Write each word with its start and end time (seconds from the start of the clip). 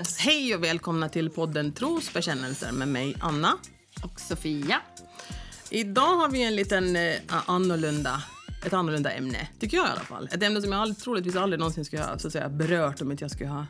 Yes. 0.00 0.18
Hej 0.18 0.54
och 0.54 0.64
välkomna 0.64 1.08
till 1.08 1.30
podden 1.30 1.72
Trosbekännelser 1.72 2.72
med 2.72 2.88
mig 2.88 3.14
Anna. 3.20 3.58
Och 4.04 4.20
Sofia. 4.20 4.80
Idag 5.70 6.16
har 6.16 6.28
vi 6.28 6.42
en 6.42 6.56
liten 6.56 6.96
eh, 6.96 7.16
annorlunda, 7.46 8.22
ett 8.66 8.72
annorlunda 8.72 9.10
ämne, 9.10 9.48
tycker 9.58 9.76
jag 9.76 9.86
i 9.86 9.90
alla 9.90 10.00
fall. 10.00 10.28
Ett 10.32 10.42
ämne 10.42 10.62
som 10.62 10.72
jag 10.72 10.80
aldrig, 10.80 10.98
troligtvis 10.98 11.36
aldrig 11.36 11.60
någonsin 11.60 11.84
skulle 11.84 12.02
ha 12.02 12.18
så 12.18 12.26
att 12.26 12.32
säga, 12.32 12.48
berört 12.48 13.00
om 13.00 13.10
inte 13.10 13.24
jag 13.24 13.30
skulle 13.30 13.50
ha 13.50 13.66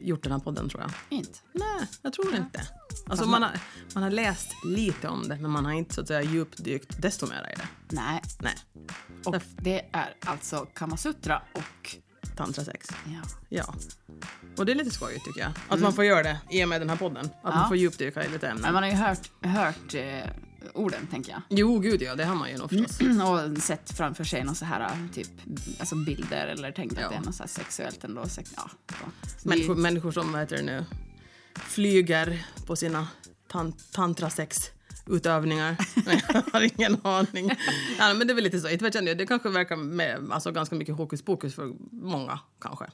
gjort 0.00 0.22
den 0.22 0.32
här 0.32 0.38
podden 0.38 0.68
tror 0.68 0.82
jag. 0.82 1.18
Inte? 1.18 1.38
Nej, 1.52 1.88
jag 2.02 2.12
tror 2.12 2.36
inte. 2.36 2.62
Alltså, 3.06 3.26
man, 3.26 3.42
har, 3.42 3.50
man 3.94 4.02
har 4.02 4.10
läst 4.10 4.48
lite 4.64 5.08
om 5.08 5.28
det 5.28 5.36
men 5.36 5.50
man 5.50 5.64
har 5.64 5.72
inte 5.72 5.94
så 5.94 6.00
att 6.00 6.08
säga 6.08 6.22
djupdykt 6.22 7.02
desto 7.02 7.26
mer 7.26 7.52
i 7.52 7.56
det. 7.56 7.96
Nej. 7.96 8.22
Nej. 8.38 8.54
Och 9.24 9.36
det 9.56 9.88
är 9.92 10.14
alltså 10.20 10.66
Kamasutra 10.74 11.42
och... 11.54 11.96
Tantrasex. 12.44 12.88
Ja. 13.06 13.20
Ja. 13.48 13.74
Och 14.56 14.66
det 14.66 14.72
är 14.72 14.76
lite 14.76 14.90
skojigt 14.90 15.24
tycker 15.24 15.40
jag. 15.40 15.50
Att 15.68 15.80
man 15.80 15.92
får 15.92 16.04
göra 16.04 16.22
det 16.22 16.38
i 16.50 16.64
och 16.64 16.68
med 16.68 16.80
den 16.80 16.88
här 16.90 16.96
podden. 16.96 17.24
Att 17.26 17.32
Ja. 17.42 17.50
man 17.54 17.68
får 17.68 17.76
djupdyka 17.76 18.24
i 18.24 18.28
lite 18.28 18.46
Men 18.46 18.56
ämnen. 18.56 18.72
man 18.74 18.82
har 18.82 18.90
ju 18.90 18.96
hört, 18.96 19.30
hört 19.42 19.94
eh, 19.94 20.30
orden, 20.74 21.06
tänker 21.06 21.32
jag. 21.32 21.42
Jo, 21.48 21.78
gud 21.78 22.02
ja, 22.02 22.14
det 22.14 22.24
har 22.24 22.34
man 22.34 22.50
ju 22.50 22.56
nog 22.58 22.68
förstås. 22.70 23.00
och 23.56 23.62
sett 23.62 23.96
framför 23.96 24.24
sig 24.24 24.44
någon 24.44 24.54
så 24.54 24.64
här 24.64 25.08
typ 25.14 25.28
alltså 25.80 25.96
bilder 25.96 26.46
eller 26.46 26.72
tänkt 26.72 26.94
Ja. 26.98 27.04
att 27.04 27.10
det 27.10 27.16
är 27.16 27.20
något 27.20 27.34
så 27.34 27.42
här 27.42 27.48
sexuellt 27.48 28.04
ändå. 28.04 28.28
Sex, 28.28 28.52
ja, 28.56 28.70
så. 28.88 29.48
Människor, 29.48 29.74
människor 29.74 30.12
som, 30.12 30.32
vad 30.32 30.40
heter 30.40 30.56
det 30.56 30.62
nu, 30.62 30.84
flyger 31.54 32.46
på 32.66 32.76
sina 32.76 33.08
tan 33.48 33.72
tantrasex-utövningar. 33.92 34.79
Nej, 36.06 36.24
jag 36.28 36.42
har 36.52 36.78
ingen 36.78 36.96
aning. 37.02 37.50
Ja, 37.98 38.14
men 38.14 38.26
det 38.26 38.32
är 38.32 38.34
väl 38.34 38.44
lite 38.44 38.60
så. 38.60 38.68
Inte 38.68 38.84
vet 38.84 38.94
jag, 38.94 39.18
det 39.18 39.26
kanske 39.26 39.48
verkar 39.48 39.76
med, 39.76 40.28
alltså, 40.30 40.52
ganska 40.52 40.74
mycket 40.74 40.96
hokus 40.96 41.22
pokus 41.22 41.54
för 41.54 41.72
många, 41.90 42.40
kanske. 42.60 42.84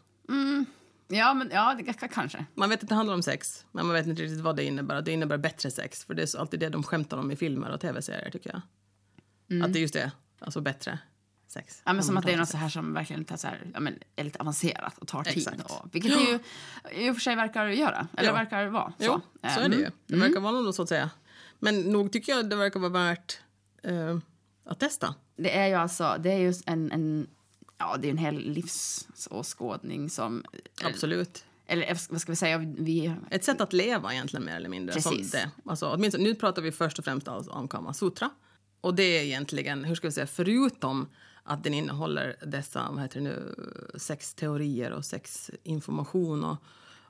ja, 1.09 1.35
men 1.35 1.51
ja, 1.53 1.75
det 1.79 2.09
kanske. 2.09 2.45
Man 2.55 2.71
vet 2.71 2.83
att 2.83 2.89
det 2.89 2.95
handlar 2.95 3.15
om 3.15 3.23
sex, 3.23 3.65
men 3.73 3.87
man 3.87 3.95
vet 3.95 4.07
inte 4.07 4.23
riktigt 4.23 4.41
vad 4.41 4.57
det 4.57 4.65
innebär. 4.65 5.03
Det 5.03 5.13
innebär 5.13 5.39
bättre 5.39 5.71
sex, 5.71 6.05
för 6.05 6.15
det 6.15 6.35
är 6.35 6.39
alltid 6.41 6.61
det 6.61 6.69
de 6.69 6.83
skämtar 6.83 7.17
om 7.17 7.31
i 7.31 7.37
filmer 7.37 7.71
och 7.71 7.81
tv-serier, 7.81 8.31
tycker 8.31 8.51
jag. 8.51 9.65
Att 9.65 9.73
det 9.73 9.79
är 9.79 9.81
just 9.81 9.95
det, 9.95 10.11
alltså 10.39 10.61
bättre 10.61 10.99
sex. 11.49 11.83
Ja, 11.85 11.93
men 11.93 12.03
som 12.03 12.13
Om 12.15 12.17
att 12.19 12.27
det 12.27 12.33
är 12.33 12.37
något 12.37 12.49
så 12.49 12.57
här 12.57 12.69
som 12.69 12.95
verkligen 12.95 13.25
tar 13.25 13.37
så 13.37 13.47
här, 13.47 13.71
ja, 13.75 13.81
men, 13.81 13.99
är 14.17 14.25
lite 14.25 14.39
avancerat 14.39 14.99
och 14.99 15.09
tar 15.09 15.25
tid. 15.25 15.37
Exakt. 15.37 15.61
Och, 15.61 15.89
vilket 15.95 16.13
det 16.13 16.25
ju 16.25 16.39
i 17.07 17.11
och 17.11 17.15
för 17.15 17.21
sig 17.21 17.37
verkar 17.37 17.67
göra. 17.67 18.09
Eller 18.17 18.29
Ja. 18.29 18.35
verkar 18.35 18.67
vara. 18.67 18.93
Så. 18.99 19.05
Jo, 19.05 19.21
så 19.55 19.61
är 19.61 19.69
det 19.69 19.77
ju. 19.77 19.81
Mm. 19.81 19.93
Det 20.07 20.17
verkar 20.17 20.41
vara 20.41 20.53
något 20.53 20.75
så 20.75 20.83
att 20.83 20.89
säga. 20.89 21.11
Men 21.59 21.81
nog 21.81 22.13
tycker 22.13 22.33
jag 22.33 22.51
det 22.51 22.57
verkar 22.57 22.81
vara 22.81 22.91
värt 22.91 23.39
eh, 23.83 24.19
att 24.65 24.81
testa. 24.81 25.15
Det 25.37 25.57
är 25.57 25.67
ju 25.67 25.75
alltså, 25.75 26.17
det 26.21 26.33
är 26.33 26.39
ju 26.39 26.55
en, 26.67 26.93
en 26.93 27.27
ja 27.79 27.97
det 28.01 28.09
är 28.09 28.11
en 28.11 28.19
hel 28.19 28.39
livsåskådning 28.39 30.11
som, 30.11 30.45
Absolut. 30.85 31.45
eller 31.67 31.99
vad 32.11 32.21
ska 32.21 32.33
vi 32.33 32.37
säga, 32.37 32.59
vi, 32.59 33.15
Ett 33.31 33.45
sätt 33.45 33.61
att 33.61 33.73
leva 33.73 34.13
egentligen 34.13 34.45
mer 34.47 34.57
eller 34.57 34.69
mindre. 34.69 34.93
Precis. 34.95 35.31
Som 35.31 35.41
det. 35.41 35.51
Alltså, 35.71 35.91
åtminstone, 35.91 36.25
nu 36.25 36.35
pratar 36.35 36.63
vi 36.63 36.73
först 36.73 36.99
och 36.99 37.05
främst 37.05 37.29
alltså 37.29 37.51
om 37.51 37.69
Kama 37.69 37.95
Sutra. 37.95 38.31
Och 38.81 38.95
det 38.95 39.03
är 39.03 39.23
egentligen, 39.23 39.85
hur 39.85 39.95
ska 39.95 40.07
vi 40.07 40.13
säga, 40.13 40.27
förutom 40.27 41.09
att 41.43 41.65
den 41.65 41.75
innehåller 41.75 42.37
dessa, 42.47 42.89
vad 42.91 43.03
heter 43.03 43.21
det 43.21 43.25
nu, 43.25 43.55
sexteorier 43.97 44.91
och 44.91 45.05
sexinformation 45.05 46.45
och, 46.45 46.57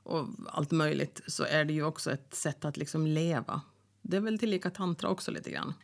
och 0.02 0.28
allt 0.48 0.70
möjligt 0.70 1.20
så 1.26 1.44
är 1.44 1.64
det 1.64 1.72
ju 1.72 1.84
också 1.84 2.12
ett 2.12 2.34
sätt 2.34 2.64
att 2.64 2.76
liksom 2.76 3.06
leva. 3.06 3.60
Det 4.08 4.16
är 4.16 4.20
väl 4.20 4.38
tillika 4.38 4.70
tantra 4.70 5.08
också 5.08 5.30
lite 5.30 5.50
grann. 5.50 5.74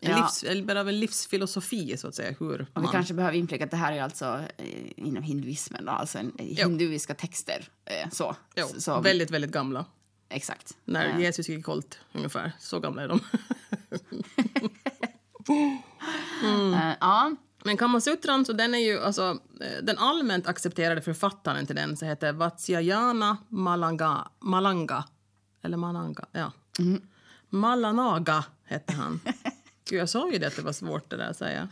En, 0.00 0.10
Ja. 0.10 0.16
livs, 0.16 0.44
eller 0.44 0.64
bara 0.64 0.80
en 0.80 1.00
livsfilosofi 1.00 1.96
så 1.96 2.08
att 2.08 2.14
säga. 2.14 2.34
Hur 2.40 2.60
och 2.60 2.66
vi 2.76 2.82
man, 2.82 2.92
kanske 2.92 3.14
behöver 3.14 3.36
inflika 3.38 3.64
att 3.64 3.70
det 3.70 3.76
här 3.76 3.92
är 3.92 4.02
alltså 4.02 4.40
eh, 4.56 4.66
inom 4.96 5.22
hinduismen 5.22 5.84
då, 5.84 5.92
alltså 5.92 6.18
en, 6.18 6.32
hinduiska 6.38 7.14
texter. 7.14 7.68
Eh, 7.84 8.10
så. 8.10 8.36
jo, 8.56 8.66
så, 8.78 9.00
väldigt, 9.00 9.30
väldigt 9.30 9.50
gamla. 9.50 9.84
Exakt. 10.28 10.76
När 10.84 11.08
Eh, 11.08 11.20
Jesus 11.20 11.48
gick 11.48 11.64
kolt, 11.64 11.98
ungefär. 12.12 12.52
Så 12.58 12.80
gamla 12.80 13.02
är 13.02 13.08
de. 13.08 13.20
eh, 16.74 16.94
ja, 17.00 17.36
Men 17.64 17.76
Kamasutran, 17.76 18.44
så 18.44 18.52
den 18.52 18.74
är 18.74 18.78
ju 18.78 19.00
alltså, 19.00 19.38
eh, 19.60 19.82
den 19.84 19.98
allmänt 19.98 20.46
accepterade 20.46 21.02
författaren 21.02 21.66
till 21.66 21.76
den 21.76 21.96
så 21.96 22.04
heter 22.06 22.32
Vatsyayana 22.32 23.36
Malanga, 23.48 24.28
Malanga. 24.40 25.04
Eller 25.62 25.76
Malanga, 25.76 26.24
ja. 26.32 26.52
Malanaga 27.52 28.44
hette 28.64 28.92
han. 28.92 29.20
Gud, 29.88 30.00
jag 30.00 30.08
sa 30.08 30.32
ju 30.32 30.38
det 30.38 30.46
att 30.46 30.56
det 30.56 30.62
var 30.62 30.72
svårt 30.72 31.10
det 31.10 31.16
där 31.16 31.30
att 31.30 31.36
säga. 31.36 31.68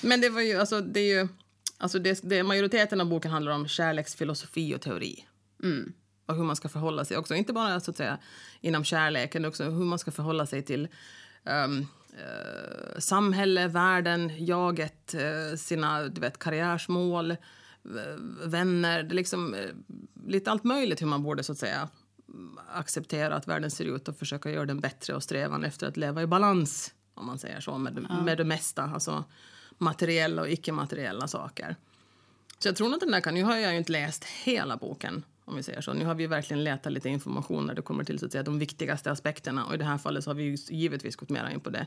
Men 0.00 0.20
det 0.20 0.28
var 0.28 0.40
ju, 0.40 0.60
alltså 0.60 0.80
det 0.80 1.00
är 1.00 1.20
ju, 1.20 1.28
alltså 1.78 1.98
det, 1.98 2.20
det, 2.22 2.42
majoriteten 2.42 3.00
av 3.00 3.08
boken 3.08 3.30
handlar 3.30 3.52
om 3.52 3.68
kärleksfilosofi 3.68 4.74
och 4.74 4.80
teori. 4.80 5.24
Och 6.26 6.36
hur 6.36 6.44
man 6.44 6.56
ska 6.56 6.68
förhålla 6.68 7.04
sig 7.04 7.16
också, 7.16 7.34
inte 7.34 7.52
bara 7.52 7.80
så 7.80 7.90
att 7.90 7.96
säga 7.96 8.18
inom 8.60 8.84
kärleken, 8.84 9.44
också 9.44 9.64
hur 9.64 9.84
man 9.84 9.98
ska 9.98 10.10
förhålla 10.10 10.46
sig 10.46 10.62
till 10.62 10.88
um, 11.44 11.86
eh, 12.12 12.98
samhälle, 12.98 13.68
världen, 13.68 14.46
jaget, 14.46 15.14
eh, 15.14 15.56
sina 15.56 16.02
du 16.02 16.20
vet, 16.20 16.38
karriärsmål, 16.38 17.30
eh, 17.30 17.36
vänner. 18.44 19.02
Det 19.02 19.12
är 19.12 19.16
liksom 19.16 19.54
eh, 19.54 19.70
lite 20.26 20.50
allt 20.50 20.64
möjligt 20.64 21.02
hur 21.02 21.06
man 21.06 21.22
borde 21.22 21.42
så 21.42 21.52
att 21.52 21.58
säga 21.58 21.88
acceptera 22.72 23.34
att 23.34 23.48
världen 23.48 23.70
ser 23.70 23.84
ut 23.84 24.08
och 24.08 24.16
försöka 24.16 24.50
göra 24.50 24.66
den 24.66 24.80
bättre 24.80 25.14
och 25.14 25.22
strävan 25.22 25.64
efter 25.64 25.86
att 25.86 25.96
leva 25.96 26.22
i 26.22 26.26
balans, 26.26 26.94
om 27.14 27.26
man 27.26 27.38
säger 27.38 27.60
så, 27.60 27.78
med, 27.78 28.06
med 28.24 28.38
det 28.38 28.44
mesta. 28.44 28.82
Alltså 28.82 29.24
materiella 29.78 30.42
och 30.42 30.50
icke-materiella 30.50 31.28
saker. 31.28 31.76
Så 32.58 32.68
jag 32.68 32.76
tror 32.76 32.94
att 32.94 33.00
den 33.00 33.10
där 33.10 33.20
kan... 33.20 33.34
Nu 33.34 33.44
har 33.44 33.56
jag 33.56 33.72
ju 33.72 33.78
inte 33.78 33.92
läst 33.92 34.24
hela 34.24 34.76
boken, 34.76 35.24
om 35.44 35.56
vi 35.56 35.62
säger 35.62 35.80
så. 35.80 35.92
Nu 35.92 36.04
har 36.04 36.14
vi 36.14 36.26
verkligen 36.26 36.64
letat 36.64 36.92
lite 36.92 37.08
information 37.08 37.66
när 37.66 37.74
det 37.74 37.82
kommer 37.82 38.04
till 38.04 38.18
så 38.18 38.26
att 38.26 38.32
säga, 38.32 38.42
de 38.42 38.58
viktigaste 38.58 39.10
aspekterna. 39.10 39.64
Och 39.64 39.74
i 39.74 39.76
det 39.76 39.84
här 39.84 39.98
fallet 39.98 40.24
så 40.24 40.30
har 40.30 40.34
vi 40.34 40.56
givetvis 40.68 41.16
gått 41.16 41.28
mer 41.28 41.50
in 41.50 41.60
på 41.60 41.70
det 41.70 41.86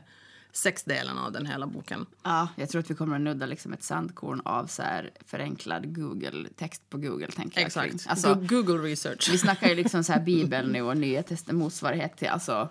sexdelen 0.58 1.18
av 1.18 1.32
den 1.32 1.46
hela 1.46 1.66
boken. 1.66 2.06
ja, 2.22 2.48
jag 2.56 2.68
tror 2.68 2.80
att 2.80 2.90
vi 2.90 2.94
kommer 2.94 3.16
att 3.16 3.22
nudda 3.22 3.46
liksom 3.46 3.72
ett 3.72 3.82
sandkorn 3.82 4.40
av 4.44 4.66
så 4.66 4.82
förenklad 5.26 5.94
Google, 5.94 6.48
text 6.56 6.90
på 6.90 6.98
Google, 6.98 7.26
tänker 7.26 7.60
jag. 7.60 7.66
Exakt. 7.66 8.06
Alltså, 8.08 8.34
Go- 8.34 8.46
Google 8.62 8.88
research. 8.90 9.28
vi 9.32 9.38
snackar 9.38 9.68
ju 9.68 9.74
liksom 9.82 10.04
så 10.04 10.12
här 10.12 10.20
Bibeln 10.20 10.72
nu 10.72 10.82
och 10.82 10.96
Nya 10.96 11.24
motsvarighet 11.50 12.16
till, 12.16 12.28
alltså, 12.28 12.68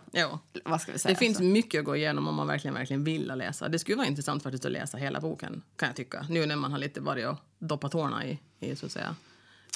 vad 0.65 0.81
ska 0.81 0.91
vi 0.91 0.99
säga? 0.99 1.13
Det 1.13 1.19
finns 1.19 1.37
Så. 1.37 1.43
mycket 1.43 1.79
att 1.79 1.85
gå 1.85 1.95
igenom 1.95 2.27
om 2.27 2.35
man 2.35 2.47
verkligen, 2.47 2.73
verkligen 2.75 3.03
vill 3.03 3.27
läsa. 3.35 3.69
Det 3.69 3.79
skulle 3.79 3.97
vara 3.97 4.07
intressant 4.07 4.43
faktiskt 4.43 4.65
att 4.65 4.71
läsa 4.71 4.97
hela 4.97 5.19
boken, 5.19 5.61
kan 5.75 5.87
jag 5.87 5.95
tycka. 5.95 6.25
Nu 6.29 6.45
när 6.45 6.55
man 6.55 6.71
har 6.71 6.79
lite 6.79 7.01
varit 7.01 7.27
och 7.27 7.35
doppat 7.59 7.91
tårna 7.91 8.25
i, 8.25 8.39
i 8.59 8.75
så 8.75 8.85
att 8.85 8.91
säga, 8.91 9.15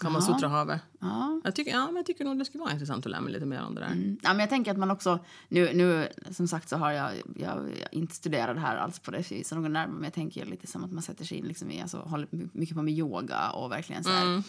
Kamasutrahavet. 0.01 0.81
Ja. 0.99 1.41
Jag 1.43 1.55
tycker, 1.55 1.71
ja, 1.71 1.85
men 1.85 1.95
jag 1.95 2.05
tycker 2.05 2.25
nog 2.25 2.39
det 2.39 2.45
skulle 2.45 2.61
vara 2.61 2.73
intressant 2.73 3.05
att 3.05 3.11
lära 3.11 3.21
mig 3.21 3.33
lite 3.33 3.45
mer 3.45 3.63
om 3.63 3.75
det 3.75 3.81
där. 3.81 3.87
Mm. 3.87 4.17
Ja, 4.23 4.29
men 4.29 4.39
jag 4.39 4.49
tänker 4.49 4.71
att 4.71 4.77
man 4.77 4.91
också, 4.91 5.19
nu, 5.49 5.73
nu 5.73 6.07
som 6.31 6.47
sagt 6.47 6.69
så 6.69 6.77
har 6.77 6.91
jag, 6.91 7.11
jag, 7.35 7.57
jag 7.81 7.93
inte 7.93 8.15
studerat 8.15 8.55
det 8.55 8.61
här 8.61 8.77
alls 8.77 8.99
på 8.99 9.11
det 9.11 9.31
viset 9.31 9.57
någon 9.57 9.73
närmare, 9.73 9.95
men 9.95 10.03
jag 10.03 10.13
tänker 10.13 10.45
lite 10.45 10.67
som 10.67 10.83
att 10.83 10.91
man 10.91 11.03
sätter 11.03 11.25
sig 11.25 11.37
in 11.37 11.45
liksom 11.45 11.71
i, 11.71 11.81
alltså 11.81 11.97
håller 11.97 12.27
mycket 12.31 12.75
på 12.75 12.81
med 12.81 12.93
yoga 12.93 13.49
och 13.49 13.71
verkligen 13.71 14.03
så 14.03 14.09
här, 14.09 14.43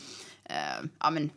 eh, 0.45 0.89
ja 0.99 1.11
men 1.11 1.31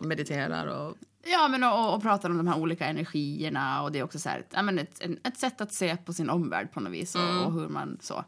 Mediterar 0.00 0.66
och... 0.66 0.96
Ja, 1.24 1.48
men 1.48 1.64
och, 1.64 1.94
och 1.94 2.02
pratar 2.02 2.30
om 2.30 2.36
de 2.36 2.46
här 2.48 2.58
olika 2.58 2.86
energierna 2.86 3.82
och 3.82 3.92
det 3.92 3.98
är 3.98 4.02
också 4.02 4.18
så 4.18 4.28
här, 4.28 4.46
ja, 4.50 4.62
men 4.62 4.78
ett, 4.78 5.00
en, 5.00 5.18
ett 5.24 5.38
sätt 5.38 5.60
att 5.60 5.72
se 5.72 5.96
på 5.96 6.12
sin 6.12 6.30
omvärld 6.30 6.72
på 6.72 6.80
något 6.80 6.92
vis 6.92 7.14
och, 7.14 7.46
och 7.46 7.52
hur 7.52 7.68
man 7.68 7.98
så. 8.00 8.24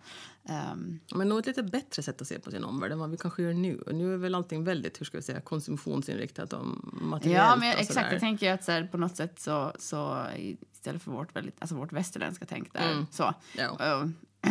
ehm, 0.48 1.00
Men 1.14 1.28
nog 1.28 1.38
ett 1.38 1.46
lite 1.46 1.62
bättre 1.62 2.02
sätt 2.02 2.20
att 2.20 2.28
se 2.28 2.38
på 2.38 2.50
sin 2.50 2.64
omvärld 2.64 2.92
än 2.92 2.98
vad 2.98 3.10
vi 3.10 3.16
kanske 3.16 3.42
gör 3.42 3.52
nu. 3.52 3.78
Och 3.78 3.94
nu 3.94 4.14
är 4.14 4.16
väl 4.16 4.34
allting 4.34 4.64
väldigt, 4.64 5.00
hur 5.00 5.06
ska 5.06 5.18
vi 5.18 5.22
säga, 5.22 5.40
konsumtionsinriktat 5.40 6.52
och 6.52 6.66
materiellt 6.92 7.48
ja, 7.50 7.56
men 7.56 7.74
och 7.74 7.80
exakt. 7.80 8.12
Jag 8.12 8.20
tänker 8.20 8.52
att 8.54 8.64
så 8.64 8.72
här, 8.72 8.84
på 8.84 8.96
något 8.98 9.16
sätt 9.16 9.40
så, 9.40 9.72
så 9.78 10.26
istället 10.72 11.02
för 11.02 11.10
vårt, 11.10 11.36
väldigt, 11.36 11.56
alltså 11.58 11.74
vårt 11.76 11.92
västerländska 11.92 12.46
tänk 12.48 12.72
där 12.72 13.06
så. 13.10 13.34
Ja. 13.58 13.70
Och, 13.70 14.08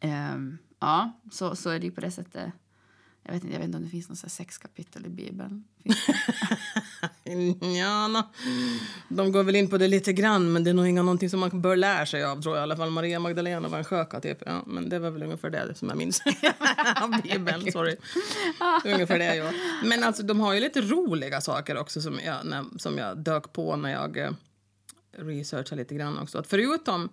ehm, 0.00 0.58
ja, 0.80 1.12
så, 1.32 1.56
så 1.56 1.70
är 1.70 1.78
det 1.78 1.86
ju 1.86 1.92
på 1.92 2.00
det 2.00 2.10
sättet. 2.10 2.52
Jag 3.22 3.32
vet 3.32 3.44
inte, 3.44 3.54
jag 3.54 3.58
vet 3.60 3.66
inte 3.66 3.78
om 3.78 3.84
det 3.84 3.90
finns 3.90 4.08
något 4.08 4.18
sexkapitel 4.18 5.06
i 5.06 5.08
Bibeln. 5.08 5.64
Ja, 7.78 8.08
no. 8.08 8.22
De 9.08 9.32
går 9.32 9.42
väl 9.42 9.56
in 9.56 9.68
på 9.68 9.78
det 9.78 9.88
lite 9.88 10.12
grann, 10.12 10.52
men 10.52 10.64
det 10.64 10.70
är 10.70 10.74
nog 10.74 10.86
inga 10.86 11.02
någonting 11.02 11.30
som 11.30 11.40
man 11.40 11.60
bör 11.60 11.76
lära 11.76 12.06
sig 12.06 12.24
av, 12.24 12.42
tror 12.42 12.56
jag. 12.56 12.62
I 12.62 12.64
alla 12.64 12.76
fall 12.76 12.90
Maria 12.90 13.18
Magdalena 13.18 13.68
var 13.68 13.78
en 13.78 13.84
sköka, 13.84 14.20
typ. 14.20 14.38
Ja, 14.46 14.62
men 14.66 14.88
det 14.88 14.98
var 14.98 15.10
väl 15.10 15.22
ungefär 15.22 15.50
det 15.50 15.74
som 15.74 15.88
jag 15.88 15.98
minns 15.98 16.20
av 17.02 17.22
Bibeln. 17.22 17.72
Sorry. 17.72 17.96
ungefär 18.84 19.18
det, 19.18 19.36
ja. 19.36 19.52
Men 19.84 20.04
alltså, 20.04 20.22
de 20.22 20.40
har 20.40 20.54
ju 20.54 20.60
lite 20.60 20.80
roliga 20.80 21.40
saker 21.40 21.76
också 21.76 22.00
som 22.00 22.20
jag, 22.24 22.46
när, 22.46 22.64
som 22.78 22.98
jag 22.98 23.18
dök 23.18 23.52
på 23.52 23.76
när 23.76 23.90
jag 23.90 24.18
eh, 24.18 24.30
researchade 25.12 25.82
lite 25.82 25.94
grann 25.94 26.18
också. 26.18 26.38
Att 26.38 26.46
förutom 26.46 27.08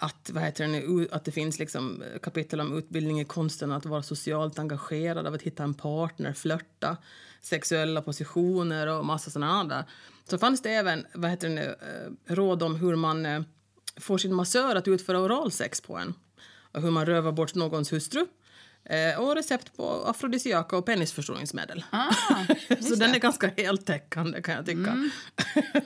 att, 0.00 0.30
vad 0.34 0.42
heter 0.42 0.64
det, 0.64 0.70
nu, 0.70 1.08
att 1.12 1.24
det 1.24 1.32
finns 1.32 1.58
liksom 1.58 2.02
eh, 2.02 2.18
kapitel 2.18 2.60
om 2.60 2.78
utbildning 2.78 3.20
i 3.20 3.24
konsten 3.24 3.72
att 3.72 3.86
vara 3.86 4.02
socialt 4.02 4.58
engagerad, 4.58 5.26
av 5.26 5.34
att 5.34 5.42
hitta 5.42 5.62
en 5.62 5.74
partner, 5.74 6.32
flörta, 6.32 6.96
sexuella 7.40 8.02
positioner 8.02 8.86
och 8.86 9.06
massa 9.06 9.30
sådana 9.30 9.52
andra. 9.52 9.84
Så 10.30 10.38
fanns 10.38 10.62
det 10.62 10.70
även 10.70 11.06
vad 11.14 11.30
heter 11.30 11.48
det 11.48 11.54
nu, 11.54 11.76
eh, 11.80 12.34
råd 12.34 12.62
om 12.62 12.76
hur 12.76 12.96
man 12.96 13.26
eh, 13.26 13.42
får 13.96 14.18
sin 14.18 14.34
massör 14.34 14.76
att 14.76 14.88
utföra 14.88 15.20
oralsex 15.20 15.80
på 15.80 15.96
en 15.96 16.14
och 16.72 16.82
hur 16.82 16.90
man 16.90 17.06
rövar 17.06 17.32
bort 17.32 17.54
någons 17.54 17.92
hustru 17.92 18.26
och 19.18 19.34
recept 19.34 19.76
på 19.76 20.04
afrodisiaka 20.06 20.76
och 20.76 20.86
penisförstoringsmedel. 20.86 21.84
Ah, 21.90 22.12
så 22.80 22.94
den 22.94 23.14
är 23.14 23.18
ganska 23.18 23.50
heltäckande 23.56 24.42
kan 24.42 24.54
jag 24.54 24.66
tycka. 24.66 24.90
Mm. 24.90 25.10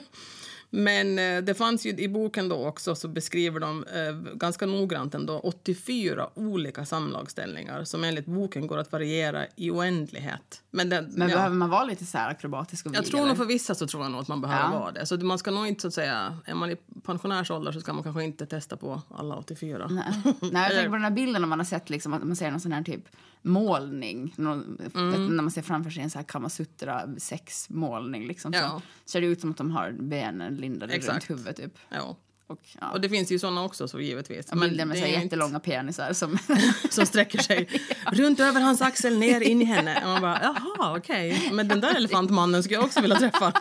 Men 0.75 1.19
eh, 1.19 1.41
det 1.43 1.53
fanns 1.53 1.85
ju 1.85 1.89
i 1.89 2.07
boken 2.09 2.49
då 2.49 2.65
också 2.67 2.95
så 2.95 3.07
beskriver 3.07 3.59
de 3.59 3.83
eh, 3.83 4.33
ganska 4.33 4.65
noggrant 4.65 5.15
ändå 5.15 5.39
84 5.39 6.29
olika 6.35 6.85
samlagställningar 6.85 7.83
som 7.83 8.03
enligt 8.03 8.25
boken 8.25 8.67
går 8.67 8.77
att 8.77 8.91
variera 8.91 9.45
i 9.55 9.71
oändlighet. 9.71 10.61
Men, 10.71 10.89
den, 10.89 11.05
Men 11.05 11.29
ja. 11.29 11.35
behöver 11.35 11.55
man 11.55 11.69
vara 11.69 11.83
lite 11.83 12.05
så 12.05 12.17
här 12.17 12.29
akrobatisk 12.29 12.85
och 12.85 12.95
Jag 12.95 13.05
tror 13.05 13.19
nog 13.19 13.27
eller? 13.27 13.35
för 13.35 13.45
vissa 13.45 13.75
så 13.75 13.87
tror 13.87 14.03
jag 14.03 14.11
nog 14.11 14.21
att 14.21 14.27
man 14.27 14.41
behöver 14.41 14.73
Ja. 14.73 14.79
vara 14.79 14.91
det. 14.91 15.05
Så 15.05 15.17
man 15.17 15.37
ska 15.39 15.51
nog 15.51 15.67
inte 15.67 15.81
så 15.81 15.87
att 15.87 15.93
säga, 15.93 16.37
är 16.45 16.53
man 16.55 16.71
i 16.71 16.77
pensionärsålder 17.03 17.71
så 17.71 17.81
ska 17.81 17.93
man 17.93 18.03
kanske 18.03 18.23
inte 18.23 18.45
testa 18.45 18.77
på 18.77 19.01
alla 19.11 19.35
84. 19.35 19.87
Nej, 19.91 20.03
Nej 20.41 20.63
jag 20.63 20.71
tänker 20.71 20.89
på 20.89 20.95
den 20.95 21.03
här 21.03 21.11
bilden 21.11 21.43
om 21.43 21.49
man 21.49 21.59
har 21.59 21.65
sett 21.65 21.89
liksom, 21.89 22.13
att 22.13 22.23
man 22.23 22.35
ser 22.35 22.51
någon 22.51 22.59
sån 22.59 22.71
här 22.71 22.83
typ 22.83 23.03
målning. 23.41 24.33
Någon, 24.37 24.77
Mm. 24.95 25.27
när 25.35 25.43
man 25.43 25.51
ser 25.51 25.61
framför 25.61 25.91
sig 25.91 26.03
en 26.03 26.09
så 26.09 26.17
här 26.19 26.25
Kamasutra 26.25 27.09
sexmålning 27.17 28.27
liksom. 28.27 28.53
Ja. 28.53 28.81
Så 29.05 29.11
ser 29.11 29.21
det 29.21 29.27
ut 29.27 29.41
som 29.41 29.51
att 29.51 29.57
de 29.57 29.71
har 29.71 29.91
benen 29.91 30.55
lindade 30.55 30.93
Exakt. 30.93 31.13
runt 31.13 31.29
huvudet 31.29 31.55
typ. 31.57 31.77
Ja. 31.89 32.17
Och, 32.47 32.59
ja. 32.81 32.91
Och 32.91 33.01
det 33.01 33.09
finns 33.09 33.31
ju 33.31 33.39
såna 33.39 33.63
också 33.63 33.87
så 33.87 33.99
givetvis. 33.99 34.47
Men 34.51 34.59
bilder 34.59 34.85
med 34.85 34.97
det 34.97 35.01
så 35.01 35.07
jättelånga 35.07 35.59
penisar 35.59 36.13
som... 36.13 36.37
som 36.89 37.05
sträcker 37.05 37.41
sig 37.41 37.69
runt 38.11 38.39
över 38.39 38.61
hans 38.61 38.81
axel 38.81 39.19
ner 39.19 39.41
in 39.41 39.61
i 39.61 39.65
henne. 39.65 40.01
Och 40.03 40.07
man 40.09 40.21
bara, 40.21 40.39
jaha 40.43 40.97
okej. 40.97 41.49
Men 41.53 41.67
den 41.67 41.81
där 41.81 41.95
elefantmannen 41.95 42.63
skulle 42.63 42.75
jag 42.75 42.83
också 42.85 43.01
vilja 43.01 43.15
träffa. 43.19 43.53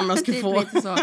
Om 0.00 0.08
jag 0.08 0.18
skulle 0.18 0.40
få. 0.40 0.60
lite 0.60 0.80
så. 0.82 0.96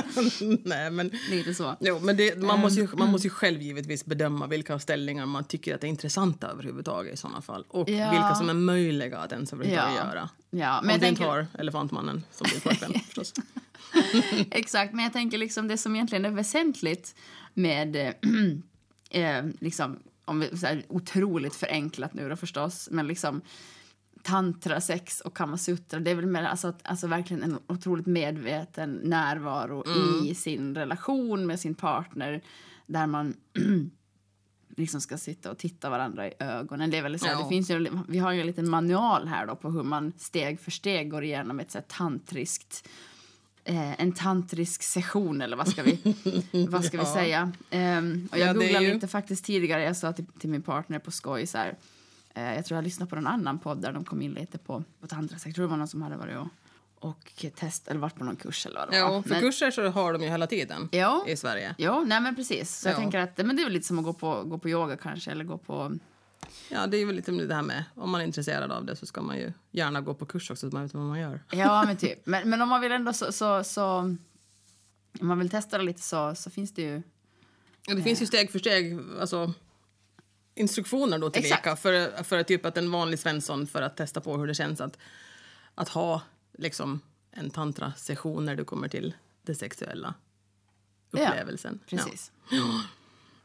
Nej 0.64 0.92
men. 0.92 1.12
lite 1.30 1.54
så. 1.54 1.76
Jo, 1.80 2.00
men 2.00 2.18
det, 2.18 2.38
man, 2.38 2.60
måste 2.60 2.82
Ehm, 2.82 2.88
ju, 2.92 2.98
man 2.98 3.12
måste 3.12 3.28
ju 3.28 3.32
själv 3.32 3.62
givetvis 3.62 4.06
bedöma 4.06 4.48
vilka 4.48 4.80
ställningar 4.80 5.26
man 5.26 5.44
tycker 5.44 5.76
att 5.76 5.84
är 5.84 5.88
intressanta 5.88 6.48
överhuvudtaget 6.48 7.14
i 7.14 7.18
sådana 7.18 7.42
fall. 7.42 7.66
Och 7.68 7.90
Ja. 7.90 8.12
vilka 8.12 8.36
som 8.36 8.50
är 8.50 8.54
möjliga 8.54 9.18
att 9.18 9.32
ens 9.32 9.54
överhuvudtaget 9.54 9.96
Ja. 9.98 10.06
göra. 10.08 10.30
Ja, 10.50 10.80
Om 10.80 10.86
men 10.86 10.94
jag 10.94 11.02
du 11.02 11.08
inte 11.08 11.24
har 11.24 11.48
elefantmannen 11.60 12.24
som 12.32 12.48
din 12.52 12.62
pojkvän 12.62 12.94
förstås. 13.06 13.34
exakt, 14.52 14.94
men 14.94 15.04
jag 15.04 15.14
tänker 15.14 15.38
liksom 15.38 15.68
det 15.68 15.78
som 15.78 15.96
egentligen 15.96 16.26
är 16.26 16.32
väsentligt 16.32 17.16
med 17.54 17.96
eh, 17.96 18.14
eh, 19.22 19.46
liksom, 19.60 20.00
om 20.26 20.40
vi, 20.40 20.58
så 20.58 20.66
här, 20.66 20.84
otroligt 20.88 21.56
förenklat 21.56 22.14
nu 22.14 22.30
då 22.30 22.36
förstås, 22.36 22.88
men 22.92 23.08
liksom 23.08 23.42
tantra, 24.22 24.82
sex 24.82 25.22
och 25.22 25.38
kamasutra, 25.38 26.00
det 26.00 26.12
är 26.12 26.16
väl 26.16 26.26
mer, 26.26 26.44
alltså, 26.44 26.74
alltså 26.84 27.08
verkligen 27.08 27.44
en 27.44 27.60
otroligt 27.68 28.06
medveten 28.06 29.00
närvaro 29.04 29.84
i 30.26 30.36
sin 30.36 30.76
relation 30.76 31.46
med 31.46 31.60
sin 31.60 31.76
partner 31.76 32.42
där 32.86 33.08
man 33.08 33.36
liksom 34.78 35.02
ska 35.02 35.18
sitta 35.18 35.52
och 35.52 35.58
titta 35.58 35.90
varandra 35.90 36.28
i 36.28 36.34
ögonen. 36.40 36.90
Det 36.92 36.98
är 36.98 37.02
väl 37.04 37.20
så 37.20 37.26
här, 37.26 37.34
Ja. 37.34 37.44
det 37.44 37.50
finns 37.50 37.72
ju, 37.72 37.90
vi 38.08 38.20
har 38.20 38.32
ju 38.32 38.42
en 38.42 38.48
liten 38.48 38.70
manual 38.70 39.28
här 39.28 39.48
då 39.48 39.56
på 39.56 39.70
hur 39.70 39.84
man 39.84 40.14
steg 40.18 40.60
för 40.60 40.72
steg 40.72 41.12
går 41.12 41.24
igenom 41.24 41.60
ett 41.60 41.72
så 41.72 41.78
här 41.78 41.86
tantriskt 41.88 42.90
eh, 43.63 44.01
en 44.01 44.12
tantrisk 44.12 44.83
session 44.83 45.42
eller 45.42 45.57
vad 45.57 45.68
ska 45.68 45.83
vi, 45.83 46.00
vad 46.69 46.86
ska 46.86 46.98
vi 46.98 47.04
Ja. 47.04 47.13
säga? 47.13 47.51
Ehm, 47.69 48.30
och 48.31 48.38
jag 48.38 48.48
Ja, 48.48 48.54
googlade 48.54 48.86
ju- 48.86 48.94
lite 48.94 49.07
faktiskt 49.07 49.45
tidigare, 49.45 49.83
jag 49.83 49.98
sa 49.98 50.13
till, 50.13 50.25
till 50.39 50.50
min 50.50 50.62
partner 50.62 51.00
på 51.00 51.12
skoj 51.12 51.48
så 51.48 51.57
här, 51.57 51.75
eh, 52.33 52.56
jag 52.56 52.65
tror 52.65 52.77
jag 52.77 52.83
lyssnade 52.83 53.10
på 53.10 53.15
en 53.15 53.27
annan 53.27 53.60
podd 53.60 53.81
där 53.81 53.92
de 53.94 54.04
kom 54.06 54.21
in 54.21 54.31
lite 54.33 54.57
på, 54.57 54.83
på 55.01 55.07
tantrasex, 55.07 55.45
jag 55.45 55.56
tror 55.56 55.65
det 55.65 55.69
var 55.71 55.77
någon 55.77 55.88
som 55.88 56.01
hade 56.01 56.15
varit 56.18 56.38
och, 56.38 57.10
och 57.10 57.45
test 57.56 57.88
eller 57.88 58.00
varit 58.00 58.15
på 58.15 58.24
någon 58.24 58.36
kurs 58.36 58.65
eller 58.65 58.80
vad 58.80 58.89
det 58.92 59.01
var. 59.01 59.13
Ja, 59.13 59.21
för 59.24 59.30
Men- 59.30 59.39
kurser 59.42 59.71
så 59.71 59.88
har 59.89 60.13
de 60.13 60.24
ju 60.24 60.30
hela 60.30 60.48
tiden 60.48 60.89
Ja. 60.92 61.25
i 61.27 61.38
Sverige. 61.38 61.75
Jo, 61.77 62.04
nej 62.07 62.21
men 62.21 62.36
precis. 62.36 62.80
Så 62.80 62.88
jag 62.88 62.94
Ja. 62.94 62.98
tänker 63.00 63.19
att 63.19 63.38
men 63.38 63.56
det 63.56 63.62
är 63.62 63.63
väl 63.65 63.74
lite 63.74 63.88
som 63.88 64.00
att 64.00 64.06
gå 64.06 64.13
på, 64.13 64.44
gå 64.44 64.57
på 64.57 64.69
yoga 64.69 64.98
kanske 64.98 65.31
eller 65.31 65.44
gå 65.44 65.57
på... 65.57 65.92
Ja, 66.69 66.88
det 66.88 66.98
är 66.98 67.06
väl 67.06 67.16
lite 67.16 67.31
det 67.31 67.56
här 67.56 67.62
med 67.62 67.84
om 67.95 68.10
man 68.10 68.22
är 68.22 68.25
intresserad 68.25 68.72
av 68.72 68.86
det 68.86 68.95
så 68.95 69.06
ska 69.06 69.22
man 69.22 69.38
ju 69.38 69.54
gärna 69.72 70.01
gå 70.01 70.13
på 70.13 70.25
kurs 70.25 70.51
också 70.51 70.60
så 70.60 70.68
att 70.68 70.74
man 70.74 70.84
vet 70.84 70.94
vad 70.94 71.04
man 71.04 71.19
gör. 71.19 71.44
Ja, 71.51 71.84
men 71.88 71.98
typ. 71.98 72.25
Men, 72.25 72.50
men 72.50 72.62
om 72.62 72.69
man 72.69 72.81
vill 72.81 72.92
ändå 72.92 73.13
så, 73.13 73.31
så, 73.31 73.63
så 73.63 73.86
om 75.19 75.28
man 75.28 75.40
vill 75.40 75.50
testa 75.50 75.78
det 75.78 75.84
lite 75.84 76.01
så, 76.01 76.36
så 76.36 76.50
finns 76.50 76.74
det 76.74 76.81
ju... 76.81 77.01
Och 77.90 77.95
det 77.95 78.01
finns 78.04 78.22
ju 78.22 78.25
steg 78.25 78.51
för 78.51 78.60
steg 78.60 79.00
alltså, 79.19 79.54
instruktioner 80.56 81.19
då 81.19 81.30
till 81.30 81.45
Exakt. 81.45 81.66
leka 81.66 81.75
för, 81.75 82.24
för 82.24 82.44
typ 82.44 82.66
att 82.66 82.78
en 82.78 82.92
vanlig 82.92 83.19
svensson 83.19 83.68
för 83.68 83.81
att 83.81 83.98
testa 83.98 84.22
på 84.22 84.38
hur 84.38 84.48
det 84.48 84.54
känns 84.54 84.81
att, 84.81 84.98
att 85.75 85.89
ha 85.89 86.22
liksom 86.57 87.01
en 87.31 87.50
tantra-session 87.50 88.46
när 88.46 88.56
du 88.56 88.66
kommer 88.66 88.88
till 88.88 89.13
det 89.42 89.56
sexuella 89.56 90.13
upplevelsen. 91.12 91.80
Ja. 91.88 91.98
Precis. 91.98 92.31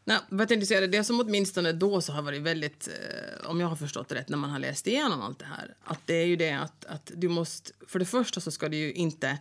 Nej, 0.09 0.19
vad 0.29 0.41
jag 0.41 0.49
tänkte 0.49 0.67
säga, 0.67 0.87
det 0.87 1.05
som 1.05 1.21
åtminstone 1.21 1.73
då 1.73 2.01
så 2.01 2.13
har 2.13 2.23
varit 2.23 2.43
väldigt, 2.43 2.89
eh, 2.89 3.51
om 3.51 3.61
jag 3.61 3.69
har 3.69 3.77
förstått 3.77 4.09
det 4.09 4.15
rätt, 4.15 4.29
när 4.29 4.39
man 4.39 4.51
har 4.51 4.59
läst 4.59 4.87
igenom 4.87 5.23
allt 5.23 5.39
det 5.39 5.45
här, 5.45 5.75
att 5.85 6.01
det 6.07 6.15
är 6.15 6.27
ju 6.27 6.37
det 6.37 6.53
att, 6.53 6.85
att 6.85 7.11
du 7.15 7.29
måste, 7.29 7.73
för 7.87 7.99
det 7.99 8.05
första 8.05 8.41
så 8.41 8.51
ska 8.51 8.69
du 8.69 8.77
ju 8.77 8.93
inte, 8.93 9.39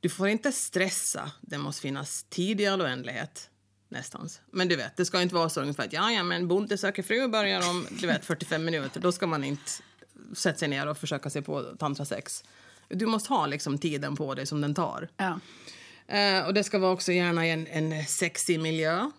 du 0.00 0.08
får 0.08 0.28
inte 0.28 0.52
stressa, 0.52 1.30
det 1.40 1.58
måste 1.58 1.82
finnas 1.82 2.26
tid 2.28 2.60
i 2.60 2.66
all 2.66 2.82
oändlighet. 2.82 3.50
Nästans. 3.88 4.40
Men 4.50 4.68
du 4.68 4.76
vet, 4.76 4.96
det 4.96 5.04
ska 5.04 5.22
inte 5.22 5.34
vara 5.34 5.48
så 5.48 5.60
ungefär 5.60 5.84
att 5.84 5.92
ja, 5.92 6.12
ja, 6.12 6.22
men 6.22 6.48
Bonde 6.48 6.78
söker 6.78 7.02
fru 7.02 7.28
börjar 7.28 7.70
om 7.70 7.86
du 8.00 8.06
vet, 8.06 8.24
45 8.24 8.64
minuter. 8.64 9.00
Då 9.00 9.12
ska 9.12 9.26
man 9.26 9.44
inte 9.44 9.70
sätta 10.34 10.58
sig 10.58 10.68
ner 10.68 10.86
och 10.86 10.98
försöka 10.98 11.30
se 11.30 11.42
på 11.42 11.62
tantrasex. 11.62 12.44
Du 12.88 13.06
måste 13.06 13.28
ha 13.28 13.46
liksom 13.46 13.78
tiden 13.78 14.16
på 14.16 14.34
dig 14.34 14.46
som 14.46 14.60
den 14.60 14.74
tar. 14.74 15.08
Ja. 15.16 15.40
Eh, 16.16 16.46
och 16.46 16.54
det 16.54 16.64
ska 16.64 16.78
vara 16.78 16.92
också 16.92 17.12
gärna 17.12 17.46
en, 17.46 17.66
en 17.66 18.04
sexig 18.04 18.60
miljö. 18.60 19.10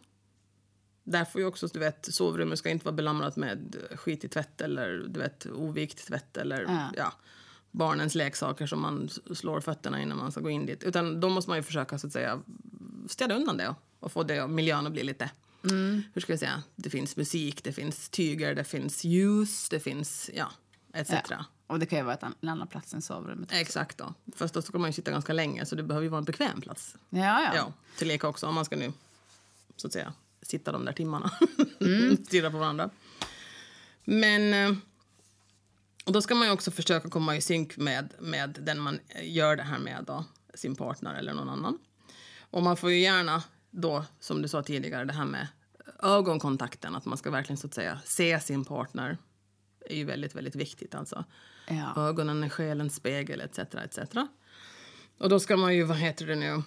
Där 1.10 1.26
får 1.26 1.42
ju 1.42 1.48
också, 1.48 1.68
du 1.68 1.80
vet, 1.80 2.14
sovrummet 2.14 2.60
ska 2.60 2.70
inte 2.70 2.86
vara 2.86 2.96
belamrat 2.96 3.36
med 3.36 3.76
skitig 3.96 4.32
tvätt 4.32 4.62
eller 4.62 5.06
du 5.10 5.20
vet, 5.20 5.46
ovikt 5.46 6.08
tvätt 6.08 6.38
eller 6.38 6.62
Ja. 6.62 6.92
ja. 6.98 7.14
barnens 7.72 8.16
leksaker 8.16 8.68
som 8.68 8.82
man 8.82 9.10
slår 9.36 9.62
fötterna 9.62 10.02
innan 10.02 10.18
man 10.18 10.32
ska 10.32 10.42
gå 10.42 10.50
in 10.50 10.66
dit. 10.66 10.84
Utan 10.84 11.20
då 11.20 11.30
måste 11.30 11.52
man 11.52 11.58
ju 11.58 11.64
försöka 11.64 11.98
så 11.98 12.08
att 12.08 12.14
säga 12.14 12.42
städa 13.10 13.36
undan 13.36 13.58
det 13.58 13.76
och 14.00 14.12
få 14.12 14.24
det, 14.24 14.48
miljön 14.48 14.86
att 14.88 14.92
bli 14.92 15.04
lite, 15.04 15.30
hur 16.14 16.22
ska 16.22 16.34
jag 16.34 16.40
säga, 16.40 16.64
det 16.76 16.90
finns 16.90 17.18
musik, 17.18 17.64
det 17.64 17.74
finns 17.74 18.10
tyger, 18.10 18.56
det 18.56 18.64
finns 18.64 19.04
ljus, 19.04 19.70
det 19.70 19.80
finns, 19.80 20.30
ja, 20.34 20.52
etc. 20.94 21.12
ja. 21.30 21.46
Och 21.68 21.80
det 21.80 21.86
kan 21.86 22.00
ju 22.00 22.06
vara 22.06 22.16
en 22.42 22.50
annan 22.50 22.68
plats 22.68 22.94
än 22.94 23.02
sovrummet. 23.02 23.50
Exakt 23.54 23.98
då. 23.98 24.14
Först 24.36 24.54
då 24.54 24.62
ska 24.62 24.78
man 24.80 24.90
ju 24.90 24.94
sitta 24.94 25.12
ganska 25.12 25.34
länge 25.34 25.66
så 25.66 25.76
det 25.76 25.84
behöver 25.84 26.04
ju 26.04 26.10
vara 26.10 26.20
en 26.20 26.26
bekväm 26.26 26.62
plats. 26.62 26.96
Ja, 27.10 27.20
ja. 27.20 27.52
Ja, 27.56 27.74
till 27.98 28.08
leka 28.08 28.28
också 28.28 28.48
om 28.48 28.56
man 28.56 28.66
ska 28.66 28.76
nu 28.76 28.94
så 29.76 29.88
att 29.88 29.94
säga 29.94 30.14
sitta 30.48 30.72
de 30.72 30.86
där 30.86 30.94
timmarna 30.94 31.32
Mm. 31.82 32.18
stirra 32.26 32.52
på 32.52 32.58
varandra. 32.58 32.90
Men 34.04 34.54
eh, 34.54 34.78
och 36.06 36.14
då 36.14 36.22
ska 36.22 36.36
man 36.36 36.52
också 36.52 36.72
försöka 36.72 37.10
komma 37.10 37.36
i 37.36 37.42
synk 37.42 37.78
med, 37.78 38.14
med 38.20 38.58
den 38.62 38.80
man 38.80 39.00
gör 39.24 39.56
det 39.56 39.64
här 39.64 39.80
med 39.80 40.04
då, 40.08 40.26
sin 40.54 40.76
partner 40.76 41.16
eller 41.16 41.34
någon 41.34 41.50
annan. 41.50 41.80
Och 42.40 42.64
man 42.64 42.78
får 42.78 42.92
ju 42.92 43.00
gärna 43.00 43.44
då, 43.72 44.06
som 44.20 44.42
du 44.42 44.48
sa 44.48 44.64
tidigare, 44.64 45.06
det 45.06 45.14
här 45.14 45.26
med 45.26 45.48
ögonkontakten, 46.04 46.96
att 46.96 47.06
man 47.06 47.18
ska 47.18 47.32
verkligen 47.32 47.58
så 47.58 47.68
att 47.68 47.74
säga 47.74 48.00
se 48.06 48.40
sin 48.40 48.66
partner 48.66 49.18
är 49.86 49.96
ju 49.96 50.06
väldigt, 50.06 50.36
väldigt 50.36 50.56
viktigt 50.56 50.96
alltså. 50.96 51.26
Ja. 51.68 52.08
Ögonen 52.08 52.44
är 52.44 52.50
själens 52.50 52.96
spegel 52.96 53.42
etc. 53.42 53.60
etc. 53.60 54.00
Och 55.18 55.30
då 55.30 55.40
ska 55.40 55.58
man 55.58 55.76
ju, 55.76 55.84
vad 55.84 55.98
heter 55.98 56.28
det 56.28 56.36
nu, 56.36 56.64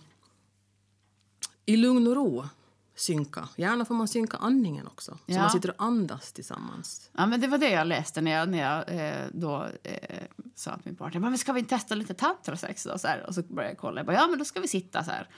i 1.67 1.77
lugn 1.77 2.07
och 2.07 2.17
ro 2.17 2.49
synka. 2.95 3.49
Gärna 3.57 3.85
får 3.85 3.95
man 3.95 4.09
synka 4.09 4.37
andningen 4.37 4.87
också. 4.87 5.13
Så 5.13 5.19
Ja. 5.27 5.41
man 5.41 5.51
sitter 5.51 5.69
och 5.71 5.85
andas 5.85 6.33
tillsammans. 6.33 7.11
Ja, 7.13 7.27
men 7.27 7.41
det 7.41 7.47
var 7.47 7.59
det 7.59 7.71
jag 7.71 7.87
läste 7.87 8.21
när 8.21 8.31
jag, 8.31 8.49
när 8.49 8.59
jag 8.59 9.09
eh, 9.21 9.27
då 9.33 9.67
eh, 9.83 10.19
sa 10.55 10.71
till 10.75 10.81
min 10.85 10.97
partner, 10.97 11.21
men 11.21 11.39
ska 11.39 11.53
vi 11.53 11.63
testa 11.65 11.95
lite 11.95 12.15
tantrasex 12.15 12.85
då? 12.85 12.99
Så 12.99 13.09
här, 13.09 13.27
och 13.27 13.35
så 13.35 13.43
började 13.43 13.73
jag 13.73 13.79
kolla, 13.79 13.99
jag 13.99 14.07
bara, 14.07 14.17
ja 14.17 14.27
men 14.27 14.39
då 14.39 14.45
ska 14.45 14.61
vi 14.61 14.69
sitta 14.69 15.05
så 15.05 15.11
här 15.11 15.29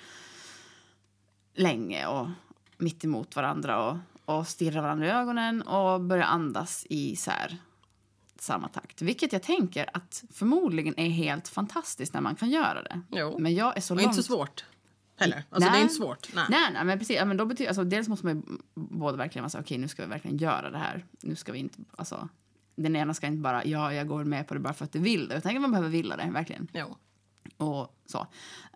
länge 1.55 2.07
och 2.07 2.29
mitt 2.79 3.05
emot 3.05 3.37
varandra 3.37 3.91
och, 3.91 3.97
och 4.25 4.49
stirra 4.49 4.83
varandra 4.83 5.07
i 5.07 5.11
ögonen 5.11 5.63
och 5.63 6.01
börja 6.01 6.25
andas 6.25 6.87
i 6.91 7.17
så 7.17 7.31
här 7.31 7.59
samma 8.39 8.69
takt. 8.69 9.03
Vilket 9.03 9.33
jag 9.33 9.43
tänker 9.43 9.91
att 9.97 10.25
förmodligen 10.33 11.01
är 11.01 11.09
helt 11.09 11.49
fantastiskt 11.49 12.15
när 12.15 12.21
man 12.21 12.35
kan 12.37 12.51
göra 12.51 12.83
det. 12.83 13.01
Jo. 13.11 13.37
Men 13.39 13.55
jag 13.55 13.77
är 13.77 13.81
så 13.81 13.95
Och 13.95 14.01
långt... 14.01 14.05
inte 14.05 14.17
så 14.17 14.23
svårt 14.23 14.65
heller. 15.23 15.45
Alltså 15.51 15.71
det 15.71 15.77
är 15.77 15.83
inte 15.83 15.95
svårt. 15.95 16.29
Nej. 16.35 16.45
Nej, 16.49 16.73
nej 16.73 16.85
men 16.85 16.99
precis. 16.99 17.25
Men 17.25 17.37
då 17.37 17.45
betyder, 17.47 17.69
alltså, 17.69 17.85
dels 17.85 18.09
måste 18.09 18.27
man 18.27 18.37
ju 18.37 18.43
båda 18.75 19.17
verkligen 19.17 19.43
vara 19.43 19.51
så 19.51 19.61
okej 19.61 19.79
nu 19.79 19.89
ska 19.89 20.03
vi 20.03 20.09
verkligen 20.09 20.37
göra 20.37 20.71
det 20.71 20.79
här. 20.79 21.05
Nu 21.21 21.35
ska 21.35 21.53
vi 21.53 21.59
inte, 21.59 21.79
alltså, 21.97 22.29
den 22.77 22.97
ena 22.97 23.15
ska 23.15 23.27
inte 23.27 23.41
bara, 23.41 23.65
ja 23.65 23.95
jag 23.95 24.09
går 24.09 24.25
med 24.25 24.49
på 24.49 24.55
det 24.55 24.61
bara 24.61 24.75
för 24.75 24.85
att 24.85 24.93
du 24.93 24.99
vill 24.99 25.29
det. 25.29 25.37
Utan 25.37 25.61
man 25.61 25.71
behöver 25.71 25.91
vilja 25.91 26.17
det, 26.17 26.31
verkligen. 26.33 26.69
Jo. 26.73 26.97
Och 27.57 27.97
så. 28.07 28.27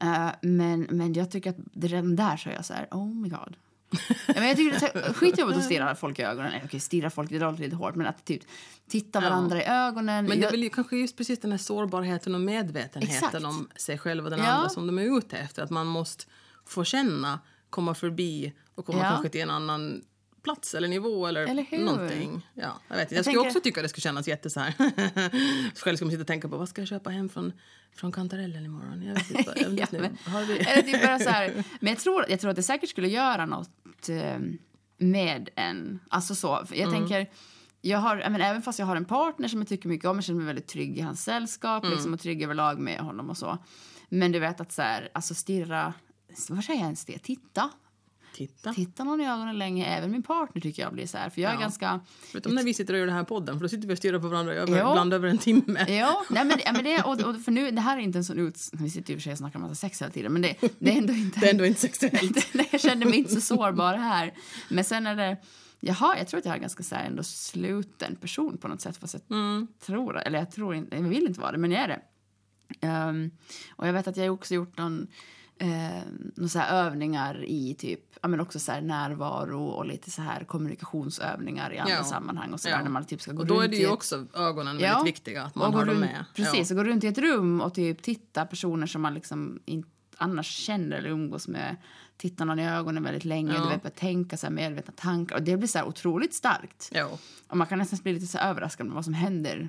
Eh, 0.01 0.29
men, 0.43 0.87
men 0.91 1.13
jag 1.13 1.31
tycker 1.31 1.51
att 1.51 1.57
redan 1.73 2.17
där 2.17 2.37
så 2.37 2.49
är 2.49 2.55
jag 2.55 2.65
så 2.65 2.75
här, 2.75 2.89
oh 2.91 3.15
my 3.15 3.29
god. 3.29 3.57
Ja, 4.27 4.35
men 4.35 4.49
jag 4.49 4.57
tycker 4.57 4.81
det 4.81 4.99
är 5.09 5.13
skitjobbigt 5.13 5.59
att 5.59 5.65
stirra 5.65 5.95
folk 5.95 6.19
i 6.19 6.23
ögonen. 6.23 6.51
Nej, 6.53 6.63
Okej, 6.65 6.81
stirra 6.81 7.11
folk, 7.11 7.31
det 7.31 7.39
låter 7.39 7.61
lite 7.63 7.77
hårt. 7.77 7.95
Men 7.95 8.07
att 8.07 8.25
typ 8.25 8.43
titta 8.89 9.21
varandra 9.21 9.63
i 9.63 9.65
ögonen. 9.65 10.25
Men 10.27 10.41
det 10.41 10.47
är 10.47 10.51
väl 10.51 10.63
ju 10.63 10.71
kanske 10.71 10.97
just 10.97 11.17
precis 11.17 11.41
den 11.41 11.51
här 11.51 11.59
sårbarheten 11.59 12.35
och 12.35 12.41
medvetenheten 12.41 13.27
Exakt. 13.29 13.45
om 13.45 13.69
sig 13.77 13.99
själv 13.99 14.25
och 14.25 14.31
den 14.31 14.39
Ja. 14.39 14.47
andra 14.47 14.69
som 14.69 14.87
de 14.87 14.99
är 14.99 15.19
ute 15.19 15.37
efter. 15.37 15.63
Att 15.63 15.71
man 15.71 15.87
måste 15.87 16.25
få 16.65 16.85
känna, 16.85 17.41
komma 17.71 17.95
förbi 17.95 18.53
och 18.75 18.87
komma 18.87 18.99
Ja. 18.99 19.05
kanske 19.11 19.29
till 19.29 19.41
en 19.41 19.51
annan 19.51 20.03
plats 20.47 20.75
eller 20.75 20.89
nivå 20.89 21.27
eller, 21.27 21.47
Eller 21.47 21.63
hur? 21.71 21.85
någonting. 21.85 22.49
Ja, 22.55 22.81
jag, 22.89 22.97
vet, 22.97 23.03
inte. 23.03 23.15
jag, 23.15 23.19
Jag 23.19 23.25
skulle 23.25 23.35
tänker- 23.37 23.49
också 23.49 23.61
tycka 23.61 23.83
det 23.83 23.89
skulle 23.89 24.03
kännas 24.03 24.29
jätte 24.29 24.51
så 24.51 24.61
här. 24.61 24.75
Själv 25.85 25.97
ska 25.97 26.05
man 26.05 26.11
sitta 26.13 26.21
och 26.21 26.27
tänka 26.27 26.49
på 26.49 26.57
vad 26.57 26.69
ska 26.69 26.81
jag 26.81 26.89
köpa 26.89 27.11
hem 27.11 27.29
från, 27.29 27.53
från 27.97 28.13
kantarellen 28.13 28.65
imorgon? 28.65 29.03
Jag 29.03 29.15
vet 29.15 29.31
inte. 29.31 29.53
Jag 29.57 29.69
vet 29.71 29.79
Ja, 29.81 29.87
nu. 29.91 30.01
men-. 30.01 30.17
Eller 30.67 30.83
typ 30.83 31.03
bara 31.03 31.19
så 31.19 31.31
här, 31.31 31.65
men 31.81 31.93
jag 31.93 31.99
tror, 31.99 32.25
jag 32.29 32.41
tror 32.41 32.51
att 32.51 32.57
det 32.57 32.63
säkert 32.63 32.91
skulle 32.91 33.09
göra 33.09 33.47
något 33.47 34.09
eh, 34.09 34.39
med 34.99 35.49
en. 35.57 35.99
Alltså 36.09 36.35
så. 36.35 36.67
Jag 36.75 36.93
tänker, 36.93 37.31
jag 37.81 37.99
har, 37.99 38.17
men, 38.17 38.41
även 38.41 38.63
fast 38.63 38.79
jag 38.79 38.87
har 38.87 38.97
en 38.97 39.05
partner 39.05 39.49
som 39.49 39.61
jag 39.61 39.69
tycker 39.69 39.89
mycket 39.89 40.09
om, 40.09 40.17
jag 40.17 40.25
känner 40.25 40.37
mig 40.39 40.47
väldigt 40.47 40.69
trygg 40.69 40.99
i 40.99 41.01
hans 41.01 41.25
sällskap 41.25 41.85
liksom, 41.85 42.15
och 42.15 42.21
trygg 42.21 42.43
överlag 42.43 42.79
med 42.79 43.01
honom 43.01 43.31
och 43.31 43.37
så. 43.37 43.59
Men 44.09 44.33
du 44.33 44.39
vet 44.39 44.61
att 44.61 44.73
så 44.73 44.83
här, 44.83 45.09
alltså 45.15 45.35
stirra, 45.35 45.95
vad 46.49 46.65
säger 46.65 46.81
jag 46.81 46.85
ens 46.85 47.05
det? 47.05 47.19
Titta. 47.19 47.71
Titta. 48.37 48.73
Titta 48.73 49.05
någon 49.05 49.21
i 49.21 49.29
ögonen 49.29 49.59
länge, 49.59 49.87
även 49.87 50.11
min 50.11 50.23
partner 50.23 50.63
tycker 50.63 50.83
jag 50.83 50.93
blir 50.93 51.07
så 51.07 51.19
här. 51.19 51.31
För 51.31 51.41
jag 51.41 51.51
är 51.51 51.55
Ja. 51.55 51.61
ganska... 51.61 52.01
Förutom 52.33 52.55
när 52.55 52.63
vi 52.63 52.75
sitter 52.75 52.95
och 52.95 53.01
gör 53.01 53.07
den 53.07 53.17
här 53.17 53.25
podden, 53.25 53.55
för 53.57 53.63
då 53.63 53.69
sitter 53.69 53.89
vi 53.89 53.95
och 53.95 53.99
stirrar 53.99 54.19
på 54.19 54.29
varandra 54.29 54.55
över, 54.55 54.79
ibland 54.79 55.15
över 55.15 55.29
en 55.29 55.39
timme. 55.39 55.87
Ja, 55.89 56.25
nej 56.31 56.45
men, 56.45 56.59
ja, 56.65 56.73
men 56.73 56.85
det, 56.85 57.03
och, 57.03 57.21
och 57.21 57.41
för 57.41 57.53
nu, 57.53 57.71
det 57.71 57.81
här 57.81 57.97
är 57.97 58.01
inte 58.01 58.19
en 58.19 58.25
sån 58.25 58.39
ut... 58.39 58.59
Vi 58.73 58.91
sitter 58.91 59.11
ju 59.11 59.17
och 59.17 59.21
för 59.21 59.25
sig 59.25 59.33
och 59.33 59.39
snackar 59.39 59.57
om 59.59 59.63
massa 59.63 59.75
sex 59.75 60.03
hela 60.03 60.11
tiden, 60.13 60.33
men 60.33 60.43
det, 60.43 60.57
det 60.79 60.93
är 60.93 60.99
ändå 60.99 61.13
inte... 61.25 61.41
Det 61.41 61.47
är 61.47 61.51
ändå 61.51 61.67
inte 61.67 61.81
sexuellt. 61.81 62.49
Jag 62.73 62.81
känner 62.81 63.07
mig 63.07 63.19
inte 63.19 63.35
så 63.35 63.41
sårbar 63.41 63.95
här. 63.97 64.35
Men 64.69 64.85
sen 64.85 65.07
är 65.07 65.17
det... 65.17 65.37
Jaha, 65.81 66.19
jag 66.19 66.29
tror 66.29 66.39
att 66.41 66.47
jag 66.47 66.55
är 66.57 66.61
ganska 66.61 66.83
så 66.83 66.95
här, 66.95 67.05
ändå 67.05 67.23
sluten 67.23 68.17
person 68.17 68.59
på 68.59 68.69
något 68.69 68.81
sätt. 68.81 68.97
Fast 68.97 69.15
jag 69.15 69.23
Mm. 69.39 69.67
tror, 69.87 70.19
eller 70.19 70.39
jag 70.39 70.51
tror 70.51 70.75
inte, 70.75 70.97
jag 70.97 71.03
vill 71.03 71.27
inte 71.27 71.41
vara 71.41 71.53
det, 71.53 71.59
men 71.59 71.71
jag 71.73 71.83
är 71.83 71.89
det. 71.89 72.01
Ehm, 72.87 73.31
och 73.77 73.89
jag 73.89 73.93
vet 73.93 74.07
att 74.09 74.17
jag 74.17 74.35
också 74.35 74.55
gjort 74.55 74.79
någon, 74.79 75.07
någon 76.35 76.49
så 76.49 76.59
här 76.59 76.87
övningar 76.87 77.45
i 77.45 77.75
typ, 77.75 78.01
ja 78.23 78.29
men 78.29 78.41
också 78.41 78.59
så 78.59 78.81
närvaro 78.81 79.65
och 79.67 79.87
lite 79.87 80.11
så 80.11 80.23
här 80.23 80.45
kommunikationsövningar 80.45 81.73
i 81.73 81.79
andra 81.79 81.95
Ja. 81.95 82.05
sammanhang 82.05 82.53
och 82.53 82.61
så 82.61 82.69
där 82.69 82.77
Ja. 82.77 82.83
när 82.83 82.91
man 82.91 83.05
typ 83.05 83.21
ska 83.23 83.33
gå 83.33 83.41
Och 83.41 83.47
då 83.47 83.55
runt 83.55 83.65
är 83.65 83.69
det 83.69 83.77
ju 83.77 83.85
ett- 83.85 83.91
också 83.93 84.27
ögonen 84.35 84.79
Ja. 84.81 84.93
väldigt 84.95 85.15
viktiga, 85.15 85.43
att 85.43 85.55
man 85.55 85.75
har 85.75 85.85
dem 85.85 86.01
med. 86.01 86.25
Precis, 86.35 86.71
Ja. 86.71 86.77
och 86.77 86.85
gå 86.85 86.91
runt 86.91 87.05
i 87.05 87.07
ett 87.07 87.19
rum 87.19 87.61
och 87.61 87.75
typ 87.75 88.03
titta 88.03 88.47
personer 88.47 88.87
som 88.87 89.03
man 89.03 89.15
liksom 89.15 89.61
inte 89.65 89.89
annars 90.19 90.47
känner 90.47 90.97
eller 90.97 91.09
umgås 91.11 91.49
med. 91.49 91.77
Titta 92.17 92.45
någon 92.45 92.59
i 92.59 92.69
ögonen 92.69 93.03
väldigt 93.03 93.25
länge, 93.25 93.55
Ja. 93.55 93.63
du 93.63 93.69
vet, 93.69 93.83
börja 93.83 93.95
tänka 93.95 94.37
så 94.37 94.47
här 94.47 94.53
medvetna 94.53 94.93
tankar. 94.97 95.37
Och 95.37 95.43
det 95.43 95.57
blir 95.57 95.69
så 95.69 95.85
otroligt 95.85 96.35
starkt. 96.35 96.89
Ja. 96.93 97.09
Och 97.49 97.57
man 97.57 97.67
kan 97.67 97.79
nästan 97.79 97.99
bli 98.03 98.13
lite 98.13 98.27
så 98.27 98.39
överraskad 98.39 98.87
med 98.87 98.95
vad 98.95 99.05
som 99.05 99.15
händer, 99.15 99.69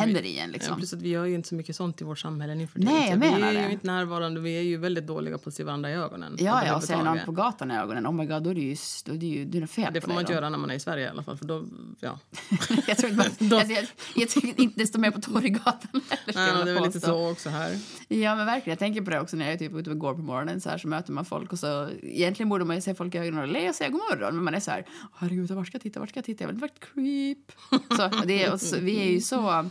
händer 0.00 0.22
i 0.22 0.38
en 0.38 0.46
Ja, 0.48 0.52
liksom. 0.52 0.76
plus 0.76 0.92
att 0.92 1.02
vi 1.02 1.08
gör 1.08 1.24
ju 1.24 1.34
inte 1.34 1.48
så 1.48 1.54
mycket 1.54 1.76
sånt 1.76 2.00
i 2.00 2.04
vårt 2.04 2.18
samhälle 2.18 2.54
nu 2.54 2.66
för 2.66 2.78
Nej, 2.78 3.10
jag 3.10 3.16
Vi 3.16 3.30
menar 3.30 3.48
är 3.48 3.54
det. 3.54 3.66
ju 3.66 3.72
inte 3.72 3.86
närvarande, 3.86 4.40
vi 4.40 4.58
är 4.58 4.62
ju 4.62 4.76
väldigt 4.76 5.06
dåliga 5.06 5.38
på 5.38 5.48
att 5.48 5.54
se 5.54 5.64
varandra 5.64 5.90
i 5.90 5.94
ögonen. 5.94 6.36
Ja, 6.38 6.66
ja, 6.66 6.76
och 6.76 6.82
ser 6.84 6.96
någon 7.02 7.18
på 7.26 7.32
gatan 7.32 7.70
i 7.70 7.74
ögonen, 7.76 8.06
oh 8.06 8.12
my 8.12 8.26
god, 8.26 8.42
då 8.42 8.50
är 8.50 8.54
det 8.54 8.60
ju, 8.60 8.76
då 9.04 9.12
är 9.12 9.16
det 9.16 9.26
ju 9.26 9.44
det 9.44 9.58
är 9.58 9.66
fel 9.66 9.92
Det 9.92 10.00
får 10.00 10.08
man 10.08 10.18
inte 10.20 10.32
då. 10.32 10.36
göra 10.36 10.48
när 10.50 10.58
man 10.58 10.70
är 10.70 10.74
i 10.74 10.80
Sverige 10.80 11.04
i 11.06 11.08
alla 11.08 11.22
fall, 11.22 11.36
för 11.36 11.44
då, 11.44 11.64
ja. 12.00 12.18
jag 12.86 12.96
tror 12.98 13.10
inte 13.12 13.28
man, 13.38 13.48
Då- 13.48 13.56
alltså, 13.56 13.72
jag, 13.72 13.86
jag 14.16 14.28
tycker 14.28 14.60
inte 14.60 14.80
det 14.80 14.86
står 14.86 14.98
mer 14.98 15.10
på 15.10 15.20
Torggatan 15.20 15.88
heller, 16.26 16.54
Nej, 16.54 16.64
det 16.64 16.70
är 16.70 16.74
väl 16.74 16.82
lite 16.84 17.00
så 17.00 17.30
också 17.30 17.48
här. 17.48 17.78
Ja 18.08 18.34
men 18.36 18.46
verkligen, 18.46 18.72
jag 18.72 18.78
tänker 18.78 19.02
på 19.02 19.10
det 19.10 19.20
också 19.20 19.36
när 19.36 19.44
jag 19.44 19.54
är 19.54 19.58
typ 19.58 19.72
ute 19.74 19.90
och 19.90 19.98
går 19.98 20.14
på 20.14 20.20
morgonen 20.22 20.60
så 20.60 20.68
här 20.68 20.78
så 20.78 20.88
möter 20.88 21.12
man 21.12 21.24
folk 21.24 21.52
och 21.52 21.58
så 21.58 21.88
egentligen 22.02 22.48
borde 22.48 22.64
man 22.64 22.76
ju 22.76 22.82
se 22.82 22.94
folk 22.94 23.14
i 23.14 23.18
ögonen 23.18 23.40
och 23.40 23.48
le 23.48 23.68
och 23.68 23.74
säga 23.74 23.90
god 23.90 24.00
morgon 24.10 24.34
men 24.34 24.44
man 24.44 24.54
är 24.54 24.60
så 24.60 24.70
här 24.70 24.86
herregud 25.14 25.50
vart 25.50 25.66
ska 25.66 25.74
jag 25.76 25.82
titta, 25.82 26.00
vart 26.00 26.08
ska 26.08 26.18
jag 26.18 26.24
titta, 26.24 26.44
jag 26.44 26.52
vill 26.52 26.64
ett 26.64 26.80
creep. 26.94 27.52
Så, 27.96 28.26
det 28.26 28.50
och 28.50 28.60
så, 28.60 28.76
vi 28.80 29.00
är 29.00 29.10
ju 29.10 29.20
så, 29.20 29.70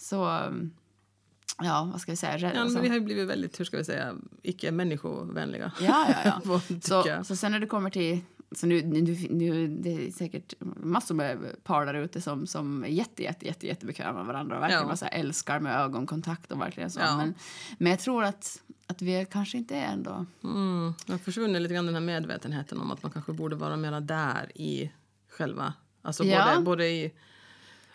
så, 0.00 0.42
ja 1.62 1.88
vad 1.92 2.00
ska 2.00 2.12
vi 2.12 2.16
säga. 2.16 2.38
Ja, 2.54 2.64
men 2.64 2.82
vi 2.82 2.88
har 2.88 2.94
ju 2.94 3.00
blivit 3.00 3.28
väldigt, 3.28 3.60
hur 3.60 3.64
ska 3.64 3.76
vi 3.76 3.84
säga, 3.84 4.14
icke-människovänliga. 4.42 5.72
Ja, 5.80 6.06
ja, 6.24 6.40
ja. 6.44 6.60
Så, 6.82 7.24
så 7.24 7.36
sen 7.36 7.52
när 7.52 7.60
det 7.60 7.66
kommer 7.66 7.90
till... 7.90 8.20
Så 8.52 8.66
nu, 8.66 8.82
nu, 8.82 9.16
nu, 9.30 9.68
det 9.68 10.06
är 10.06 10.10
säkert 10.10 10.54
massor 10.76 11.14
med 11.14 11.64
par 11.64 11.86
där 11.86 11.94
ute 11.94 12.20
som, 12.20 12.46
som 12.46 12.84
är 12.84 12.88
jätte, 12.88 13.22
jätte, 13.22 13.46
jätte, 13.46 13.66
jättebekväma 13.66 14.12
med 14.18 14.26
varandra 14.26 14.56
och 14.56 14.62
verkligen 14.62 14.88
Ja. 14.88 14.96
så 14.96 15.04
älskar 15.06 15.60
med 15.60 15.76
ögonkontakt 15.80 16.52
och 16.52 16.60
verkligen 16.60 16.90
så. 16.90 17.00
Ja. 17.00 17.16
Men, 17.16 17.34
men 17.78 17.90
jag 17.90 18.00
tror 18.00 18.24
att, 18.24 18.62
att 18.86 19.02
vi 19.02 19.26
kanske 19.30 19.58
inte 19.58 19.76
är 19.76 19.92
ändå... 19.92 20.26
Mm, 20.44 20.94
det 21.06 21.12
har 21.12 21.18
försvunnit 21.18 21.62
lite 21.62 21.74
grann 21.74 21.86
den 21.86 21.94
här 21.94 22.02
medvetenheten 22.02 22.80
om 22.80 22.90
att 22.90 23.02
man 23.02 23.12
kanske 23.12 23.32
borde 23.32 23.56
vara 23.56 23.76
mera 23.76 24.00
där 24.00 24.52
i 24.54 24.90
själva, 25.28 25.74
alltså 26.02 26.24
Ja. 26.24 26.46
både, 26.54 26.64
både 26.64 26.86
i, 26.88 27.12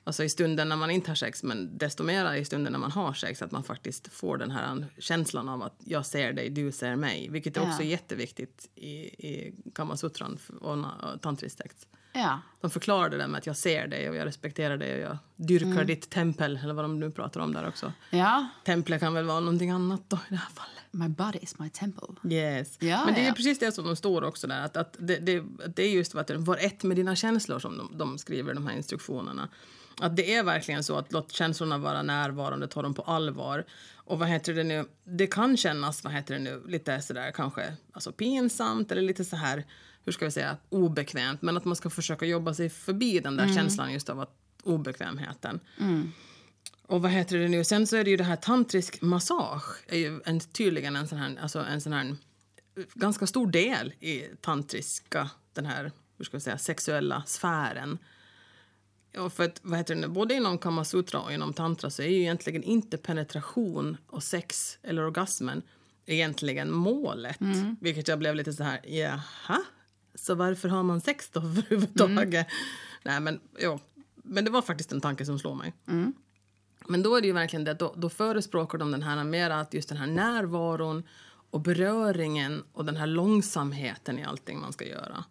alltså 0.08 0.24
i 0.24 0.30
stunden 0.30 0.70
när 0.70 0.76
man 0.76 0.90
inte 0.92 1.12
har 1.12 1.16
sex 1.16 1.44
men 1.44 1.78
desto 1.78 2.04
mera 2.04 2.38
i 2.38 2.46
stunden 2.46 2.72
när 2.74 2.80
man 2.80 2.92
har 2.92 3.14
sex 3.14 3.42
att 3.42 3.52
man 3.52 3.64
faktiskt 3.64 4.14
får 4.14 4.38
den 4.38 4.52
här 4.52 4.86
känslan 5.00 5.50
av 5.50 5.64
att 5.64 5.76
jag 5.86 6.06
ser 6.06 6.34
dig, 6.34 6.50
du 6.50 6.72
ser 6.72 6.96
mig, 6.96 7.30
vilket 7.30 7.58
är 7.58 7.62
Ja. 7.62 7.70
också 7.70 7.84
jätteviktigt 7.84 8.70
i, 8.76 8.90
i 9.28 9.54
Kamasutran 9.76 10.40
och, 10.62 10.76
na- 10.76 11.14
och 11.14 11.22
tantrisk 11.22 11.58
text. 11.58 11.88
Ja, 12.14 12.40
De 12.62 12.72
förklarar 12.72 13.10
det 13.10 13.18
där 13.18 13.28
med 13.28 13.38
att 13.38 13.46
jag 13.46 13.58
ser 13.58 13.88
dig 13.88 14.10
och 14.10 14.16
jag 14.16 14.26
respekterar 14.26 14.78
dig 14.78 14.94
och 14.96 15.12
jag 15.12 15.18
dyrkar 15.36 15.66
Mm. 15.72 15.88
ditt 15.88 16.10
tempel, 16.10 16.60
eller 16.64 16.74
vad 16.74 16.84
de 16.86 17.00
nu 17.00 17.12
pratar 17.12 17.40
om 17.42 17.54
där 17.54 17.68
också. 17.68 17.94
ja. 18.10 18.48
Templet 18.66 19.00
kan 19.00 19.14
väl 19.14 19.26
vara 19.26 19.40
någonting 19.40 19.70
annat 19.70 20.02
då 20.10 20.16
i 20.16 20.30
det 20.30 20.36
här 20.36 20.50
fallet. 20.54 20.72
My 20.92 21.08
body 21.10 21.40
is 21.42 21.60
my 21.60 21.70
temple. 21.70 22.08
Yes. 22.36 22.78
Ja, 22.82 23.06
Men 23.06 23.14
det 23.14 23.20
är 23.22 23.28
ja. 23.28 23.34
precis 23.34 23.60
det 23.60 23.72
som 23.72 23.86
de 23.86 23.96
står 23.96 24.22
också 24.24 24.48
där. 24.48 24.62
Att, 24.62 24.78
att 24.78 24.96
det, 25.00 25.18
det, 25.18 25.44
det 25.76 25.84
är 25.84 25.90
just 25.90 26.16
att 26.16 26.30
var 26.32 26.58
ett 26.58 26.84
med 26.84 26.98
dina 26.98 27.16
känslor 27.16 27.60
som 27.60 27.78
de, 27.78 27.98
de 27.98 28.18
skriver 28.18 28.54
de 28.54 28.68
här 28.68 28.76
instruktionerna. 28.78 29.50
Att 30.00 30.16
det 30.16 30.34
är 30.36 30.44
verkligen 30.44 30.84
så 30.84 30.98
att 30.98 31.12
låt 31.12 31.32
känslorna 31.32 31.78
vara 31.78 32.04
närvarande, 32.04 32.68
ta 32.68 32.82
dem 32.82 32.94
på 32.94 33.02
allvar. 33.02 33.66
Och 33.96 34.20
vad 34.20 34.28
heter 34.28 34.54
det 34.54 34.64
nu, 34.64 34.86
det 35.04 35.28
kan 35.28 35.58
kännas, 35.58 36.04
vad 36.04 36.14
heter 36.14 36.34
det 36.34 36.40
nu, 36.40 36.64
lite 36.68 37.02
sådär 37.02 37.32
kanske 37.32 37.74
alltså 37.92 38.12
pinsamt 38.12 38.92
eller 38.92 39.02
lite 39.02 39.26
så 39.26 39.36
här, 39.36 39.66
hur 40.04 40.12
ska 40.12 40.26
vi 40.26 40.32
säga, 40.32 40.58
obekvämt. 40.70 41.42
Men 41.42 41.58
att 41.58 41.66
man 41.66 41.76
ska 41.76 41.90
försöka 41.90 42.26
jobba 42.26 42.54
sig 42.54 42.70
förbi 42.70 43.20
den 43.20 43.38
där 43.38 43.54
känslan 43.56 43.94
just 43.94 44.10
av 44.10 44.20
att 44.20 44.36
obekvämheten. 44.64 45.60
Och 46.88 47.02
vad 47.02 47.12
heter 47.12 47.38
det 47.38 47.48
nu? 47.48 47.64
Sen 47.64 47.88
så 47.88 47.96
är 47.96 48.04
det 48.04 48.10
ju 48.10 48.18
det 48.18 48.24
här 48.24 48.36
tantrisk 48.36 49.02
massage 49.02 49.84
är 49.88 49.98
ju 49.98 50.22
en, 50.26 50.40
tydligen 50.40 50.96
en 50.96 51.08
sån 51.08 51.18
här, 51.18 51.38
alltså 51.42 51.60
en 51.60 51.82
sån 51.82 51.94
här 51.94 52.16
ganska 52.94 53.28
stor 53.28 53.48
del 53.48 53.94
i 54.00 54.24
tantriska, 54.42 55.30
den 55.54 55.66
här, 55.66 55.92
hur 56.18 56.26
ska 56.26 56.36
jag 56.36 56.42
säga, 56.42 56.58
sexuella 56.58 57.24
sfären. 57.26 57.98
Och 59.18 59.34
för 59.34 59.44
att, 59.44 59.60
vad 59.64 59.78
heter 59.78 59.96
det 59.96 60.08
både 60.08 60.34
inom 60.34 60.58
kamasutra 60.58 61.20
och 61.20 61.34
inom 61.34 61.54
tantra 61.54 61.90
så 61.90 62.02
är 62.02 62.08
ju 62.08 62.20
egentligen 62.22 62.64
inte 62.64 62.98
penetration 62.98 63.98
och 64.08 64.24
sex 64.24 64.78
eller 64.84 65.06
orgasmen 65.06 65.62
egentligen 66.06 66.72
målet. 66.72 67.38
Vilket 67.80 68.08
jag 68.08 68.20
blev 68.20 68.36
lite 68.36 68.54
så 68.54 68.64
här, 68.64 68.80
jaha? 68.84 69.62
Så 70.16 70.36
varför 70.36 70.70
har 70.70 70.84
man 70.84 71.02
sex 71.02 71.30
då 71.30 71.40
överhuvudtaget? 71.44 72.48
Nej 73.04 73.20
men, 73.20 73.40
jo. 73.60 73.80
Men 74.16 74.46
det 74.46 74.52
var 74.52 74.62
faktiskt 74.62 74.92
en 74.92 75.02
tanke 75.02 75.26
som 75.26 75.40
slår 75.40 75.56
mig. 75.56 75.74
Men 76.88 77.04
då 77.04 77.16
är 77.16 77.22
det 77.22 77.28
ju 77.28 77.34
verkligen 77.34 77.64
det, 77.64 77.74
då, 77.74 77.94
då 77.98 78.10
förespråkar 78.10 78.78
de 78.78 78.92
den 78.92 79.04
här 79.04 79.24
mera 79.24 79.60
att 79.60 79.74
just 79.74 79.90
den 79.90 79.98
här 79.98 80.08
närvaron 80.08 81.04
och 81.50 81.62
beröringen 81.62 82.64
och 82.74 82.86
den 82.86 82.98
här 82.98 83.08
långsamheten 83.08 84.20
i 84.20 84.24
allting 84.24 84.60
man 84.60 84.74
ska 84.74 84.86
göra. 84.86 85.24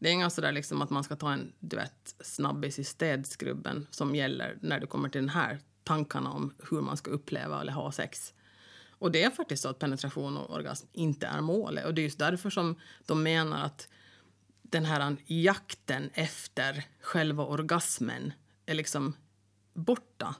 Det 0.00 0.08
är 0.08 0.12
inga 0.12 0.30
sådär 0.30 0.52
liksom 0.52 0.82
att 0.82 0.90
man 0.90 1.04
ska 1.04 1.16
ta 1.16 1.32
en 1.32 1.52
du 1.60 1.76
vet, 1.76 2.14
snabbis 2.20 2.78
i 2.78 2.84
städskrubben 2.84 3.86
som 3.90 4.14
gäller 4.14 4.58
när 4.60 4.80
det 4.80 4.86
kommer 4.86 5.08
till 5.08 5.20
den 5.20 5.28
här 5.28 5.58
tankarna 5.84 6.30
om 6.30 6.54
hur 6.70 6.80
man 6.80 6.96
ska 6.96 7.10
uppleva 7.10 7.60
eller 7.60 7.72
ha 7.72 7.92
sex. 7.92 8.34
Och 8.88 9.12
det 9.12 9.22
är 9.22 9.30
faktiskt 9.30 9.62
så 9.62 9.68
att 9.68 9.78
penetration 9.78 10.36
och 10.36 10.54
orgasm 10.54 10.86
inte 10.92 11.26
är 11.26 11.40
målet. 11.40 11.86
Och 11.86 11.94
det 11.94 12.00
är 12.00 12.04
just 12.04 12.18
därför 12.18 12.50
som 12.50 12.76
de 13.06 13.22
menar 13.22 13.64
att 13.64 13.88
den 14.62 14.84
här 14.84 15.16
jakten 15.26 16.10
efter 16.14 16.84
själva 17.00 17.44
orgasmen 17.44 18.32
är 18.66 18.74
liksom 18.74 19.16
borta. 19.74 20.34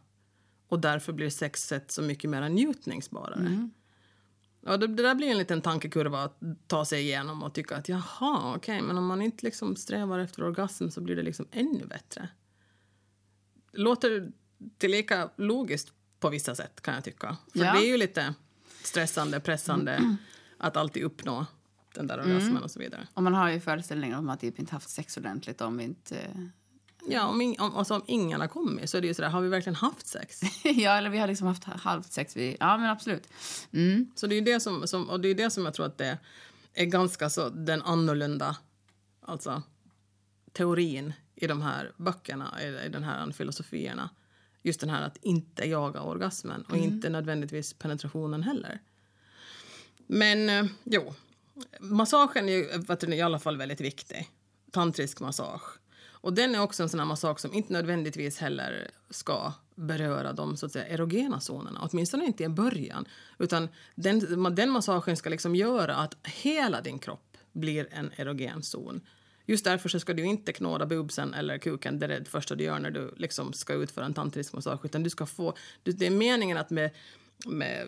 Och 0.68 0.80
därför 0.80 1.12
blir 1.12 1.30
sexet 1.30 1.90
så 1.90 2.02
mycket 2.02 2.30
mer 2.30 2.48
njutningsbarare. 2.48 3.40
Mm. 3.40 3.70
Ja, 4.60 4.76
det, 4.76 4.86
det 4.86 5.02
där 5.02 5.14
blir 5.14 5.28
en 5.30 5.38
liten 5.38 5.62
tankekurva 5.62 6.22
att 6.22 6.38
ta 6.66 6.84
sig 6.84 7.00
igenom 7.00 7.42
och 7.42 7.54
tycka 7.54 7.76
att 7.76 7.88
jaha, 7.88 8.54
okej, 8.56 8.82
men 8.82 8.98
om 8.98 9.06
man 9.06 9.22
inte 9.22 9.44
liksom 9.44 9.76
strävar 9.76 10.18
efter 10.18 10.44
orgasm 10.44 10.88
så 10.88 11.00
blir 11.00 11.16
det 11.16 11.22
liksom 11.22 11.46
ännu 11.50 11.86
bättre. 11.86 12.28
Låter 13.72 14.32
tillika 14.78 15.30
logiskt 15.36 15.92
på 16.20 16.28
vissa 16.28 16.54
sätt 16.54 16.80
kan 16.80 16.94
jag 16.94 17.04
tycka. 17.04 17.36
För 17.52 17.58
Ja. 17.58 17.72
det 17.72 17.78
är 17.78 17.88
ju 17.88 17.96
lite 17.96 18.34
stressande, 18.82 19.40
pressande 19.40 20.16
att 20.58 20.76
alltid 20.76 21.02
uppnå 21.02 21.46
den 21.94 22.06
där 22.06 22.20
orgasmen 22.20 22.62
och 22.62 22.70
så 22.70 22.78
vidare. 22.78 23.08
Och 23.14 23.22
man 23.22 23.34
har 23.34 23.50
ju 23.50 23.60
föreställningar 23.60 24.18
om 24.18 24.28
att 24.30 24.40
typ 24.40 24.58
inte 24.58 24.72
haft 24.72 24.88
sex 24.90 25.16
ordentligt 25.16 25.60
om 25.60 25.76
vi 25.76 25.84
inte... 25.84 26.16
Ja, 27.12 27.26
om, 27.26 27.40
ing, 27.40 27.60
om, 27.60 27.76
alltså 27.76 27.94
om 27.94 28.02
ingen 28.06 28.40
har 28.40 28.48
kommit 28.48 28.90
så 28.90 28.96
är 28.96 29.00
det 29.00 29.06
ju 29.06 29.14
sådär, 29.14 29.28
har 29.28 29.40
vi 29.40 29.48
verkligen 29.48 29.74
haft 29.74 30.06
sex? 30.06 30.40
ja, 30.64 30.96
eller 30.96 31.10
vi 31.10 31.18
har 31.18 31.26
liksom 31.26 31.46
haft 31.46 31.64
halvt 31.64 32.12
sex. 32.12 32.36
Vi, 32.36 32.56
ja, 32.60 32.76
men 32.76 32.90
absolut. 32.90 33.28
Mm. 33.72 34.10
Så 34.14 34.26
det 34.26 34.34
är 34.34 34.38
ju 34.38 34.44
det 34.44 34.60
som, 34.60 34.88
som, 34.88 35.10
och 35.10 35.20
det 35.20 35.28
är 35.28 35.34
det 35.34 35.50
som 35.50 35.64
jag 35.64 35.74
tror 35.74 35.86
att 35.86 35.98
det 35.98 36.18
är 36.74 36.84
ganska 36.84 37.30
så 37.30 37.48
den 37.48 37.82
annorlunda 37.82 38.56
alltså, 39.20 39.62
teorin 40.52 41.12
i 41.34 41.46
de 41.46 41.62
här 41.62 41.92
böckerna, 41.96 42.62
i, 42.62 42.86
i 42.86 42.88
den 42.88 43.04
här 43.04 43.32
filosofierna. 43.32 44.10
Just 44.62 44.80
den 44.80 44.90
här 44.90 45.02
att 45.02 45.16
inte 45.16 45.68
jaga 45.68 46.02
orgasmen 46.02 46.62
och 46.62 46.76
inte 46.76 47.08
nödvändigtvis 47.08 47.74
penetrationen 47.74 48.42
heller. 48.42 48.80
Men 50.06 50.48
eh, 50.48 50.64
jo, 50.84 51.14
massagen 51.80 52.48
är 52.48 52.52
ju 52.52 53.14
i 53.14 53.20
alla 53.20 53.38
fall 53.38 53.56
väldigt 53.56 53.80
viktig. 53.80 54.28
tantrisk 54.70 55.20
massage. 55.20 55.80
Och 56.20 56.32
den 56.32 56.54
är 56.54 56.62
också 56.62 56.82
en 56.82 56.88
sån 56.88 57.00
här 57.00 57.38
som 57.38 57.54
inte 57.54 57.72
nödvändigtvis 57.72 58.38
heller 58.38 58.90
ska 59.10 59.52
beröra 59.74 60.32
de 60.32 60.56
så 60.56 60.66
att 60.66 60.72
säga, 60.72 60.88
erogena 60.88 61.40
zonerna, 61.40 61.88
åtminstone 61.92 62.24
inte 62.24 62.44
i 62.44 62.48
början. 62.48 63.08
Utan 63.38 63.68
den, 63.94 64.54
den 64.54 64.70
massagen 64.70 65.16
ska 65.16 65.30
liksom 65.30 65.54
göra 65.54 65.94
att 65.94 66.16
hela 66.42 66.80
din 66.80 66.98
kropp 66.98 67.36
blir 67.52 67.88
en 67.90 68.10
erogen 68.16 68.62
zon. 68.62 69.00
Just 69.46 69.64
därför 69.64 69.88
så 69.88 70.00
ska 70.00 70.14
du 70.14 70.24
inte 70.24 70.52
knåda 70.52 70.86
bubsen 70.86 71.34
eller 71.34 71.58
kuken 71.58 71.98
det, 71.98 72.06
det 72.06 72.24
första 72.24 72.54
du 72.54 72.64
gör 72.64 72.78
när 72.78 72.90
du 72.90 73.14
liksom 73.16 73.52
ska 73.52 73.74
utföra 73.74 74.04
en 74.04 74.14
tantrisk 74.14 74.52
massage. 74.52 74.84
Utan 74.84 75.02
du 75.02 75.10
ska 75.10 75.26
få, 75.26 75.54
det 75.82 76.06
är 76.06 76.10
meningen 76.10 76.56
att 76.56 76.70
med 76.70 76.90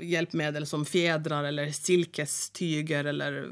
hjälpmedel 0.00 0.66
som 0.66 0.84
fjädrar 0.84 1.44
eller 1.44 1.70
silkestyger 1.70 3.04
eller 3.04 3.44
uh, 3.44 3.50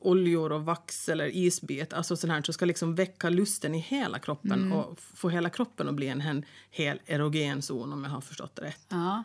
oljor 0.00 0.52
och 0.52 0.64
vax 0.64 1.08
eller 1.08 1.36
isbit, 1.36 1.92
alltså 1.92 2.16
sånt 2.16 2.32
här, 2.32 2.42
så 2.42 2.52
ska 2.52 2.64
liksom 2.64 2.94
väcka 2.94 3.28
lusten 3.28 3.74
i 3.74 3.78
hela 3.78 4.18
kroppen 4.18 4.52
mm. 4.52 4.72
och 4.72 4.98
få 4.98 5.28
hela 5.28 5.50
kroppen 5.50 5.88
att 5.88 5.94
bli 5.94 6.08
en, 6.08 6.20
en 6.20 6.44
hel 6.70 7.00
erogen 7.06 7.62
zon 7.62 7.92
om 7.92 8.04
jag 8.04 8.10
har 8.10 8.20
förstått 8.20 8.56
det 8.56 8.62
rätt. 8.62 8.86
Ja. 8.88 9.24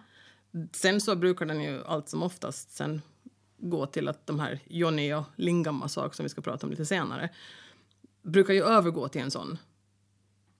Sen 0.72 1.02
så 1.02 1.16
brukar 1.16 1.46
den 1.46 1.62
ju 1.62 1.84
allt 1.86 2.10
som 2.10 2.24
oftast 2.24 2.72
sen 2.72 3.02
gå 3.58 3.86
till 3.86 4.08
att 4.08 4.28
de 4.28 4.40
här 4.40 4.60
Johnny 4.68 5.14
och 5.14 5.24
Lingam-massage 5.36 6.16
som 6.16 6.24
vi 6.24 6.30
ska 6.30 6.42
prata 6.42 6.66
om 6.66 6.72
lite 6.72 6.86
senare 6.86 7.30
brukar 8.22 8.54
ju 8.54 8.64
övergå 8.64 9.08
till 9.08 9.22
en 9.22 9.32
sån 9.32 9.58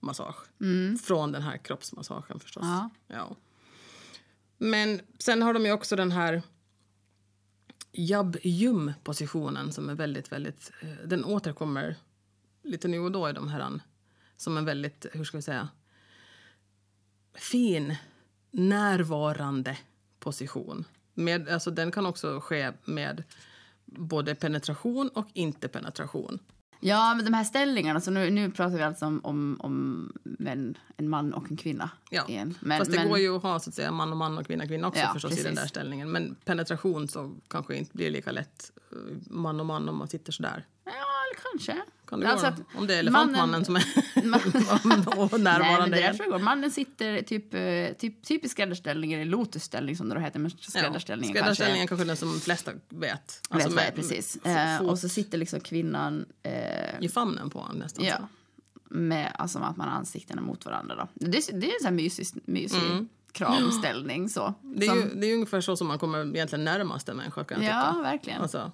massage. 0.00 0.36
Mm. 0.60 0.98
Från 0.98 1.32
den 1.32 1.42
här 1.42 1.56
kroppsmassagen 1.56 2.40
förstås. 2.40 2.64
Ja. 2.64 2.90
Ja. 3.06 3.36
Men 4.62 5.00
sen 5.18 5.42
har 5.42 5.54
de 5.54 5.64
ju 5.64 5.72
också 5.72 5.96
den 5.96 6.12
här 6.12 6.42
jabb-jum-positionen 7.92 9.72
som 9.72 9.88
är 9.88 9.94
väldigt, 9.94 10.32
väldigt... 10.32 10.72
Eh, 10.80 11.06
den 11.06 11.24
återkommer 11.24 11.96
lite 12.62 12.88
nu 12.88 12.98
och 12.98 13.12
då 13.12 13.30
i 13.30 13.32
de 13.32 13.48
här 13.48 13.80
som 14.36 14.56
en 14.56 14.64
väldigt, 14.64 15.06
hur 15.12 15.24
ska 15.24 15.38
vi 15.38 15.42
säga, 15.42 15.68
fin, 17.34 17.96
närvarande 18.50 19.78
position. 20.18 20.84
Med, 21.14 21.48
alltså 21.48 21.70
den 21.70 21.90
kan 21.90 22.06
också 22.06 22.40
ske 22.40 22.72
med 22.84 23.22
både 23.84 24.34
penetration 24.34 25.08
och 25.08 25.26
inte 25.32 25.68
penetration. 25.68 26.38
Ja, 26.84 27.14
men 27.14 27.24
de 27.24 27.34
här 27.34 27.44
ställningarna, 27.44 28.00
så 28.00 28.10
nu, 28.10 28.30
nu 28.30 28.50
pratar 28.50 28.76
vi 28.76 28.82
alltså 28.82 29.06
om, 29.06 29.20
om, 29.24 29.56
om 29.60 30.12
en, 30.46 30.78
en 30.96 31.08
man 31.08 31.34
och 31.34 31.50
en 31.50 31.56
kvinna. 31.56 31.90
Ja. 32.10 32.24
Igen. 32.28 32.54
Men, 32.60 32.78
Fast 32.78 32.90
det 32.90 32.96
men, 32.96 33.08
går 33.08 33.18
ju 33.18 33.36
att 33.36 33.42
ha 33.42 33.60
så 33.60 33.70
att 33.70 33.74
säga, 33.74 33.90
man 33.90 34.10
och 34.10 34.16
man 34.16 34.38
och 34.38 34.46
kvinna 34.46 34.66
kvinna 34.66 34.88
också 34.88 35.00
Ja, 35.00 35.12
förstås 35.12 35.32
i 35.32 35.34
den 35.34 35.44
precis. 35.44 35.60
där 35.60 35.66
ställningen. 35.68 36.10
Men 36.10 36.36
penetration 36.44 37.08
så 37.08 37.34
kanske 37.48 37.76
inte 37.76 37.90
blir 37.96 38.10
lika 38.10 38.32
lätt 38.32 38.70
eh, 38.92 39.16
man 39.30 39.60
och 39.60 39.66
man 39.66 39.88
om 39.88 39.96
man 39.96 40.08
sitter 40.08 40.32
så 40.32 40.42
där. 40.42 40.66
Ja, 40.84 40.92
kanske. 41.52 41.82
Kan 42.08 42.20
det 42.20 42.28
Alltså 42.28 42.46
då? 42.72 42.78
Om 42.78 42.86
det 42.86 42.94
är 42.94 42.98
elefantmannen 42.98 43.50
mannen- 43.50 43.64
som 43.64 43.76
är 43.76 43.82
och 45.18 45.30
Nej, 45.40 45.42
närvarande. 45.42 46.14
det 46.18 46.26
går. 46.30 46.38
Mannen 46.38 46.70
sitter 46.70 47.22
typ, 47.22 47.54
eh, 47.54 47.96
typ, 47.98 48.22
typ 48.22 48.44
i 48.44 48.48
skräddarställning, 48.48 49.12
eller 49.12 49.24
lotusställning 49.24 49.96
som 49.96 50.08
det 50.08 50.14
då 50.14 50.20
heter, 50.20 50.38
men 50.38 50.50
skräddarställningen 50.50 51.36
ja. 51.36 51.42
kanske. 51.42 51.54
Skräddarställningen 51.54 51.88
kanske 51.88 52.04
är 52.04 52.06
den 52.06 52.16
som 52.16 52.28
de 52.32 52.40
flesta 52.40 52.70
vet. 52.72 52.80
Vet 52.88 53.40
Alltså 53.48 53.68
är, 53.70 53.74
med- 53.74 53.94
precis. 53.94 54.36
Eh, 54.36 54.82
och 54.82 54.98
så 54.98 55.08
sitter 55.08 55.38
liksom 55.38 55.60
kvinnan 55.60 56.24
eh, 56.42 57.00
I 57.00 57.08
famnen 57.08 57.50
på 57.50 57.58
honom 57.58 57.76
nästan. 57.76 58.04
ja, 58.04 58.16
med 58.88 59.32
alltså 59.38 59.58
att 59.58 59.76
man 59.76 59.88
har 59.88 59.96
ansiktena 59.96 60.42
mot 60.42 60.64
varandra. 60.66 60.94
Då. 60.96 61.26
Det, 61.26 61.38
är- 61.38 61.52
det 61.60 61.66
är 61.66 61.74
en 61.74 61.78
sån 61.80 61.86
här 61.86 61.92
mysig, 61.92 62.26
mysig 62.44 62.80
kramställning. 63.32 64.28
Så. 64.36 64.54
Mm. 64.62 64.78
Det 64.78 64.86
är, 64.86 64.88
Som- 64.88 64.98
ju, 64.98 65.14
det 65.14 65.26
är 65.26 65.34
ungefär 65.34 65.60
så 65.60 65.76
som 65.76 65.86
man 65.86 65.98
kommer 65.98 66.36
egentligen 66.36 66.64
närmast 66.64 67.08
en 67.08 67.16
människa 67.16 67.44
kan 67.44 67.62
jag 67.62 67.74
ja, 67.74 67.90
tycka. 67.92 68.02
verkligen. 68.02 68.42
Alltså, 68.42 68.72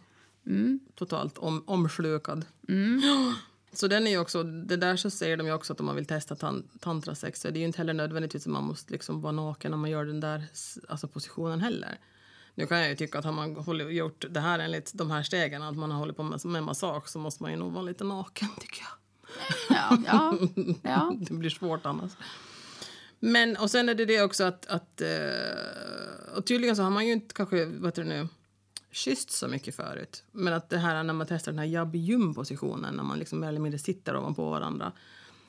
Mm. 0.48 0.80
totalt 0.94 1.38
om, 1.38 1.64
omslukad. 1.66 2.44
Så 3.72 3.88
den 3.88 4.06
är 4.06 4.10
ju 4.10 4.18
också, 4.18 4.42
det 4.42 4.76
där 4.76 4.96
så 4.96 5.10
säger 5.10 5.36
de 5.36 5.46
ju 5.46 5.52
också 5.52 5.72
att 5.72 5.80
om 5.80 5.86
man 5.86 5.96
vill 5.96 6.06
testa 6.06 6.36
tan, 6.36 6.68
tantrasex 6.80 7.40
så 7.40 7.48
är 7.48 7.52
det 7.52 7.58
ju 7.58 7.64
inte 7.64 7.78
heller 7.78 7.94
nödvändigtvis 7.94 8.46
att 8.46 8.52
man 8.52 8.64
måste 8.64 8.92
liksom 8.92 9.20
vara 9.20 9.32
naken 9.32 9.70
när 9.70 9.78
man 9.78 9.90
gör 9.90 10.04
den 10.04 10.20
där 10.20 10.44
alltså 10.88 11.08
positionen 11.08 11.60
heller. 11.60 11.98
Nu 12.54 12.66
kan 12.66 12.78
jag 12.78 12.88
ju 12.88 12.96
tycka 12.96 13.18
att 13.18 13.24
har 13.24 13.32
man 13.32 13.56
hållit, 13.56 13.92
gjort 13.92 14.24
det 14.30 14.40
här 14.40 14.58
enligt 14.58 14.90
de 14.94 15.10
här 15.10 15.22
stegen, 15.22 15.62
att 15.62 15.76
man 15.76 15.90
har 15.90 15.98
hållit 15.98 16.16
på 16.16 16.22
med, 16.22 16.44
med 16.44 16.62
massage 16.62 17.08
så 17.08 17.18
måste 17.18 17.42
man 17.42 17.52
ju 17.52 17.58
nog 17.58 17.72
vara 17.72 17.82
lite 17.82 18.04
naken 18.04 18.48
tycker 18.60 18.80
jag. 18.80 18.98
Ja, 19.78 19.98
ja, 20.06 20.38
ja. 20.82 21.14
Det 21.20 21.34
blir 21.34 21.50
svårt 21.50 21.86
annars. 21.86 22.12
Men, 23.20 23.56
och 23.56 23.70
sen 23.70 23.88
är 23.88 23.94
det 23.94 24.04
det 24.04 24.22
också 24.22 24.44
att, 24.44 24.66
att 24.66 25.00
eh, 25.00 26.36
och 26.36 26.46
tydligen 26.46 26.76
så 26.76 26.82
har 26.82 26.90
man 26.90 27.06
ju 27.06 27.12
inte 27.12 27.34
kanske, 27.34 27.64
vad 27.64 27.86
heter 27.86 28.04
det 28.04 28.08
nu, 28.08 28.28
kysst 28.90 29.30
så 29.30 29.48
mycket 29.48 29.76
förut. 29.76 30.24
Men 30.32 30.52
att 30.52 30.70
det 30.70 30.78
här 30.78 31.02
när 31.02 31.14
man 31.14 31.26
testar 31.26 31.52
den 31.52 31.58
här 31.58 31.66
jabb-jum-positionen, 31.66 32.94
när 32.94 33.02
man 33.02 33.18
liksom 33.18 33.40
mer 33.40 33.48
eller 33.48 33.60
mindre 33.60 33.78
sitter 33.78 34.16
ovanpå 34.16 34.50
varandra, 34.50 34.92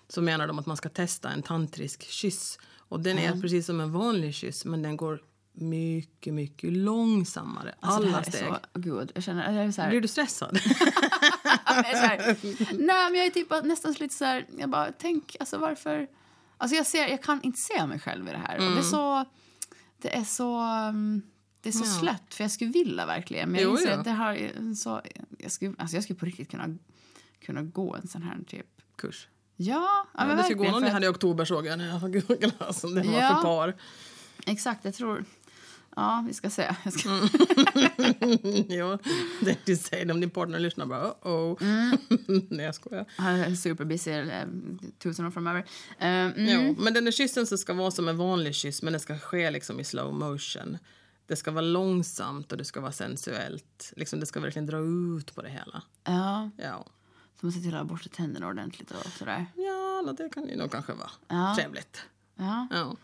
så 0.08 0.22
menar 0.22 0.48
de 0.48 0.60
att 0.60 0.66
man 0.66 0.78
ska 0.78 0.90
testa 0.90 1.30
en 1.30 1.42
tantrisk 1.42 2.04
kyss. 2.04 2.60
Och 2.78 3.00
den 3.00 3.18
är 3.18 3.42
precis 3.42 3.66
som 3.66 3.80
en 3.80 3.92
vanlig 3.92 4.34
kyss, 4.36 4.66
men 4.66 4.82
den 4.82 4.98
går 4.98 5.22
mycket, 5.54 6.34
mycket 6.34 6.74
långsammare. 6.74 7.76
Alltså, 7.80 8.10
Alla 8.10 8.24
steg. 8.24 8.48
så, 8.48 8.58
gud, 8.74 9.12
jag 9.16 9.24
känner, 9.24 9.54
jag 9.54 9.66
är 9.66 9.72
så 9.72 9.82
här, 9.82 9.90
Blir 9.90 10.02
du 10.02 10.08
stressad? 10.08 10.58
här, 11.66 12.38
nej 12.78 13.12
men 13.12 13.16
jag 13.16 13.26
är 13.26 13.30
typ 13.30 13.64
nästan 13.64 13.96
lite 14.00 14.16
så 14.16 14.26
här, 14.26 14.46
jag 14.58 14.70
bara 14.70 14.92
tänk, 14.92 15.36
alltså 15.40 15.58
varför, 15.58 16.08
alltså 16.58 16.76
jag 16.76 16.86
ser, 16.86 17.08
jag 17.08 17.24
kan 17.24 17.42
inte 17.42 17.60
se 17.60 17.86
mig 17.86 18.00
själv 18.00 18.28
i 18.28 18.32
det 18.32 18.38
här. 18.38 18.58
Och 18.58 18.72
det 18.72 18.80
är 18.80 18.82
så, 18.82 19.26
det 20.02 20.16
är 20.16 20.24
så, 20.24 20.62
um, 20.90 21.22
det 21.62 21.70
är 21.70 21.74
så. 21.74 21.86
Ja. 21.86 22.00
slött 22.00 22.34
för 22.34 22.44
jag 22.44 22.52
skulle 22.52 22.72
vilja 22.72 23.06
verkligen, 23.06 23.50
men 23.52 23.62
jag 23.62 23.72
inser 23.72 23.92
att 23.98 24.04
det 24.04 24.12
ju 24.34 24.76
så, 24.76 25.02
jag 25.38 25.52
skulle, 25.52 25.74
alltså 25.78 25.96
jag 25.98 26.04
skulle 26.04 26.20
på 26.20 26.26
riktigt 26.26 26.52
kunna, 26.52 26.78
kunna 27.46 27.62
gå 27.62 27.96
en 27.96 28.08
sån 28.08 28.24
här 28.24 28.38
typ, 28.48 28.66
Kurs. 28.96 29.28
ja, 29.56 30.08
ja, 30.14 30.30
Ja, 30.30 30.36
det 30.36 30.44
ska 30.44 30.54
gå 30.54 30.64
någon 30.64 30.84
att- 30.84 30.94
hade 30.94 31.06
i 31.06 31.10
oktober 31.10 31.46
såg 31.46 31.66
jag 31.68 31.78
när 31.78 31.88
jag 31.88 32.00
var 32.00 32.10
Google, 32.10 32.52
alltså, 32.58 32.88
det 32.88 33.02
var 33.08 33.22
Ja. 33.22 33.36
för 33.36 33.42
par. 33.44 33.76
Exakt, 34.46 34.86
jag 34.86 34.94
tror, 34.94 35.26
ja 35.96 36.26
vi 36.28 36.34
ska 36.34 36.50
se. 36.50 36.76
Jag 36.84 36.94
ska, 36.94 37.10
Mm. 37.10 38.66
jo, 38.70 38.98
det 39.42 39.58
du 39.66 39.76
säger 39.76 40.12
om 40.12 40.20
din 40.20 40.30
partner 40.30 40.60
lyssnar 40.60 40.86
bara 40.86 41.12
oh 41.22 41.32
oh. 41.32 41.58
Mm. 41.64 41.98
Nej 42.50 42.66
jag 42.66 42.76
skojar. 42.76 43.06
Han 43.18 43.36
är 43.36 43.56
superbusy 43.56 44.12
eh, 44.12 44.46
tusen 45.00 45.26
år 45.26 45.32
framöver. 45.32 45.60
Eh, 46.00 46.08
mm. 46.08 46.34
Jo, 46.38 46.76
men 46.80 46.94
den 46.94 47.06
där 47.06 47.12
kyssen 47.12 47.48
ska 47.58 47.74
vara 47.74 47.92
som 47.92 48.08
en 48.08 48.18
vanlig 48.18 48.56
kyss 48.56 48.82
men 48.84 48.94
den 48.94 49.00
ska 49.00 49.18
ske 49.20 49.52
liksom 49.52 49.80
i 49.80 49.84
slow 49.84 50.14
motion. 50.14 50.78
Det 51.30 51.36
ska 51.36 51.52
vara 51.52 51.66
långsamt 51.66 52.52
och 52.52 52.58
det 52.58 52.66
ska 52.66 52.82
vara 52.82 52.92
sensuellt. 52.92 53.94
Liksom, 53.96 54.20
det 54.20 54.26
ska 54.26 54.40
verkligen 54.40 54.66
dra 54.66 54.78
ut 54.80 55.36
på 55.36 55.42
det 55.42 55.50
hela. 55.50 55.82
Ja, 56.04 56.50
Ja, 56.58 56.86
så 57.40 57.46
man 57.46 57.52
ser 57.54 57.60
till 57.62 57.74
att 57.74 57.80
ha 57.80 57.84
borstat 57.84 58.12
tänderna 58.14 58.48
ordentligt 58.48 58.92
och 58.92 59.12
sådär. 59.12 59.46
ja 59.56 60.14
det 60.18 60.30
kan 60.30 60.48
ju 60.50 60.56
nog 60.56 60.72
kanske 60.72 60.94
vara 60.94 61.10
Ja. 61.28 61.56
trevligt. 61.60 62.02
Ja. 62.36 62.68
Ja. 62.72 62.96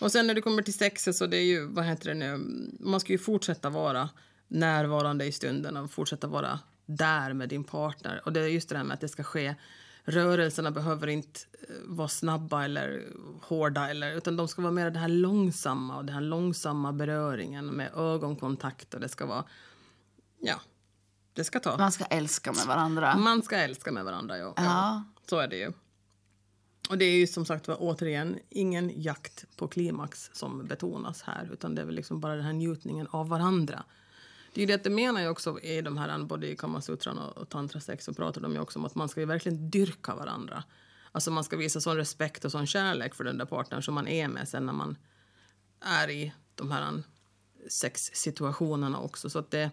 Och 0.00 0.12
sen 0.12 0.26
när 0.26 0.34
det 0.34 0.40
kommer 0.40 0.62
till 0.62 0.74
sexet 0.74 1.16
så 1.16 1.26
det 1.26 1.36
är 1.36 1.44
ju, 1.44 1.66
vad 1.66 1.84
heter 1.84 2.08
det 2.08 2.14
nu, 2.14 2.38
man 2.80 3.00
ska 3.00 3.12
ju 3.12 3.18
fortsätta 3.18 3.70
vara 3.70 4.08
närvarande 4.48 5.24
i 5.24 5.32
stunden 5.32 5.76
och 5.76 5.90
fortsätta 5.90 6.26
vara 6.26 6.58
där 6.86 7.32
med 7.32 7.48
din 7.48 7.64
partner. 7.64 8.22
Och 8.24 8.32
det 8.32 8.40
är 8.40 8.46
just 8.48 8.68
det 8.68 8.76
här 8.76 8.84
med 8.84 8.94
att 8.94 9.00
det 9.00 9.08
ska 9.08 9.22
ske, 9.24 9.54
rörelserna 10.04 10.70
behöver 10.70 11.06
inte 11.06 11.40
eh, 11.68 11.74
vara 11.84 12.08
snabba 12.08 12.64
eller 12.64 13.06
hårda 13.42 13.90
eller, 13.90 14.16
utan 14.16 14.36
de 14.36 14.48
ska 14.48 14.62
vara 14.62 14.72
mer 14.72 14.90
det 14.90 14.98
här 14.98 15.08
långsamma 15.08 15.96
och 15.96 16.04
den 16.04 16.14
här 16.14 16.22
långsamma 16.22 16.92
beröringen 16.92 17.66
med 17.66 17.90
ögonkontakt 17.96 18.94
och 18.94 19.00
det 19.00 19.08
ska 19.08 19.26
vara, 19.26 19.44
ja, 20.40 20.60
det 21.32 21.44
ska 21.44 21.60
ta. 21.60 21.76
Man 21.78 21.92
ska 21.92 22.04
älska 22.04 22.52
med 22.52 22.66
varandra. 22.66 23.16
Man 23.16 23.42
ska 23.42 23.56
älska 23.56 23.92
med 23.92 24.04
varandra, 24.04 24.38
ja. 24.38 24.52
Ja. 24.56 25.04
Så 25.28 25.38
är 25.38 25.48
det 25.48 25.56
ju. 25.56 25.72
Och 26.90 26.98
det 26.98 27.04
är 27.04 27.16
ju 27.16 27.26
som 27.26 27.44
sagt 27.44 27.68
var 27.68 27.76
återigen 27.80 28.38
ingen 28.48 29.02
jakt 29.02 29.44
på 29.56 29.68
klimax 29.68 30.30
som 30.32 30.66
betonas 30.66 31.22
här 31.22 31.50
utan 31.52 31.74
det 31.74 31.82
är 31.82 31.86
väl 31.86 31.94
liksom 31.94 32.20
bara 32.20 32.34
den 32.34 32.44
här 32.44 32.52
njutningen 32.52 33.06
av 33.10 33.28
varandra. 33.28 33.84
Det 34.52 34.62
är 34.62 34.66
ju 34.66 34.76
det, 34.76 34.84
det 34.84 34.90
menar 34.90 35.20
jag 35.20 35.32
också 35.32 35.60
i 35.60 35.82
de 35.82 35.98
här 35.98 36.18
eh, 36.18 36.24
både 36.24 36.48
i 36.50 36.56
Kamasutran 36.56 37.18
och, 37.18 37.36
och 37.36 37.48
tantrasex 37.48 38.04
så 38.04 38.14
pratar 38.14 38.40
de 38.40 38.52
ju 38.52 38.58
också 38.58 38.78
om 38.78 38.84
att 38.84 38.94
man 38.94 39.08
ska 39.08 39.20
ju 39.20 39.26
verkligen 39.26 39.70
dyrka 39.70 40.14
varandra. 40.14 40.64
Alltså 41.12 41.30
man 41.30 41.44
ska 41.44 41.56
visa 41.56 41.80
sån 41.80 41.96
respekt 41.96 42.44
och 42.44 42.52
sån 42.52 42.66
kärlek 42.66 43.14
för 43.14 43.24
den 43.24 43.38
där 43.38 43.44
partnern 43.44 43.82
som 43.82 43.94
man 43.94 44.08
är 44.08 44.28
med 44.28 44.48
sen 44.48 44.66
när 44.66 44.72
man 44.72 44.96
är 45.80 46.10
i 46.10 46.32
de 46.54 46.70
här 46.70 46.82
eh, 46.82 46.98
sexsituationerna 47.68 48.98
också. 49.00 49.30
Så 49.30 49.38
att 49.38 49.50
det, 49.50 49.70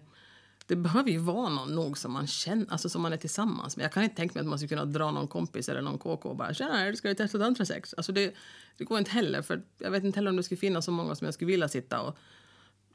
det 0.65 0.75
behöver 0.75 1.09
ju 1.09 1.17
vara 1.17 1.49
någon 1.49 1.75
nog 1.75 1.97
som 1.97 2.11
man 2.11 2.27
känner, 2.27 2.65
alltså 2.69 2.89
som 2.89 3.01
man 3.01 3.13
är 3.13 3.17
tillsammans 3.17 3.77
med. 3.77 3.83
Jag 3.83 3.91
kan 3.91 4.03
inte 4.03 4.15
tänka 4.15 4.33
mig 4.33 4.41
att 4.41 4.47
man 4.47 4.59
skulle 4.59 4.69
kunna 4.69 4.85
dra 4.85 5.11
någon 5.11 5.27
kompis 5.27 5.69
eller 5.69 5.81
någon 5.81 5.97
KK 5.97 6.29
och 6.29 6.35
bara 6.35 6.53
“tjena, 6.53 6.95
ska 6.95 7.07
du 7.07 7.15
testa 7.15 7.39
tantrasex?” 7.39 7.93
Alltså 7.93 8.11
det, 8.11 8.33
det 8.77 8.83
går 8.83 8.99
inte 8.99 9.11
heller, 9.11 9.41
för 9.41 9.61
jag 9.77 9.91
vet 9.91 10.03
inte 10.03 10.17
heller 10.17 10.29
om 10.29 10.37
det 10.37 10.43
skulle 10.43 10.59
finnas 10.59 10.85
så 10.85 10.91
många 10.91 11.15
som 11.15 11.25
jag 11.25 11.33
skulle 11.33 11.51
vilja 11.51 11.67
sitta 11.67 12.01
och 12.01 12.17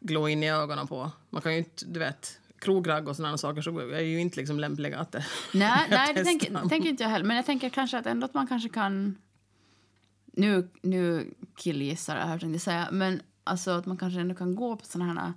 glå 0.04 0.28
in 0.28 0.42
i 0.42 0.50
ögonen 0.50 0.86
på. 0.86 1.10
Man 1.30 1.42
kan 1.42 1.52
ju 1.52 1.58
inte, 1.58 1.84
du 1.86 2.00
vet, 2.00 2.40
krogragg 2.58 3.08
och 3.08 3.16
sådana 3.16 3.38
saker 3.38 3.62
så 3.62 3.78
är 3.78 4.00
ju 4.00 4.20
inte 4.20 4.36
liksom 4.36 4.60
lämpliga 4.60 4.98
att 4.98 5.12
det 5.12 5.24
Nej, 5.54 5.86
nej 5.90 6.14
det 6.14 6.24
tänker, 6.24 6.68
tänker 6.68 6.88
inte 6.88 7.02
jag 7.02 7.10
heller. 7.10 7.24
Men 7.26 7.36
jag 7.36 7.46
tänker 7.46 7.68
kanske 7.68 7.98
att 7.98 8.06
ändå 8.06 8.24
att 8.24 8.34
man 8.34 8.46
kanske 8.46 8.68
kan... 8.68 9.18
Nu, 10.36 10.68
nu 10.82 11.34
killgissar 11.56 12.16
jag 12.30 12.40
tänkte 12.40 12.58
säga. 12.58 12.88
Men 12.92 13.22
alltså 13.44 13.70
att 13.70 13.86
man 13.86 13.96
kanske 13.96 14.20
ändå 14.20 14.34
kan 14.34 14.54
gå 14.54 14.76
på 14.76 14.84
såna 14.84 15.04
här 15.04 15.32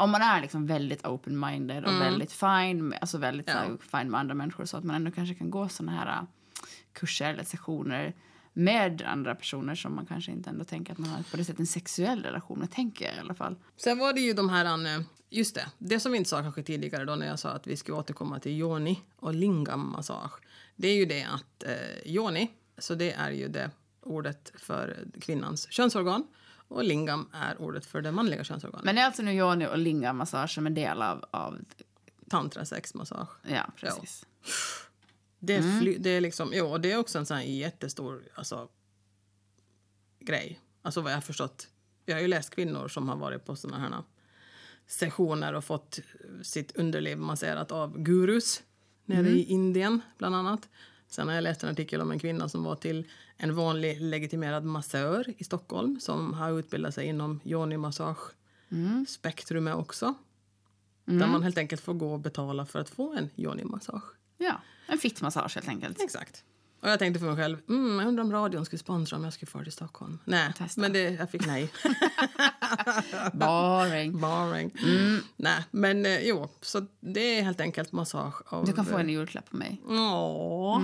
om 0.00 0.10
man 0.10 0.22
är 0.22 0.40
liksom 0.40 0.66
väldigt 0.66 1.04
open-minded 1.04 1.84
och 1.84 2.00
väldigt 2.00 2.32
fine, 2.32 2.94
alltså 3.00 3.18
väldigt 3.18 3.48
Ja. 3.48 3.62
fine 3.80 4.10
med 4.10 4.20
andra 4.20 4.34
människor 4.34 4.64
så 4.64 4.76
att 4.76 4.84
man 4.84 4.96
ändå 4.96 5.10
kanske 5.10 5.34
kan 5.34 5.50
gå 5.50 5.68
såna 5.68 5.92
här 5.92 6.06
äh, 6.06 6.22
kurser 6.92 7.30
eller 7.30 7.44
sessioner 7.44 8.14
med 8.58 9.02
andra 9.02 9.34
personer 9.34 9.74
som 9.74 9.94
man 9.94 10.06
kanske 10.06 10.32
inte 10.32 10.50
ändå 10.50 10.64
tänker 10.64 10.92
att 10.92 10.98
man 10.98 11.10
har 11.10 11.22
på 11.22 11.36
det 11.36 11.44
sättet 11.44 11.60
en 11.60 11.66
sexuell 11.66 12.22
relation 12.22 12.58
med, 12.58 12.70
tänker 12.70 13.04
jag 13.04 13.14
i 13.14 13.18
alla 13.18 13.34
fall. 13.34 13.56
Sen 13.76 13.98
var 13.98 14.12
det 14.12 14.20
ju 14.20 14.32
de 14.32 14.48
här, 14.48 15.04
just 15.30 15.54
det, 15.54 15.66
det 15.78 16.00
som 16.00 16.12
vi 16.12 16.18
inte 16.18 16.30
sa 16.30 16.42
kanske 16.42 16.62
tidigare 16.62 17.04
då 17.04 17.14
när 17.14 17.26
jag 17.26 17.38
sa 17.38 17.48
att 17.50 17.66
vi 17.66 17.76
skulle 17.76 17.96
återkomma 17.98 18.40
till 18.40 18.52
yoni 18.52 19.02
och 19.16 19.34
lingam 19.34 19.92
massage. 19.92 20.32
Det 20.76 20.88
är 20.88 20.94
ju 20.94 21.04
det 21.04 21.24
att 21.24 21.62
eh, 21.62 22.12
yoni, 22.12 22.50
så 22.78 22.94
det 22.94 23.12
är 23.12 23.30
ju 23.30 23.48
det 23.48 23.70
ordet 24.02 24.52
för 24.54 25.04
kvinnans 25.20 25.72
könsorgan 25.72 26.26
och 26.68 26.84
lingam 26.84 27.28
är 27.32 27.62
ordet 27.62 27.86
för 27.86 28.02
det 28.02 28.12
manliga 28.12 28.44
könsorganet. 28.44 28.84
Men 28.84 28.94
det 28.94 29.00
är 29.00 29.06
alltså 29.06 29.22
nu 29.22 29.32
yoni 29.32 29.66
och 29.66 29.78
linga-massage 29.78 30.50
som 30.50 30.66
en 30.66 30.74
del 30.74 31.02
av, 31.02 31.24
av 31.30 31.58
Tantra 32.28 32.64
sexmassage. 32.64 33.28
ja 33.42 33.66
precis. 33.76 34.26
Det, 35.38 35.54
är 35.54 35.58
Mm. 35.62 35.80
fly, 35.80 35.98
det 35.98 36.10
är 36.10 36.20
liksom, 36.20 36.50
jo, 36.54 36.78
det 36.78 36.92
är 36.92 36.98
också 36.98 37.18
en 37.18 37.26
sån 37.26 37.42
jättestor 37.56 38.22
alltså, 38.34 38.68
grej. 40.20 40.60
Alltså 40.82 41.00
vad 41.00 41.12
jag 41.12 41.16
har 41.16 41.22
förstått. 41.22 41.68
Jag 42.04 42.14
har 42.14 42.20
ju 42.22 42.28
läst 42.28 42.50
kvinnor 42.50 42.88
som 42.88 43.08
har 43.08 43.16
varit 43.16 43.44
på 43.44 43.56
såna 43.56 43.78
här 43.78 44.02
sessioner 44.86 45.52
och 45.54 45.64
fått 45.64 45.98
sitt 46.42 46.76
underliv 46.76 47.18
masserat 47.18 47.72
av 47.72 47.98
gurus 47.98 48.62
nere 49.04 49.18
Mm. 49.20 49.34
i 49.34 49.42
Indien, 49.44 50.00
bland 50.18 50.34
annat. 50.36 50.68
Sen 51.08 51.28
har 51.28 51.34
jag 51.34 51.42
läst 51.42 51.62
en 51.62 51.70
artikel 51.70 52.00
om 52.00 52.10
en 52.10 52.18
kvinna 52.18 52.48
som 52.48 52.62
var 52.64 52.76
till 52.76 53.08
en 53.36 53.54
vanlig 53.54 54.00
legitimerad 54.00 54.64
massör 54.64 55.34
i 55.38 55.44
Stockholm 55.44 56.00
som 56.00 56.34
har 56.34 56.58
utbildat 56.58 56.94
sig 56.94 57.06
inom 57.06 57.40
yoni-massage 57.44 58.32
Mm. 58.70 59.06
spektrumet 59.08 59.74
också. 59.74 60.14
Där 61.04 61.26
man 61.26 61.42
helt 61.42 61.58
enkelt 61.58 61.80
får 61.82 61.94
gå 61.94 62.12
och 62.12 62.20
betala 62.20 62.66
för 62.66 62.78
att 62.78 62.88
få 62.90 63.12
en 63.14 63.30
yoni-massage. 63.36 64.02
Ja, 64.38 64.60
en 64.86 64.98
fittmassage 64.98 65.54
helt 65.54 65.68
enkelt. 65.68 66.02
Exakt. 66.02 66.44
Och 66.80 66.88
jag 66.88 66.98
tänkte 66.98 67.20
för 67.20 67.26
mig 67.26 67.36
själv, 67.36 67.58
mm, 67.68 67.98
jag 67.98 68.08
undrar 68.08 68.24
om 68.24 68.32
radion 68.32 68.64
skulle 68.64 68.78
sponsra 68.78 69.16
om 69.16 69.24
jag 69.24 69.32
skulle 69.32 69.50
fara 69.50 69.62
till 69.62 69.72
Stockholm. 69.72 70.18
Nej, 70.24 70.52
men 70.76 70.92
det, 70.92 71.00
jag 71.10 71.30
fick 71.30 71.46
nej. 71.46 71.72
Boring. 73.32 74.20
Boring. 74.20 74.72
Nej, 75.36 75.64
men 75.70 76.06
eh, 76.06 76.18
jo, 76.20 76.48
så 76.60 76.86
det 77.00 77.38
är 77.38 77.42
helt 77.42 77.60
enkelt 77.60 77.92
massage 77.92 78.42
av... 78.46 78.66
Du 78.66 78.72
kan 78.72 78.86
få 78.86 78.96
en 78.98 79.08
julklapp 79.08 79.48
av 79.50 79.58
mig. 79.58 79.82
Åh, 79.86 80.82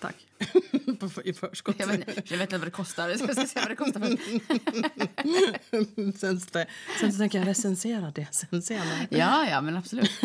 tack. 0.00 0.26
I 1.24 1.32
förskott. 1.32 1.76
Jag 1.78 1.86
vet, 1.86 2.30
jag 2.30 2.38
vet 2.38 2.40
inte 2.40 2.58
vad 2.58 2.66
det 2.66 2.70
kostar. 2.70 3.08
Jag 3.08 3.18
ska 3.18 3.46
se 3.46 3.60
vad 3.60 3.68
det 3.68 3.76
kostar. 3.76 4.00
Sen, 6.18 6.40
så, 6.40 6.64
sen 7.00 7.12
så 7.12 7.18
tänker 7.18 7.38
jag 7.38 7.48
recensera 7.48 8.12
det 8.14 8.26
sen 8.30 8.62
senare. 8.62 9.06
Ja, 9.10 9.46
ja, 9.50 9.60
men 9.60 9.76
absolut. 9.76 10.10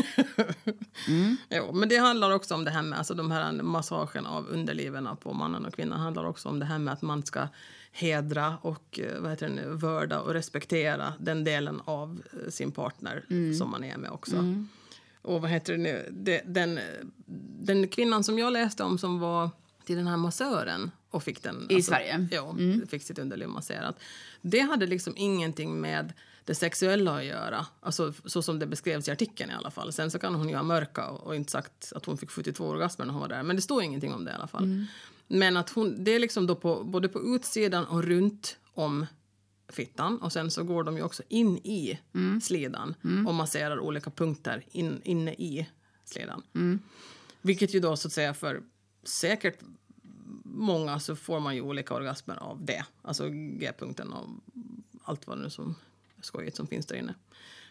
Jo, 1.49 1.71
men 1.73 1.89
det 1.89 1.97
handlar 1.97 2.31
också 2.31 2.55
om 2.55 2.63
det 2.63 2.71
här 2.71 2.81
med 2.81 2.99
alltså 2.99 3.13
de 3.13 3.31
här 3.31 3.51
massagen 3.51 4.25
av 4.25 4.47
underliven 4.47 5.17
på 5.17 5.33
mannen 5.33 5.65
och 5.65 5.73
kvinnan 5.73 5.99
handlar 5.99 6.25
också 6.25 6.49
om 6.49 6.59
det 6.59 6.65
här 6.65 6.79
med 6.79 6.93
att 6.93 7.01
man 7.01 7.23
ska 7.23 7.47
hedra 7.91 8.57
och 8.61 8.99
eh, 8.99 9.21
vad 9.21 9.31
heter 9.31 9.47
det 9.47 9.53
nu, 9.53 9.69
vörda 9.69 10.19
och 10.19 10.33
respektera 10.33 11.13
den 11.19 11.43
delen 11.43 11.81
av 11.85 12.21
eh, 12.33 12.49
sin 12.49 12.71
partner 12.71 13.25
som 13.57 13.71
man 13.71 13.83
är 13.83 13.97
med 13.97 14.11
också. 14.11 14.35
Och 15.21 15.41
vad 15.41 15.51
heter 15.51 15.73
det 15.73 15.79
nu, 15.79 16.07
den, 16.45 16.79
den 17.59 17.87
kvinnan 17.87 18.23
som 18.23 18.39
jag 18.39 18.53
läste 18.53 18.83
om 18.83 18.97
som 18.97 19.19
var 19.19 19.49
till 19.91 19.97
den 19.97 20.07
här 20.07 20.17
massören 20.17 20.91
och 21.09 21.23
fick 21.23 21.43
den... 21.43 21.67
I 21.69 21.81
Sverige? 21.81 22.27
Ja, 22.31 22.55
fick 22.89 23.03
sitt 23.03 23.19
underliv 23.19 23.47
masserat. 23.47 23.99
Det 24.41 24.59
hade 24.59 24.87
liksom 24.87 25.13
ingenting 25.17 25.81
med 25.81 26.13
det 26.45 26.55
sexuella 26.55 27.17
att 27.17 27.25
göra, 27.25 27.65
alltså, 27.79 28.13
så 28.25 28.41
som 28.41 28.59
det 28.59 28.67
beskrevs 28.67 29.07
i 29.07 29.11
artikeln 29.11 29.51
i 29.51 29.53
alla 29.53 29.71
fall. 29.71 29.93
Sen 29.93 30.11
så 30.11 30.19
kan 30.19 30.35
hon 30.35 30.49
ju 30.49 30.55
ha 30.55 30.63
mörka 30.63 31.07
och, 31.07 31.27
och 31.27 31.35
inte 31.35 31.51
sagt 31.51 31.93
att 31.95 32.05
hon 32.05 32.17
fick 32.17 32.29
72 32.29 32.65
orgasmer 32.65 33.05
när 33.05 33.13
hon 33.13 33.21
var 33.21 33.27
där, 33.27 33.43
men 33.43 33.55
det 33.55 33.61
står 33.61 33.83
ingenting 33.83 34.13
om 34.13 34.25
det 34.25 34.31
i 34.31 34.33
alla 34.33 34.47
fall. 34.47 34.63
Men 35.27 35.57
att 35.57 35.69
hon, 35.69 36.03
det 36.03 36.11
är 36.11 36.19
liksom 36.19 36.47
då 36.47 36.55
på, 36.55 36.83
både 36.83 37.09
på 37.09 37.35
utsidan 37.35 37.85
och 37.85 38.03
runt 38.03 38.57
om 38.73 39.05
fittan 39.69 40.17
och 40.21 40.33
sen 40.33 40.51
så 40.51 40.63
går 40.63 40.83
de 40.83 40.97
ju 40.97 41.03
också 41.03 41.23
in 41.27 41.57
i 41.57 41.99
slidan 42.41 42.95
och 43.27 43.33
masserar 43.33 43.79
olika 43.79 44.09
punkter 44.09 44.63
in, 44.71 45.01
inne 45.03 45.33
i 45.33 45.69
slidan. 46.05 46.43
Vilket 47.41 47.75
ju 47.75 47.79
då 47.79 47.97
så 47.97 48.07
att 48.07 48.13
säga 48.13 48.33
för 48.33 48.61
säkert 49.03 49.59
många 50.53 50.99
så 50.99 51.15
får 51.15 51.39
man 51.39 51.55
ju 51.55 51.61
olika 51.61 51.93
orgasmer 51.93 52.35
av 52.35 52.65
det. 52.65 52.85
Alltså 53.01 53.29
G-punkten 53.29 54.13
och 54.13 54.27
allt 55.03 55.27
vad 55.27 55.37
nu 55.37 55.49
som 55.49 55.75
skojigt 56.21 56.55
som 56.55 56.67
finns 56.67 56.85
där 56.85 56.95
inne. 56.95 57.13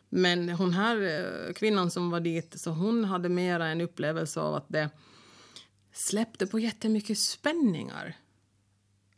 Men 0.08 0.48
hon 0.48 0.72
här 0.72 0.96
eh, 0.96 1.52
kvinnan 1.52 1.90
som 1.90 2.10
var 2.10 2.20
dit, 2.20 2.60
så 2.60 2.70
hon 2.70 3.04
hade 3.04 3.28
mera 3.28 3.66
en 3.66 3.80
upplevelse 3.80 4.40
av 4.40 4.54
att 4.54 4.68
det 4.68 4.90
släppte 5.92 6.46
på 6.46 6.58
jättemycket 6.58 7.18
spänningar 7.18 8.16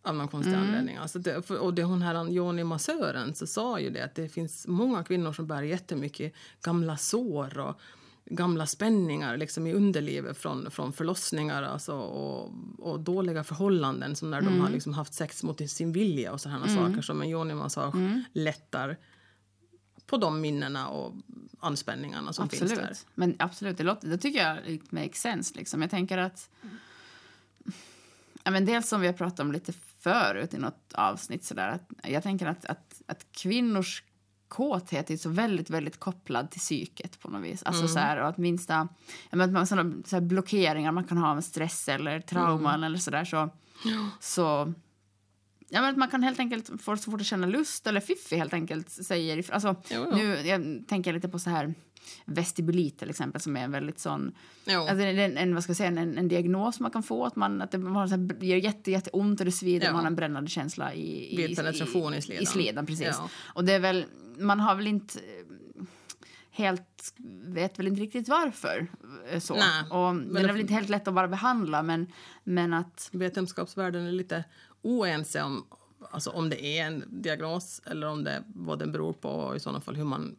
av 0.02 0.14
någon 0.14 0.28
konstig 0.28 0.54
anledning. 0.54 0.96
Alltså 0.96 1.18
det, 1.18 1.50
och 1.50 1.74
det 1.74 1.82
hon 1.82 2.02
här 2.02 2.30
Joni 2.30 2.64
massören 2.64 3.34
så 3.34 3.46
sa 3.46 3.80
ju 3.80 3.90
det 3.90 4.04
att 4.04 4.14
det 4.14 4.28
finns 4.28 4.66
många 4.66 5.04
kvinnor 5.04 5.32
som 5.32 5.46
bär 5.46 5.62
jättemycket 5.62 6.32
gamla 6.62 6.96
sår 6.96 7.58
och 7.58 7.80
gamla 8.24 8.66
spänningar 8.66 9.36
liksom 9.36 9.66
i 9.66 9.72
underlivet 9.72 10.38
från, 10.38 10.70
från 10.70 10.92
förlossningar 10.92 11.62
alltså, 11.62 11.92
och, 11.92 12.52
och 12.78 13.00
dåliga 13.00 13.44
förhållanden 13.44 14.16
som 14.16 14.30
när 14.30 14.40
de 14.40 14.60
har 14.60 14.70
liksom 14.70 14.94
haft 14.94 15.14
sex 15.14 15.42
mot 15.42 15.70
sin 15.70 15.92
vilja 15.92 16.32
och 16.32 16.40
sådana 16.40 16.68
saker 16.68 17.02
som 17.02 17.22
en 17.22 17.28
yoni-massage 17.28 18.22
lättar 18.32 18.98
på 20.06 20.16
de 20.16 20.40
minnena 20.40 20.88
och 20.88 21.14
anspänningarna 21.60 22.32
som 22.32 22.48
finns 22.48 22.70
där. 22.70 22.78
Absolut. 22.78 23.06
Men 23.14 23.36
absolut, 23.38 23.78
det, 23.78 23.84
låter, 23.84 24.08
det 24.08 24.18
tycker 24.18 24.46
jag 24.46 24.68
it 24.68 24.92
makes 24.92 25.20
sense. 25.20 25.54
Liksom. 25.56 25.82
Jag 25.82 25.90
tänker 25.90 26.18
att... 26.18 26.50
Ja, 28.44 28.50
men 28.50 28.64
dels 28.64 28.88
som 28.88 29.00
vi 29.00 29.06
har 29.06 29.14
pratat 29.14 29.40
om 29.40 29.52
lite 29.52 29.72
förut 29.98 30.54
i 30.54 30.58
något 30.58 30.92
avsnitt. 30.94 31.44
Sådär, 31.44 31.68
att 31.68 32.10
jag 32.10 32.22
tänker 32.22 32.46
att, 32.46 32.64
att, 32.64 33.02
att 33.06 33.26
kvinnors 33.32 34.02
kåthet 34.52 35.10
är 35.10 35.16
så 35.16 35.28
väldigt, 35.28 35.70
väldigt 35.70 36.00
kopplad 36.00 36.50
till 36.50 36.60
psyket 36.60 37.20
på 37.20 37.30
något 37.30 37.42
vis. 37.42 37.62
Alltså 37.62 37.88
så 37.88 37.98
här, 37.98 38.20
och 38.20 38.28
att 38.28 38.38
minsta 38.38 38.88
ja, 39.30 39.36
men 39.36 39.40
att 39.40 39.50
man, 39.50 39.66
sådana, 39.66 39.94
så 40.04 40.20
blockeringar 40.20 40.92
man 40.92 41.04
kan 41.04 41.18
ha 41.18 41.34
med 41.34 41.44
stress 41.44 41.88
eller 41.88 42.20
trauman 42.20 42.84
eller 42.84 42.98
sådär 42.98 43.24
så, 43.24 43.50
så 44.20 44.72
Ja, 45.74 45.80
men 45.80 45.90
att 45.90 45.96
man 45.96 46.08
kan 46.08 46.22
helt 46.22 46.38
enkelt 46.38 46.70
få 46.82 46.96
så 46.96 47.10
fort 47.10 47.20
att 47.20 47.26
känna 47.26 47.46
lust 47.46 47.86
eller 47.86 48.00
fiffi 48.00 48.36
helt 48.36 48.54
enkelt 48.54 48.90
säger 48.90 49.52
alltså, 49.54 49.76
Jo, 49.90 50.06
jo. 50.10 50.16
nu 50.16 50.36
jag 50.46 50.84
tänker 50.88 51.12
lite 51.12 51.28
på 51.28 51.38
så 51.38 51.50
här 51.50 51.74
vestibulit 52.24 52.98
till 52.98 53.10
exempel 53.10 53.40
som 53.40 53.56
är 53.56 53.64
en 53.64 53.70
väldigt 53.72 53.98
sån 53.98 54.34
alltså, 54.66 54.94
det 54.94 55.04
är 55.04 55.18
en, 55.18 55.36
en, 55.36 55.54
vad 55.54 55.62
ska 55.62 55.70
jag 55.70 55.76
säga, 55.76 55.88
en, 55.88 56.18
en 56.18 56.28
diagnos 56.28 56.80
man 56.80 56.90
kan 56.90 57.02
få 57.02 57.24
att 57.24 57.36
man 57.36 57.62
att 57.62 57.70
det 57.70 57.78
man 57.78 58.08
så 58.08 58.16
här, 58.16 58.44
gör 58.44 58.56
jätte, 58.56 58.90
jätte 58.90 59.10
ont 59.10 59.40
och 59.40 59.46
det 59.46 59.52
svider 59.52 59.86
Ja. 59.86 59.92
man 59.92 60.00
har 60.00 60.06
en 60.06 60.16
brännande 60.16 60.50
känsla 60.50 60.94
i, 60.94 61.44
i, 61.50 61.56
penetration 61.56 62.14
i 62.14 62.22
slidan. 62.22 62.42
i 62.42 62.46
slidan 62.46 62.86
precis. 62.86 63.06
Ja. 63.10 63.28
Och 63.44 63.64
det 63.64 63.72
är 63.72 63.80
väl 63.80 64.04
man 64.38 64.60
har 64.60 64.74
väl 64.74 64.86
inte 64.86 65.18
eh, 65.18 65.84
helt 66.50 67.14
vet 67.46 67.78
väl 67.78 67.86
inte 67.86 68.00
riktigt 68.02 68.28
varför 68.28 68.86
eh, 69.30 69.40
så 69.40 69.54
Nej, 69.54 69.90
och 69.90 70.14
det 70.14 70.40
är 70.40 70.52
väl 70.52 70.60
inte 70.60 70.74
helt 70.74 70.88
lätt 70.88 71.08
att 71.08 71.14
bara 71.14 71.28
behandla 71.28 71.82
men 71.82 72.06
men 72.44 72.74
att 72.74 73.08
vetenskapsvärlden 73.12 74.06
är 74.06 74.12
lite 74.12 74.44
oense 74.82 75.42
om 75.42 75.66
alltså 76.10 76.30
om 76.30 76.50
det 76.50 76.64
är 76.64 76.86
en 76.86 77.04
diagnos 77.08 77.80
eller 77.86 78.06
om 78.06 78.24
det, 78.24 78.42
vad 78.46 78.78
den 78.78 78.92
beror 78.92 79.12
på 79.12 79.30
och 79.30 79.56
i 79.56 79.60
sådana 79.60 79.80
fall 79.80 79.96
hur 79.96 80.04
man... 80.04 80.36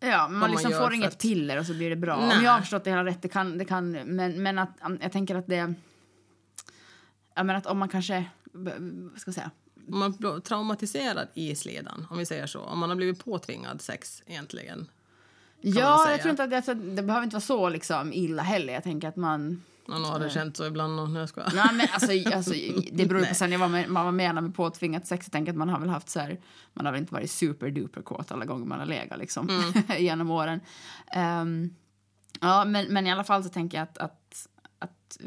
Ja, 0.00 0.28
man 0.28 0.38
man 0.38 0.50
liksom 0.50 0.72
får 0.72 0.94
inget 0.94 1.08
att- 1.08 1.18
piller 1.18 1.58
och 1.58 1.66
så 1.66 1.74
blir 1.74 1.90
det 1.90 1.96
bra. 1.96 2.26
Nej. 2.26 2.38
Om 2.38 2.44
jag 2.44 2.52
har 2.52 2.60
förstått 2.60 2.84
det 2.84 2.90
hela 2.90 3.04
rätt, 3.04 3.22
det 3.22 3.28
kan, 3.28 3.58
det 3.58 3.64
kan 3.64 3.90
men, 3.90 4.42
men 4.42 4.58
att 4.58 4.70
um, 4.86 4.98
jag 5.02 5.12
tänker 5.12 5.34
att 5.34 5.46
det... 5.46 5.74
Jag 7.34 7.46
menar 7.46 7.54
att 7.54 7.66
om 7.66 7.78
man 7.78 7.88
kanske, 7.88 8.24
vad 8.52 8.72
ska 9.16 9.28
jag 9.28 9.34
säga? 9.34 9.50
Om 9.88 9.98
man 9.98 10.12
blir 10.12 10.40
traumatiserad 10.40 11.28
i 11.34 11.54
slidan, 11.54 12.06
om 12.10 12.18
vi 12.18 12.26
säger 12.26 12.46
så. 12.46 12.60
Om 12.60 12.78
man 12.78 12.88
har 12.88 12.96
blivit 12.96 13.24
påtvingad 13.24 13.80
sex 13.80 14.22
egentligen. 14.26 14.88
Ja, 15.60 16.10
jag 16.10 16.20
tror 16.20 16.30
inte 16.30 16.44
att 16.44 16.50
det, 16.50 16.56
alltså, 16.56 16.74
det 16.74 17.02
behöver 17.02 17.24
inte 17.24 17.34
vara 17.34 17.40
så 17.40 17.68
liksom 17.68 18.12
illa 18.12 18.42
heller. 18.42 18.72
Jag 18.72 18.82
tänker 18.82 19.08
att 19.08 19.16
man... 19.16 19.62
Någon 19.88 20.04
har 20.04 20.18
det 20.20 20.30
känt 20.30 20.56
så 20.56 20.66
ibland. 20.66 20.96
Nej, 21.54 21.68
men 21.72 21.86
alltså, 21.92 22.30
alltså, 22.34 22.52
det 22.92 23.06
beror 23.06 23.24
på 23.24 23.34
sen 23.34 23.52
jag 23.52 23.58
var 23.58 23.68
med, 23.68 23.88
man 23.88 24.04
var 24.04 24.12
menar 24.12 24.42
med 24.42 24.54
påtvingat 24.54 25.06
sex. 25.06 25.26
Jag 25.26 25.32
tänker 25.32 25.52
att 25.52 25.58
man 25.58 25.68
har 25.68 25.80
väl 25.80 25.88
haft 25.88 26.08
så 26.08 26.20
här, 26.20 26.40
man 26.74 26.84
har 26.86 26.92
väl 26.92 27.00
inte 27.00 27.14
varit 27.14 27.30
superduper 27.30 28.02
kåt 28.02 28.32
alla 28.32 28.44
gånger 28.44 28.66
man 28.66 28.78
har 28.78 28.86
legat 28.86 29.18
liksom 29.18 29.48
Mm. 29.48 29.84
genom 30.04 30.30
åren. 30.30 30.60
Ehm, 31.12 31.74
ja, 32.40 32.64
men, 32.64 32.86
men 32.92 33.06
i 33.06 33.12
alla 33.12 33.24
fall 33.24 33.42
så 33.44 33.48
tänker 33.48 33.78
jag 33.78 33.82
att, 33.82 33.98
att, 33.98 34.48
att 34.78 35.18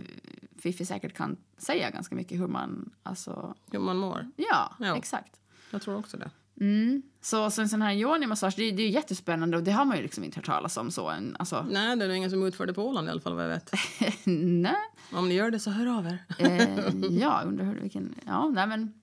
Fifi 0.59 0.85
säkert 0.85 1.13
kan 1.13 1.37
säga 1.57 1.89
ganska 1.89 2.15
mycket 2.15 2.39
hur 2.39 2.47
man, 2.47 2.89
alltså, 3.03 3.55
Hur 3.71 3.79
man 3.79 3.97
mår. 3.97 4.27
ja, 4.35 4.75
Ja. 4.79 4.97
exakt. 4.97 5.39
Jag 5.71 5.81
tror 5.81 5.97
också 5.97 6.17
det. 6.17 6.29
Mm. 6.59 7.01
Så, 7.21 7.51
så 7.51 7.61
en 7.61 7.69
sån 7.69 7.81
här 7.81 7.93
yoni-massage, 7.93 8.53
det, 8.57 8.71
det 8.71 8.83
är 8.83 8.89
jättespännande 8.89 9.57
och 9.57 9.63
det 9.63 9.71
har 9.71 9.85
man 9.85 9.97
ju 9.97 10.03
liksom 10.03 10.23
inte 10.23 10.37
hört 10.37 10.45
talas 10.45 10.77
om 10.77 10.91
så. 10.91 11.09
En, 11.09 11.35
alltså, 11.39 11.65
Nej, 11.69 11.95
det 11.95 12.05
är 12.05 12.09
ingen 12.09 12.29
som 12.29 12.43
utför 12.43 12.65
det 12.65 12.73
på 12.73 12.87
Åland 12.87 13.07
i 13.07 13.11
alla 13.11 13.21
fall 13.21 13.33
vad 13.35 13.43
jag 13.43 13.49
vet. 13.49 13.73
nej. 14.25 14.75
Om 15.13 15.29
ni 15.29 15.35
gör 15.35 15.51
det 15.51 15.59
så 15.59 15.69
hör 15.71 15.97
av 15.97 16.05
er. 16.07 16.17
Eh, 16.39 16.95
ja, 17.21 17.41
undrar 17.45 17.65
hur, 17.65 17.79
vilken, 17.81 18.15
ja, 18.25 18.49
nej 18.49 18.67
men. 18.67 18.93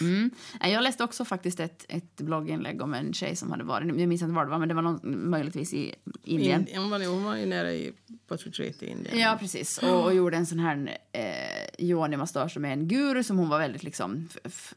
Mm. 0.00 0.30
Jag 0.60 0.82
läste 0.82 1.04
också 1.04 1.24
faktiskt 1.24 1.60
ett, 1.60 1.84
ett 1.88 2.16
blogginlägg 2.16 2.82
om 2.82 2.94
en 2.94 3.12
tjej 3.12 3.36
som 3.36 3.50
hade 3.50 3.64
varit, 3.64 3.98
jag 3.98 4.08
minns 4.08 4.22
inte 4.22 4.34
var 4.34 4.44
det 4.44 4.50
var, 4.50 4.58
men 4.58 4.68
det 4.68 4.74
var 4.74 4.82
någon, 4.82 5.30
möjligtvis 5.30 5.74
i 5.74 5.94
Indien. 6.24 6.68
In, 6.68 6.78
hon, 6.78 6.90
var, 6.90 7.06
hon 7.06 7.24
var 7.24 7.36
ju 7.36 7.46
nere 7.46 7.72
i, 7.72 7.92
på 8.26 8.34
ett 8.34 8.46
retreat 8.46 8.82
i 8.82 8.86
Indien. 8.86 9.18
Ja, 9.18 9.36
precis. 9.40 9.78
Och, 9.78 10.04
och 10.04 10.14
gjorde 10.14 10.36
en 10.36 10.46
sån 10.46 10.58
här 10.58 10.98
eh, 11.12 11.84
yoni-massage 11.84 12.58
med 12.58 12.72
en 12.72 12.88
guru 12.88 13.22
som 13.22 13.38
hon 13.38 13.48
var 13.48 13.58
väldigt 13.58 13.82
liksom, 13.82 14.28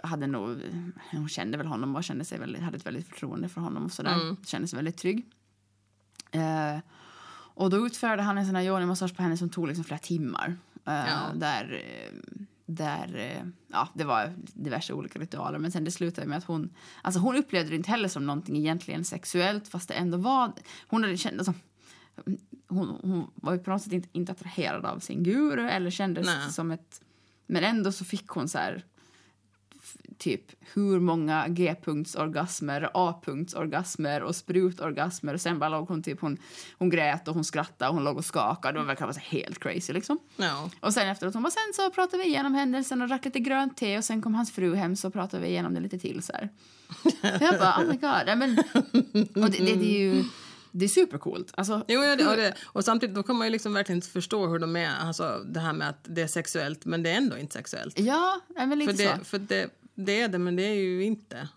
hade 0.04 0.28
nog, 0.28 0.58
hon 1.12 1.30
kände 1.30 1.58
väl 1.58 1.68
honom 1.68 1.96
och 1.96 2.04
kände 2.04 2.26
sig 2.26 2.40
väldigt, 2.40 2.62
hade 2.62 2.78
ett 2.78 2.86
väldigt 2.86 3.08
förtroende 3.08 3.50
för 3.50 3.62
honom 3.62 3.86
och 3.86 3.92
sådär. 3.92 4.14
Mm. 4.14 4.38
Kände 4.46 4.68
sig 4.68 4.78
väldigt 4.78 4.98
trygg. 4.98 5.26
Eh, 6.32 6.80
och 7.54 7.70
då 7.70 7.86
utförde 7.88 8.22
han 8.22 8.38
en 8.38 8.46
sån 8.46 8.56
här 8.56 8.64
yoni-massage 8.64 9.16
på 9.16 9.24
henne 9.24 9.38
som 9.38 9.50
tog 9.50 9.68
liksom 9.68 9.84
flera 9.84 10.00
timmar. 10.00 10.58
Eh, 10.88 10.94
ja. 10.94 11.20
Där 11.36 11.84
eh, 11.86 12.42
där 12.76 13.16
eh, 13.16 13.44
ja, 13.68 13.88
det 13.94 14.04
var 14.04 14.34
diverse 14.38 14.94
olika 14.94 15.20
ritualer. 15.20 15.60
Men 15.60 15.72
sen 15.72 15.84
det 15.84 15.92
slutade 15.92 16.28
med 16.28 16.38
att 16.38 16.44
hon, 16.44 16.74
alltså 17.02 17.20
hon 17.20 17.36
upplevde 17.36 17.70
det 17.70 17.76
inte 17.76 17.92
heller 17.92 18.08
som 18.08 18.26
någonting 18.26 18.58
egentligen 18.58 19.06
sexuellt 19.06 19.68
fast 19.68 19.88
det 19.88 19.94
ändå 19.94 20.18
var, 20.18 20.52
hon 20.88 21.04
hade 21.04 21.18
känt, 21.18 21.38
alltså, 21.38 21.54
hon, 22.68 22.88
hon 23.02 23.32
var 23.36 23.54
ju 23.54 23.60
på 23.60 23.70
något 23.72 23.82
sätt 23.82 23.94
inte, 23.94 24.10
inte 24.12 24.32
attraherad 24.32 24.86
av 24.86 25.00
sin 25.00 25.24
guru 25.24 25.70
eller 25.70 25.90
kändes 25.90 26.26
Nej. 26.26 26.52
som 26.52 26.72
ett, 26.72 27.02
men 27.48 27.64
ändå 27.64 27.92
så 27.92 28.06
fick 28.06 28.28
hon 28.28 28.50
så 28.50 28.58
här 28.58 28.86
typ 30.22 30.52
hur 30.74 31.00
många 31.00 31.48
G-punktsorgasmer, 31.48 32.90
A-punktsorgasmer 32.94 34.24
och 34.24 34.36
sprutorgasmer. 34.36 35.34
Och 35.34 35.42
sen 35.42 35.60
bara 35.60 35.70
låg 35.70 35.88
hon 35.88 36.04
typ, 36.04 36.22
hon, 36.22 36.38
hon 36.78 36.90
grät 36.90 37.28
och 37.28 37.34
hon 37.34 37.44
skrattade 37.44 37.90
och 37.90 37.96
hon 37.96 38.04
låg 38.04 38.18
och 38.18 38.26
skakade. 38.26 38.80
Det 38.80 38.86
verkade 38.86 39.08
vara 39.08 39.22
helt 39.22 39.60
crazy 39.60 39.94
liksom. 39.94 40.20
No. 40.38 40.70
Och 40.80 40.94
sen 40.94 41.08
efteråt 41.08 41.34
hon 41.34 41.44
bara, 41.44 41.52
sen 41.52 41.74
så 41.76 41.92
pratade 41.92 42.24
vi 42.24 42.30
igenom 42.30 42.54
händelsen 42.54 43.02
och 43.02 43.08
drack 43.08 43.26
lite 43.26 43.40
grönt 43.40 43.78
te 43.78 43.98
och 43.98 44.04
sen 44.04 44.22
kom 44.22 44.36
hans 44.36 44.52
fru 44.52 44.76
hem 44.76 44.96
så 44.96 45.12
pratade 45.12 45.44
vi 45.44 45.50
igenom 45.50 45.74
det 45.74 45.80
lite 45.80 46.00
till 46.00 46.24
så 46.24 46.34
här. 46.34 46.50
jag 47.40 47.60
bara, 47.60 47.78
oh 47.78 47.88
my 47.88 47.98
god. 47.98 48.24
Ja, 48.28 48.36
men, 48.36 48.58
och 49.36 49.52
det, 49.52 49.58
det, 49.58 49.76
det 49.76 49.96
är 49.96 50.00
ju 50.00 50.24
det 50.72 50.86
är 50.86 50.90
supercoolt. 50.90 51.52
Alltså, 51.58 51.86
jo, 51.88 52.04
ja, 52.04 52.16
det, 52.16 52.28
och, 52.28 52.38
det, 52.38 52.54
och 52.64 52.86
samtidigt 52.86 53.16
då 53.16 53.24
kan 53.24 53.36
man 53.36 53.48
ju 53.48 53.52
liksom 53.52 53.74
verkligen 53.74 54.02
förstå 54.02 54.48
hur 54.48 54.60
de 54.60 54.76
är, 54.76 54.96
alltså 55.00 55.42
det 55.46 55.60
här 55.60 55.74
med 55.74 55.90
att 55.90 56.00
det 56.04 56.22
är 56.22 56.28
sexuellt 56.28 56.86
men 56.86 57.04
det 57.04 57.10
är 57.10 57.18
ändå 57.18 57.38
inte 57.38 57.54
sexuellt. 57.54 58.00
Ja, 58.00 58.40
men 58.56 58.80
lite 58.80 58.94
för 58.94 59.04
det, 59.04 59.18
så. 59.20 59.26
För 59.26 59.40
det, 59.40 59.70
det 59.96 60.22
är 60.22 60.28
det, 60.28 60.38
men 60.38 60.56
det 60.56 60.64
är 60.64 60.76
ju 60.76 61.04
inte. 61.04 61.50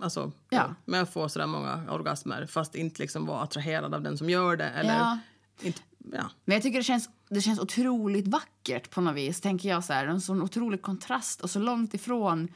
Alltså, 0.00 0.32
ja. 0.50 0.74
med 0.84 1.02
att 1.02 1.12
få 1.12 1.28
så 1.28 1.46
många 1.46 1.84
orgasmer 1.90 2.46
fast 2.46 2.74
inte 2.74 3.02
liksom 3.02 3.26
vara 3.26 3.42
attraherad 3.42 3.94
av 3.94 4.02
den 4.02 4.18
som 4.18 4.30
gör 4.30 4.56
det. 4.56 4.68
Eller 4.68 4.94
ja. 4.94 5.18
Inte, 5.62 5.80
ja. 6.12 6.30
Men 6.44 6.54
jag 6.54 6.62
tycker 6.62 6.78
det 6.78 6.84
känns, 6.84 7.10
det 7.28 7.40
känns 7.40 7.60
otroligt 7.60 8.28
vackert 8.28 8.90
på 8.90 9.00
något 9.00 9.16
vis. 9.16 9.40
Tänker 9.40 9.68
jag 9.68 9.84
så 9.84 9.92
här, 9.92 10.06
En 10.06 10.20
sån 10.20 10.42
otrolig 10.42 10.82
kontrast 10.82 11.40
och 11.40 11.50
så 11.50 11.58
långt 11.58 11.94
ifrån 11.94 12.48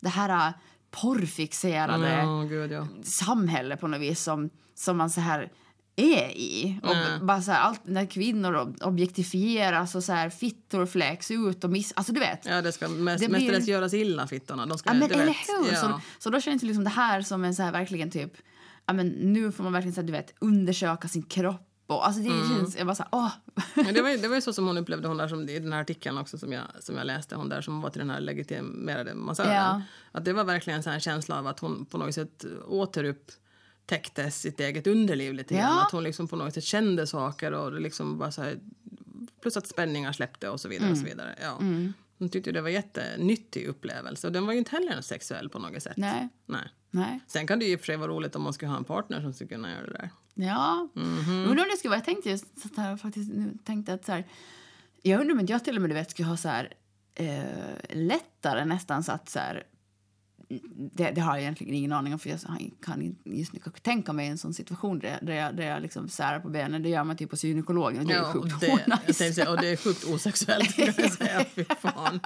det 0.00 0.08
här 0.08 0.48
äh, 0.48 0.54
porrfixerade 0.90 2.22
oh, 2.22 2.44
Gud, 2.44 2.72
ja. 2.72 2.86
samhället 3.02 3.80
på 3.80 3.88
något 3.88 4.00
vis 4.00 4.22
som, 4.22 4.50
som 4.74 4.96
man 4.96 5.10
så 5.10 5.20
här 5.20 5.52
är 5.96 6.30
i. 6.36 6.80
Och 6.82 6.94
mm. 6.94 7.26
bara 7.26 7.42
så 7.42 7.50
här, 7.50 7.60
allt, 7.60 7.80
när 7.84 8.06
kvinnor 8.06 8.74
objektifieras 8.80 9.94
och 9.94 10.04
så 10.04 10.12
här, 10.12 10.30
fittor 10.30 10.86
fläks 10.86 11.30
ut 11.30 11.64
och 11.64 11.70
miss... 11.70 11.92
Alltså 11.96 12.12
du 12.12 12.20
vet. 12.20 12.46
Ja, 12.46 12.62
det 12.62 12.72
ska 12.72 12.88
mest, 12.88 13.22
det 13.22 13.28
blir... 13.28 13.38
mestadels 13.38 13.68
göras 13.68 13.94
illa 13.94 14.26
fittorna. 14.26 14.66
De 14.66 14.78
ska, 14.78 14.90
ja, 14.90 14.94
men 14.94 15.10
eller 15.10 15.24
vet. 15.26 15.36
hur? 15.48 15.72
Ja. 15.72 15.80
Så, 15.80 16.00
så 16.18 16.30
då 16.30 16.40
känns 16.40 16.60
det 16.60 16.66
liksom 16.66 16.84
det 16.84 16.90
här 16.90 17.22
som 17.22 17.44
en 17.44 17.54
så 17.54 17.62
här 17.62 17.72
verkligen 17.72 18.10
typ... 18.10 18.32
Ja, 18.86 18.92
men 18.92 19.08
nu 19.08 19.52
får 19.52 19.64
man 19.64 19.72
verkligen 19.72 19.94
så 19.94 20.00
här, 20.00 20.06
du 20.06 20.12
vet, 20.12 20.34
undersöka 20.38 21.08
sin 21.08 21.22
kropp 21.22 21.66
och, 21.86 22.06
alltså 22.06 22.22
det 22.22 22.28
mm. 22.28 22.48
känns, 22.48 22.76
jag 22.76 22.86
bara 22.86 22.94
så 22.94 23.02
här, 23.02 23.10
åh. 23.12 23.30
Men 23.74 23.94
det 23.94 24.02
var 24.02 24.10
ju 24.10 24.16
det 24.16 24.28
var 24.28 24.34
ju 24.34 24.40
så 24.40 24.52
som 24.52 24.66
hon 24.66 24.78
upplevde 24.78 25.08
hon 25.08 25.16
där 25.16 25.28
som 25.28 25.48
i 25.48 25.58
den 25.58 25.72
här 25.72 25.80
artikeln 25.80 26.18
också 26.18 26.38
som 26.38 26.52
jag, 26.52 26.62
som 26.80 26.96
jag 26.96 27.06
läste, 27.06 27.36
hon 27.36 27.48
där 27.48 27.60
som 27.60 27.80
var 27.80 27.90
till 27.90 27.98
den 27.98 28.10
här 28.10 28.20
legitimerade 28.20 29.14
massören. 29.14 29.54
Ja. 29.54 29.82
Att 30.12 30.24
det 30.24 30.32
var 30.32 30.44
verkligen 30.44 30.82
en 30.82 31.00
känsla 31.00 31.38
av 31.38 31.46
att 31.46 31.60
hon 31.60 31.86
på 31.86 31.98
något 31.98 32.14
sätt 32.14 32.44
återupp 32.66 33.30
täckte 33.90 34.30
sitt 34.30 34.60
eget 34.60 34.86
underliv 34.86 35.34
lite 35.34 35.54
grann. 35.54 35.76
Ja. 35.76 35.82
Att 35.86 35.92
hon 35.92 36.02
liksom 36.02 36.28
på 36.28 36.36
något 36.36 36.54
sätt 36.54 36.64
kände 36.64 37.06
saker 37.06 37.52
och 37.52 37.80
liksom 37.80 38.18
bara 38.18 38.32
så 38.32 38.42
här, 38.42 38.58
plus 39.40 39.56
att 39.56 39.66
spänningar 39.66 40.12
släppte 40.12 40.48
och 40.48 40.60
så 40.60 40.68
vidare. 40.68 40.86
Mm. 40.86 40.92
Och 40.92 40.98
så 40.98 41.04
mm. 41.04 41.16
vidare. 41.16 41.34
Ja. 41.42 41.58
Mm. 41.60 41.92
Hon 42.18 42.28
tyckte 42.28 42.52
det 42.52 42.60
var 42.60 42.68
en 42.68 42.74
jättenyttig 42.74 43.66
upplevelse 43.66 44.26
och 44.26 44.32
den 44.32 44.46
var 44.46 44.52
ju 44.52 44.58
inte 44.58 44.70
heller 44.70 45.00
sexuell 45.00 45.48
på 45.48 45.58
något 45.58 45.82
sätt. 45.82 45.96
Nej. 45.96 46.28
Nej. 46.46 46.68
Nej. 46.90 47.20
Sen 47.26 47.46
kan 47.46 47.58
det 47.58 47.64
ju 47.64 47.72
i 47.72 47.76
och 47.76 47.80
för 47.80 47.86
sig 47.86 47.96
vara 47.96 48.12
roligt 48.12 48.36
om 48.36 48.42
man 48.42 48.52
skulle 48.52 48.70
ha 48.70 48.78
en 48.78 48.84
partner 48.84 49.20
som 49.20 49.32
skulle 49.32 49.48
kunna 49.48 49.70
göra 49.70 49.86
det 49.86 49.92
där. 49.92 50.10
Ja, 50.34 50.88
mm 50.96 51.18
-hmm. 51.18 51.46
men 51.46 51.56
det 51.56 51.76
skulle 51.78 51.90
vara, 51.90 51.98
jag 51.98 52.04
tänkte 52.04 52.30
just 52.30 52.74
så 52.74 52.80
här, 52.80 52.96
faktiskt 52.96 53.32
nu 53.32 53.58
tänkte 53.64 53.94
att 53.94 54.04
så 54.04 54.12
här, 54.12 54.24
jag 55.02 55.20
undrar 55.20 55.34
om 55.34 55.40
inte 55.40 55.52
jag 55.52 55.64
till 55.64 55.76
och 55.76 55.82
med 55.82 55.90
du 55.90 55.94
vet 55.94 56.10
skulle 56.10 56.28
ha 56.28 56.36
så 56.36 56.48
här 56.48 56.72
eh, 57.14 57.96
lättare 57.96 58.64
nästan 58.64 59.04
så 59.04 59.12
att 59.12 59.28
så 59.28 59.38
här 59.38 59.64
det, 60.74 61.10
det, 61.10 61.20
har 61.20 61.32
jag 61.32 61.42
egentligen 61.42 61.74
ingen 61.74 61.92
aning 61.92 62.12
om 62.12 62.18
för 62.18 62.30
jag 62.30 62.38
kan 62.80 63.02
inte 63.02 63.30
just 63.30 63.52
nu 63.52 63.60
tänka 63.82 64.12
mig 64.12 64.26
en 64.26 64.38
sån 64.38 64.54
situation 64.54 64.98
där, 64.98 65.18
där 65.22 65.34
jag, 65.34 65.56
där 65.56 65.64
jag 65.64 65.82
liksom 65.82 66.08
särar 66.08 66.40
på 66.40 66.48
benen. 66.48 66.82
Det 66.82 66.88
gör 66.88 67.04
man 67.04 67.16
typ 67.16 67.30
på 67.30 67.36
gynekologen 67.36 68.00
och 68.00 68.06
det 68.06 68.14
ja, 68.14 68.28
är 68.28 68.32
sjukt 68.32 68.60
det, 68.60 68.98
nice. 69.06 69.32
säga, 69.32 69.50
Och 69.50 69.56
det 69.56 69.68
är 69.68 69.76
sjukt 69.76 70.04
osexuellt 70.04 70.76
kan 70.76 70.86
jag 70.86 71.12
säga. 71.12 71.44
Fy 71.54 71.64
fan. 71.64 72.20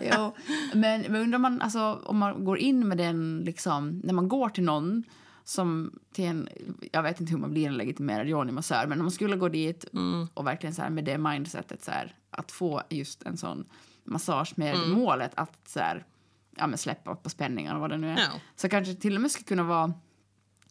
jo, 0.00 0.34
men, 0.74 1.00
men 1.00 1.16
undrar 1.16 1.38
man, 1.38 1.60
alltså, 1.62 2.00
om 2.04 2.18
man 2.18 2.44
går 2.44 2.58
in 2.58 2.88
med 2.88 2.98
den 2.98 3.42
liksom, 3.44 4.00
när 4.04 4.14
man 4.14 4.28
går 4.28 4.48
till 4.48 4.64
någon 4.64 5.04
som 5.44 5.98
till 6.12 6.24
en, 6.24 6.48
jag 6.92 7.02
vet 7.02 7.20
inte 7.20 7.32
hur 7.32 7.38
man 7.38 7.50
blir 7.50 7.66
en 7.66 7.76
legitimerad 7.76 8.28
yoni-massör, 8.28 8.86
men 8.86 8.98
om 8.98 9.04
man 9.04 9.10
skulle 9.10 9.36
gå 9.36 9.48
dit 9.48 9.84
mm. 9.92 10.26
och 10.34 10.46
verkligen 10.46 10.74
så 10.74 10.82
här, 10.82 10.90
med 10.90 11.04
det 11.04 11.18
mindsetet 11.18 11.84
så 11.84 11.90
här, 11.90 12.14
att 12.30 12.52
få 12.52 12.82
just 12.90 13.22
en 13.22 13.36
sån 13.36 13.64
massage 14.04 14.52
med 14.56 14.74
mm. 14.74 14.90
målet 14.90 15.32
att 15.34 15.68
så 15.68 15.80
här, 15.80 16.04
ja, 16.56 16.66
men 16.66 16.78
släppa 16.78 17.14
på 17.14 17.30
spänningar 17.30 17.74
och 17.74 17.80
vad 17.80 17.90
det 17.90 17.98
nu 17.98 18.10
är. 18.10 18.18
Ja. 18.18 18.40
Så 18.56 18.68
kanske 18.68 18.94
till 18.94 19.14
och 19.14 19.20
med 19.20 19.30
skulle 19.30 19.44
kunna 19.44 19.62
vara 19.62 19.92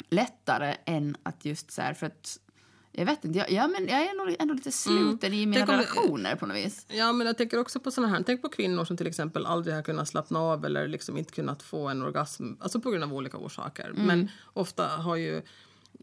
lättare 0.10 0.76
än 0.86 1.18
att 1.24 1.46
just 1.46 1.72
så 1.72 1.82
här, 1.82 1.94
för 1.94 2.08
att 2.08 2.40
jag 2.92 3.06
vet 3.06 3.26
inte, 3.26 3.40
jag, 3.40 3.52
ja, 3.52 3.68
men 3.68 3.88
jag 3.88 4.02
är 4.02 4.10
ändå, 4.10 4.36
ändå 4.40 4.54
lite 4.54 4.72
sluten 4.72 5.34
mm. 5.34 5.40
i 5.40 5.46
mina 5.46 5.66
relationer 5.66 6.36
på 6.36 6.46
något 6.46 6.58
vis. 6.58 6.86
Ja, 6.90 7.14
men 7.14 7.28
jag 7.28 7.38
tänker 7.38 7.60
också 7.60 7.80
på 7.80 7.92
såna 7.92 8.08
här, 8.08 8.24
tänk 8.26 8.42
på 8.42 8.50
kvinnor 8.50 8.86
som 8.86 8.98
till 8.98 9.08
exempel 9.08 9.46
aldrig 9.46 9.76
har 9.76 9.82
kunnat 9.84 10.08
slappna 10.08 10.40
av 10.40 10.66
eller 10.66 10.88
liksom 10.88 11.18
inte 11.18 11.34
kunnat 11.34 11.64
få 11.64 11.88
en 11.88 12.02
orgasm, 12.02 12.54
alltså 12.60 12.80
på 12.80 12.92
grund 12.92 13.04
av 13.04 13.14
olika 13.14 13.38
orsaker. 13.38 13.90
Mm. 13.90 14.06
Men 14.06 14.32
ofta 14.54 14.88
har 14.88 15.16
ju 15.16 15.42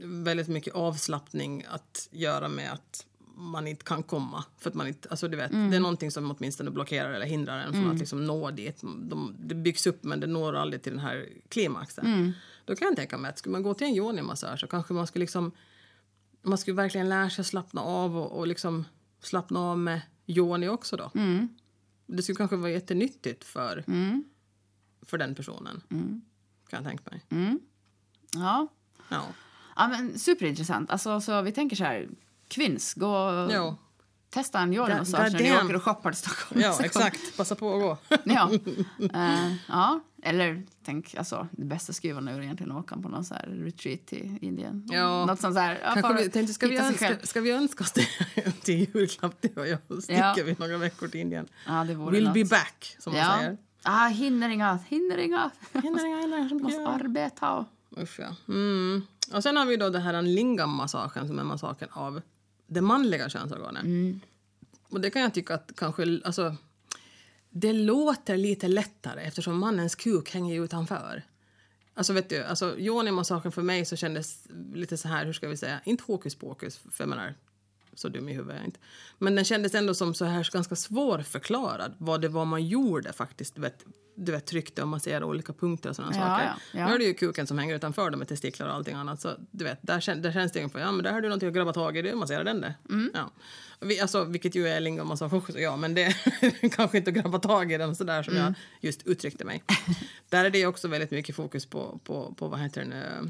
väldigt 0.02 0.48
mycket 0.48 0.74
avslappning 0.74 1.64
att 1.70 2.08
göra 2.10 2.48
med 2.48 2.72
att 2.72 3.06
man 3.40 3.66
inte 3.66 3.84
kan 3.84 4.02
komma. 4.02 4.44
För 4.58 4.70
att 4.70 4.74
man 4.74 4.86
inte, 4.88 5.08
alltså 5.08 5.28
du 5.28 5.36
vet, 5.36 5.52
mm. 5.52 5.70
Det 5.70 5.76
är 5.76 5.80
någonting 5.80 6.10
som 6.10 6.30
åtminstone 6.30 6.70
blockerar 6.70 7.12
eller 7.12 7.26
hindrar 7.26 7.58
en 7.58 7.72
från 7.72 7.82
mm. 7.82 7.92
att 7.92 7.98
liksom 7.98 8.24
nå 8.24 8.50
dit. 8.50 8.80
De, 8.82 9.36
det 9.38 9.54
byggs 9.54 9.86
upp 9.86 10.04
men 10.04 10.20
det 10.20 10.26
når 10.26 10.56
aldrig 10.56 10.82
till 10.82 10.92
den 10.92 11.00
här 11.00 11.28
klimaxen. 11.48 12.06
Mm. 12.06 12.32
Då 12.64 12.76
kan 12.76 12.88
jag 12.88 12.96
tänka 12.96 13.18
mig 13.18 13.28
att 13.28 13.38
skulle 13.38 13.52
man 13.52 13.62
gå 13.62 13.74
till 13.74 13.86
en 13.86 13.94
yoni-massage 13.94 14.60
så 14.60 14.66
kanske 14.66 14.94
man 14.94 15.06
skulle 15.06 15.22
liksom 15.22 15.52
man 16.42 16.58
skulle 16.58 16.76
verkligen 16.76 17.08
lära 17.08 17.30
sig 17.30 17.44
slappna 17.44 17.80
av 17.80 18.16
och, 18.16 18.38
och 18.38 18.46
liksom 18.46 18.84
slappna 19.20 19.60
av 19.60 19.78
med 19.78 20.00
yoni 20.26 20.68
också 20.68 20.96
då. 20.96 21.10
Mm. 21.14 21.48
Det 22.06 22.22
skulle 22.22 22.36
kanske 22.36 22.56
vara 22.56 22.70
jättenyttigt 22.70 23.44
för, 23.44 23.84
mm. 23.86 24.24
för 25.02 25.18
den 25.18 25.34
personen. 25.34 25.82
Mm. 25.90 26.22
Kan 26.68 26.76
jag 26.82 26.88
tänka 26.88 27.04
mig. 27.10 27.24
Ja. 28.34 28.68
Ja. 29.08 29.24
Ja, 29.76 29.88
men 29.88 30.18
superintressant. 30.18 30.90
Alltså, 30.90 31.20
så 31.20 31.42
vi 31.42 31.52
tänker 31.52 31.76
så 31.76 31.84
här, 31.84 32.08
kvinns, 32.50 32.94
gå 32.94 33.48
jo. 33.52 33.76
testa 34.30 34.58
en 34.58 34.72
yoni-massage 34.72 35.32
när 35.32 35.40
ni 35.40 35.56
åker 35.56 35.76
och 35.76 35.82
shoppar 35.82 36.10
till 36.10 36.18
Stockholm. 36.18 36.60
Ja, 36.60 36.78
exakt. 36.84 37.36
Passa 37.36 37.54
på 37.54 37.74
att 37.74 37.80
gå. 37.80 38.16
ja. 38.24 38.50
Uh, 39.00 39.54
ja, 39.68 40.00
eller 40.22 40.62
tänk, 40.84 41.14
alltså 41.14 41.48
det 41.50 41.64
bästa 41.64 41.92
skulle 41.92 42.12
vara 42.12 42.24
nu 42.24 42.44
egentligen 42.44 42.72
att 42.72 42.84
åka 42.84 42.96
på 42.96 43.08
någon 43.08 43.24
så 43.24 43.34
här 43.34 43.46
retreat 43.46 44.06
till 44.06 44.38
Indien. 44.40 44.86
Ja. 44.90 45.26
Något 45.26 45.40
sånt 45.40 45.54
så 45.54 45.60
här, 45.60 45.80
ja, 45.82 45.94
Kanske 45.94 46.22
vi, 46.22 46.30
tänkte, 46.30 46.54
ska, 46.54 46.66
vi 46.66 46.78
önska, 46.78 47.18
ska 47.22 47.40
vi 47.40 47.50
önska 47.50 47.84
oss 47.84 47.92
det 47.92 48.06
till 48.62 48.94
julklapp 48.94 49.34
du 49.40 49.60
och 49.60 49.68
jag 49.68 49.78
och 49.88 50.02
sticker 50.02 50.34
ja. 50.36 50.44
vi 50.44 50.56
några 50.58 50.76
veckor 50.76 51.08
till 51.08 51.20
Indien. 51.20 51.48
Ja, 51.66 51.72
We'll 51.72 52.24
något. 52.24 52.34
be 52.34 52.44
back, 52.44 52.96
som 52.98 53.12
man 53.12 53.38
säger. 53.38 53.56
Ah, 53.82 54.08
hinner 54.08 54.48
inga, 54.48 54.78
hinner 54.88 55.18
inga. 55.18 55.50
Hinner 55.72 56.06
inga, 56.06 56.16
hinner 56.16 56.54
Måste 56.54 56.88
arbeta 56.88 57.52
och... 57.52 57.64
Usch, 58.02 58.20
ja. 58.20 58.36
Mm. 58.48 59.02
Och 59.32 59.42
sen 59.42 59.56
har 59.56 59.66
vi 59.66 59.76
då 59.76 59.88
det 59.88 59.98
här 59.98 60.22
lingam-massagen 60.22 61.26
som 61.26 61.38
är 61.38 61.44
massagen 61.44 61.88
av 61.92 62.20
det 62.70 62.80
manliga 62.80 63.28
könsorganet. 63.28 63.82
Mm. 63.82 64.20
Och 64.88 65.00
det 65.00 65.10
kan 65.10 65.22
jag 65.22 65.34
tycka 65.34 65.54
att 65.54 65.72
kanske... 65.76 66.20
Alltså, 66.24 66.56
det 67.50 67.72
låter 67.72 68.36
lite 68.36 68.68
lättare 68.68 69.22
eftersom 69.22 69.58
mannens 69.58 69.94
kuk 69.94 70.30
hänger 70.30 70.64
utanför. 70.64 71.22
Alltså 71.94 72.12
vet 72.12 72.28
du, 72.28 72.44
alltså 72.44 72.78
yoni-massagen 72.78 73.52
för 73.52 73.62
mig 73.62 73.84
så 73.84 73.96
kändes 73.96 74.46
lite 74.74 74.96
så 74.96 75.08
här, 75.08 75.26
hur 75.26 75.32
ska 75.32 75.48
vi 75.48 75.56
säga, 75.56 75.80
inte 75.84 76.04
hokus 76.06 76.34
pokus, 76.34 76.76
för 76.76 77.04
jag 77.04 77.08
menar, 77.08 77.34
Så 77.94 78.08
dum 78.08 78.28
i 78.28 78.32
huvudet 78.32 78.54
är 78.54 78.58
jag 78.58 78.66
inte. 78.68 78.80
Men 79.18 79.34
den 79.34 79.44
kändes 79.44 79.74
ändå 79.74 79.94
som 79.94 80.14
så 80.14 80.24
här 80.24 80.48
ganska 80.52 80.76
svårförklarad 80.76 81.94
vad 81.98 82.20
det 82.20 82.28
var 82.28 82.44
man 82.44 82.66
gjorde 82.66 83.12
faktiskt. 83.12 83.54
Du 83.54 83.60
vet, 83.60 83.84
du 84.14 84.32
vet 84.32 84.46
tryckte 84.46 84.82
och 84.82 84.88
masserade 84.88 85.26
olika 85.26 85.52
punkter 85.52 85.90
och 85.90 85.96
sådana 85.96 86.12
Ja, 86.16 86.20
saker. 86.22 86.44
ja, 86.44 86.80
ja. 86.80 86.88
Nu 86.88 86.94
är 86.94 86.98
det 86.98 87.04
ju 87.04 87.14
kuken 87.14 87.46
som 87.46 87.58
hänger 87.58 87.74
utanför 87.76 88.10
med 88.10 88.28
testiklar 88.28 88.68
och 88.68 88.74
allting 88.74 88.94
annat. 88.94 89.20
Så 89.20 89.30
du 89.50 89.64
vet, 89.64 89.78
där, 89.82 90.00
kän, 90.00 90.22
där 90.22 90.32
känns 90.32 90.52
det 90.52 90.58
ungefär, 90.58 90.80
ja 90.80 90.92
men 90.92 91.02
där 91.04 91.12
har 91.12 91.20
du 91.20 91.28
någonting 91.28 91.48
att 91.48 91.54
grabba 91.54 91.72
tag 91.72 91.96
i, 91.96 92.02
du 92.02 92.14
masserar 92.14 92.44
den 92.44 92.60
där. 92.60 92.74
Mm. 92.90 93.10
Ja. 93.14 93.30
Vi, 93.80 94.00
alltså, 94.00 94.24
vilket 94.24 94.54
ju 94.54 94.68
är 94.68 94.80
lingomassage 94.80 95.32
också, 95.34 95.58
ja 95.58 95.76
men 95.76 95.94
det 95.94 96.16
kanske 96.72 96.98
inte 96.98 97.10
att 97.10 97.16
grabba 97.16 97.38
tag 97.38 97.72
i 97.72 97.76
den 97.78 97.96
sådär 97.96 98.22
som 98.22 98.34
Mm. 98.36 98.44
jag 98.44 98.54
just 98.80 99.06
uttryckte 99.06 99.44
mig. 99.44 99.62
där 100.28 100.44
är 100.44 100.50
det 100.50 100.66
också 100.66 100.88
väldigt 100.88 101.10
mycket 101.10 101.36
fokus 101.36 101.66
på, 101.66 102.00
på, 102.04 102.34
på 102.38 102.48
vad 102.48 102.60
heter 102.60 102.82
eh, 102.82 103.28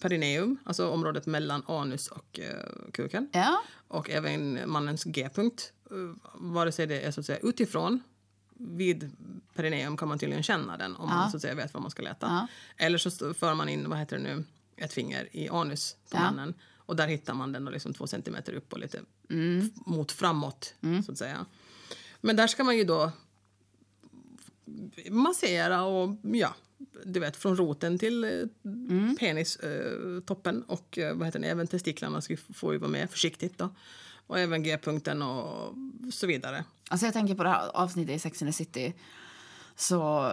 perineum, 0.00 0.56
alltså 0.64 0.88
området 0.90 1.26
mellan 1.26 1.62
anus 1.66 2.08
och 2.08 2.38
eh, 2.40 2.90
kuken. 2.92 3.28
Ja. 3.32 3.62
Och 3.88 4.10
även 4.10 4.70
mannens 4.70 5.04
G-punkt. 5.04 5.72
Uh, 5.92 6.14
Vare 6.34 6.72
sig 6.72 6.86
det 6.86 7.00
är 7.00 7.10
så 7.10 7.20
att 7.20 7.26
säga 7.26 7.38
utifrån, 7.42 8.02
vid 8.54 9.10
perineum 9.54 9.96
kan 9.96 10.08
man 10.08 10.18
tydligen 10.18 10.42
känna 10.42 10.76
den 10.76 10.96
om 10.96 11.08
man 11.08 11.30
så 11.30 11.36
att 11.36 11.42
säga 11.42 11.54
vet 11.54 11.74
var 11.74 11.80
man 11.80 11.90
ska 11.90 12.02
leta. 12.02 12.26
Ja. 12.26 12.46
Eller 12.86 12.98
så 12.98 13.34
för 13.34 13.54
man 13.54 13.68
in, 13.68 13.88
vad 13.90 13.98
heter 13.98 14.16
det 14.16 14.22
nu, 14.22 14.44
ett 14.76 14.92
finger 14.92 15.28
i 15.36 15.48
anus 15.48 15.96
på 16.10 16.16
Ja. 16.16 16.20
mannen. 16.20 16.54
Och 16.76 16.96
där 16.96 17.06
hittar 17.08 17.34
man 17.34 17.52
den 17.52 17.64
då 17.64 17.70
liksom 17.70 17.94
två 17.94 18.06
centimeter 18.06 18.52
upp 18.52 18.72
och 18.72 18.78
lite 18.78 19.00
Mm. 19.30 19.70
mot 19.86 20.12
framåt, 20.12 20.74
så 21.06 21.12
att 21.12 21.18
säga. 21.18 21.46
Men 22.20 22.36
där 22.36 22.46
ska 22.46 22.64
man 22.64 22.76
ju 22.76 22.84
då 22.84 23.12
massera 25.10 25.82
och 25.84 26.16
ja, 26.22 26.54
du 27.04 27.20
vet 27.20 27.36
från 27.36 27.56
roten 27.56 27.98
till 27.98 28.24
eh, 28.24 28.30
penistoppen 29.20 30.56
eh, 30.56 30.70
och 30.72 30.98
eh, 30.98 31.14
vad 31.16 31.26
heter 31.26 31.38
det, 31.38 31.46
även 31.48 31.66
testiklarna 31.66 32.20
ska 32.20 32.32
ju 32.32 32.38
f- 32.48 32.56
får 32.56 32.72
ju 32.72 32.78
vara 32.78 32.90
med 32.90 33.10
försiktigt 33.10 33.58
då. 33.58 33.74
Och 34.26 34.38
även 34.38 34.62
G-punkten 34.62 35.22
och 35.22 35.74
så 36.12 36.26
vidare. 36.26 36.64
Alltså 36.90 37.06
jag 37.06 37.12
tänker 37.12 37.34
på 37.34 37.42
det 37.42 37.48
här 37.48 37.68
avsnittet 37.76 38.16
i 38.16 38.18
Sex 38.18 38.42
and 38.42 38.48
the 38.48 38.52
City. 38.52 38.94
Så, 39.76 40.32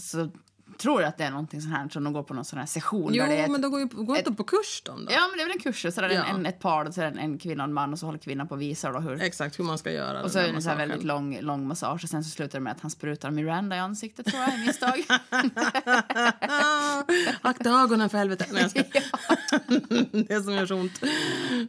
så 0.00 0.30
tror 0.78 1.02
att 1.02 1.18
det 1.18 1.24
är 1.24 1.30
någonting 1.30 1.60
sånt 1.60 1.74
här 1.74 1.88
som 1.88 2.04
de 2.04 2.12
går 2.12 2.22
på 2.22 2.34
någon 2.34 2.44
sån 2.44 2.58
här 2.58 2.66
session. 2.66 3.14
Jo, 3.14 3.24
ett, 3.24 3.50
men 3.50 3.60
då 3.60 3.68
går 3.68 3.80
ju 3.80 3.86
går 3.86 4.16
inte 4.16 4.32
på 4.32 4.44
kurs 4.44 4.82
då. 4.84 4.92
då. 4.92 4.98
Ja, 5.12 5.20
men 5.28 5.36
det 5.36 5.42
är 5.42 5.46
väl 5.46 5.56
en 5.56 5.62
kurs. 5.62 5.94
Så 5.94 6.00
Ja. 6.00 6.08
en, 6.08 6.36
en, 6.36 6.46
ett 6.46 6.60
par, 6.60 6.84
och 6.84 6.94
så 6.94 7.00
en, 7.02 7.18
en 7.18 7.38
kvinna 7.38 7.62
och 7.62 7.68
en 7.68 7.74
man 7.74 7.92
och 7.92 7.98
så 7.98 8.06
håller 8.06 8.18
kvinnan 8.18 8.48
på 8.48 8.54
och 8.54 8.60
visar 8.60 8.92
då 8.92 8.98
hur... 8.98 9.22
Exakt 9.22 9.58
hur 9.58 9.64
man 9.64 9.78
ska 9.78 9.90
göra 9.90 10.22
Och 10.22 10.30
så 10.30 10.38
är 10.38 10.42
det 10.42 10.48
en 10.48 10.62
så 10.62 10.68
här 10.68 10.76
väldigt 10.76 11.04
lång, 11.04 11.40
lång 11.40 11.68
massage 11.68 12.04
och 12.04 12.10
sen 12.10 12.24
så 12.24 12.30
slutar 12.30 12.58
det 12.58 12.62
med 12.62 12.72
att 12.72 12.80
han 12.80 12.90
sprutar 12.90 13.30
Miranda 13.30 13.76
i 13.76 13.78
ansiktet 13.78 14.26
tror 14.26 14.42
jag, 14.42 14.54
i 14.54 14.66
misstag. 14.66 15.04
Akta 17.40 17.70
ögonen 17.70 18.10
för 18.10 18.18
helvete. 18.18 18.46
Nej, 18.52 18.62
jag 18.62 18.70
skojar. 18.70 19.04
det 20.28 20.42
som 20.42 20.54
gör 20.54 20.66
så 20.66 20.74
ont. 20.74 21.00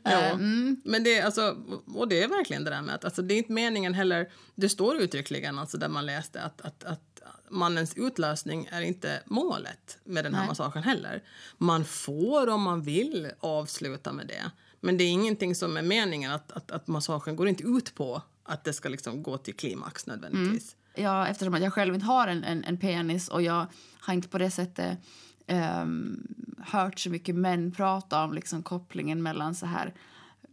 Ja. 0.04 0.38
Men 0.84 1.04
det, 1.04 1.20
är 1.20 1.26
alltså, 1.26 1.56
och 1.94 2.08
det 2.08 2.24
är 2.24 2.28
verkligen 2.28 2.63
det 2.63 2.70
där 2.70 2.82
med 2.82 2.96
att 2.96 3.06
alltså, 3.06 3.22
det 3.22 3.34
är 3.34 3.38
inte 3.38 3.52
meningen 3.52 3.94
heller. 3.94 4.28
Det 4.56 4.70
står 4.70 4.98
uttryckligen 4.98 5.60
alltså, 5.60 5.78
där 5.78 5.89
man 5.89 6.06
läste 6.06 6.41
att, 6.41 6.62
att, 6.62 6.84
att 6.84 7.14
mannens 7.50 7.94
utlösning 7.96 8.68
är 8.72 8.82
inte 8.82 9.22
målet 9.26 9.98
med 10.04 10.24
den 10.24 10.34
här 10.34 10.42
Nej. 10.42 10.48
massagen 10.48 10.84
heller. 10.84 11.24
Man 11.58 11.86
får 11.86 12.50
om 12.50 12.62
man 12.62 12.82
vill 12.82 13.32
avsluta 13.40 14.14
med 14.14 14.28
det. 14.28 14.52
Men 14.82 14.98
det 14.98 15.04
är 15.04 15.12
ingenting 15.12 15.56
som 15.56 15.78
är 15.78 15.82
meningen 15.82 16.32
att, 16.32 16.52
att, 16.52 16.72
att 16.72 16.88
massagen 16.88 17.36
går 17.36 17.48
inte 17.48 17.64
ut 17.64 17.96
på 17.96 18.22
att 18.44 18.64
det 18.64 18.74
ska 18.74 18.90
liksom 18.90 19.24
gå 19.24 19.38
till 19.38 19.56
klimax 19.56 20.08
nödvändigtvis. 20.08 20.76
Ja, 20.96 21.28
eftersom 21.28 21.54
att 21.54 21.62
jag 21.62 21.74
själv 21.74 21.94
inte 21.94 22.06
har 22.06 22.28
en, 22.28 22.44
en, 22.44 22.64
en 22.64 22.78
penis 22.78 23.30
och 23.30 23.42
jag 23.42 23.66
har 24.00 24.14
inte 24.14 24.28
på 24.28 24.38
det 24.38 24.52
sättet 24.52 25.00
ehm, 25.48 26.28
hört 26.60 27.00
så 27.00 27.10
mycket 27.10 27.36
män 27.36 27.72
prata 27.72 28.24
om 28.24 28.34
liksom 28.34 28.64
kopplingen 28.64 29.24
mellan 29.24 29.56
så 29.56 29.66
här, 29.66 29.94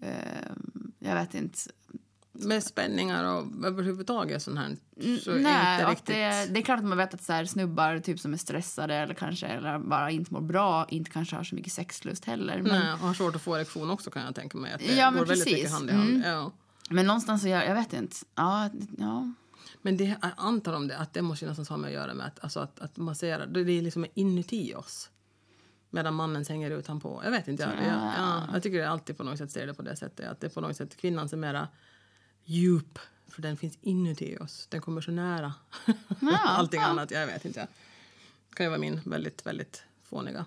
ehm, 0.00 0.92
jag 0.98 1.14
vet 1.14 1.34
inte, 1.34 1.58
Med 2.32 2.64
spänningar 2.64 3.24
och 3.24 3.66
överhuvudtaget 3.66 4.42
sån 4.42 4.56
här. 4.58 4.76
Så 5.24 5.30
är 5.30 5.38
Nej, 5.38 5.80
inte 5.80 5.90
riktigt... 5.90 6.06
det, 6.06 6.46
det 6.54 6.60
är 6.60 6.62
klart 6.62 6.78
att 6.78 6.84
man 6.84 6.98
vet 6.98 7.14
att 7.14 7.22
så 7.22 7.32
här, 7.32 7.44
snubbar 7.44 7.98
typ 7.98 8.20
som 8.20 8.32
är 8.32 8.36
stressade 8.36 8.94
eller 8.94 9.14
kanske 9.14 9.46
eller 9.46 9.78
bara 9.78 10.10
inte 10.10 10.34
mår 10.34 10.40
bra 10.40 10.86
inte 10.88 11.10
kanske 11.10 11.36
har 11.36 11.44
så 11.44 11.54
mycket 11.54 11.72
sexlust 11.72 12.24
heller. 12.24 12.62
Men, 12.62 12.80
Nej, 12.80 12.92
och 12.92 12.98
har 12.98 13.14
svårt 13.14 13.34
att 13.36 13.42
få 13.42 13.56
erektion 13.56 13.90
också 13.90 14.10
kan 14.10 14.22
jag 14.22 14.34
tänka 14.34 14.58
mig. 14.58 14.72
Att 14.72 14.80
det 14.80 14.94
Ja, 14.94 15.10
men 15.10 15.18
går 15.18 15.26
väldigt 15.26 15.44
precis. 15.44 15.58
mycket 15.58 15.72
hand 15.72 15.90
i 15.90 15.92
hand. 15.92 16.10
Mm. 16.10 16.22
Ja. 16.30 16.52
men 16.90 17.06
någonstans 17.06 17.42
så 17.42 17.48
jag, 17.48 17.66
jag 17.66 17.74
vet 17.74 17.92
inte. 17.92 18.16
Ja, 18.34 18.70
ja. 18.98 19.32
Men 19.82 19.96
det, 19.96 20.04
jag 20.04 20.30
antar 20.36 20.72
om 20.72 20.88
det 20.88 20.98
att 20.98 21.14
det 21.14 21.22
måste 21.22 21.44
ju 21.44 21.48
nästan 21.48 21.66
ha 21.66 21.76
med 21.76 21.88
att 21.88 21.94
göra 21.94 22.14
med 22.14 22.26
att, 22.26 22.44
alltså 22.44 22.60
att, 22.60 22.80
att 22.80 22.96
massera, 22.96 23.46
det 23.46 23.60
är 23.60 23.82
liksom 23.82 24.06
inuti 24.14 24.74
oss. 24.74 25.10
Medan 25.90 26.14
mannen 26.14 26.44
hänger 26.48 26.70
utanpå. 26.70 27.20
Jag 27.24 27.30
vet 27.30 27.48
inte. 27.48 27.62
Jag, 27.62 27.86
jag, 27.86 28.12
ja, 28.18 28.42
jag 28.52 28.62
tycker 28.62 28.78
det 28.78 28.90
alltid 28.90 29.16
på 29.16 29.24
något 29.24 29.38
sätt 29.38 29.50
ser 29.50 29.66
det 29.66 29.74
på 29.74 29.82
det 29.82 29.96
sättet. 29.96 30.28
Att 30.28 30.40
det 30.40 30.46
är 30.46 30.50
på 30.50 30.60
något 30.60 30.76
sätt 30.76 30.96
kvinnan 30.96 31.28
som 31.28 31.44
är 31.44 31.52
mera 31.52 31.68
djup. 32.44 32.98
För 33.28 33.42
den 33.42 33.56
finns 33.56 33.78
inuti 33.80 34.36
oss. 34.40 34.66
Den 34.70 34.80
kommer 34.80 35.00
så 35.00 35.10
nära 35.10 35.54
allting 36.44 36.80
ja. 36.80 36.86
annat. 36.86 37.10
Jag 37.10 37.26
vet 37.26 37.44
inte. 37.44 37.68
Det 38.48 38.54
kan 38.54 38.66
ju 38.66 38.70
vara 38.70 38.80
min 38.80 39.00
väldigt, 39.04 39.46
väldigt 39.46 39.82
fåniga 40.02 40.44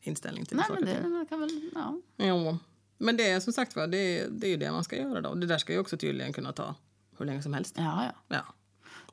inställning 0.00 0.44
till 0.44 0.56
Nej, 0.56 0.66
saker 0.68 0.84
men 0.84 1.12
det, 1.12 1.18
det 1.18 1.26
kan 1.26 1.40
väl, 1.40 1.70
ja. 1.74 2.00
Jo. 2.16 2.58
Men 2.98 3.16
det 3.16 3.30
är 3.30 3.40
som 3.40 3.52
sagt 3.52 3.76
var, 3.76 3.86
det, 3.86 4.26
det 4.30 4.46
är 4.46 4.50
ju 4.50 4.56
det 4.56 4.72
man 4.72 4.84
ska 4.84 4.96
göra 4.96 5.20
då. 5.20 5.34
Det 5.34 5.46
där 5.46 5.58
ska 5.58 5.72
ju 5.72 5.78
också 5.78 5.96
tydligen 5.96 6.32
kunna 6.32 6.52
ta 6.52 6.74
hur 7.18 7.26
länge 7.26 7.42
som 7.42 7.54
helst. 7.54 7.74
Ja, 7.78 8.04
ja. 8.04 8.36
Ja. 8.36 8.54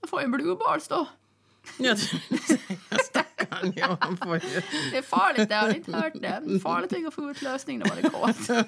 Då 0.01 0.07
får 0.07 0.21
jag 0.21 0.31
blue 0.31 0.55
balls 0.55 0.87
då. 0.87 1.07
Jag 1.77 1.97
Stackarn, 3.51 3.73
ja, 3.75 3.97
han 3.99 4.17
får 4.17 4.35
ju. 4.35 4.61
Det 4.91 4.97
är 4.97 5.01
farligt, 5.01 5.49
det 5.49 5.55
har 5.55 5.67
ni 5.67 5.75
inte 5.75 5.91
hört 5.91 6.13
det. 6.13 6.59
Farligt 6.59 7.07
att 7.07 7.13
få 7.13 7.31
utlösning 7.31 7.79
när 7.79 7.87
man 7.87 7.97
är 7.97 8.09
kåt. 8.09 8.67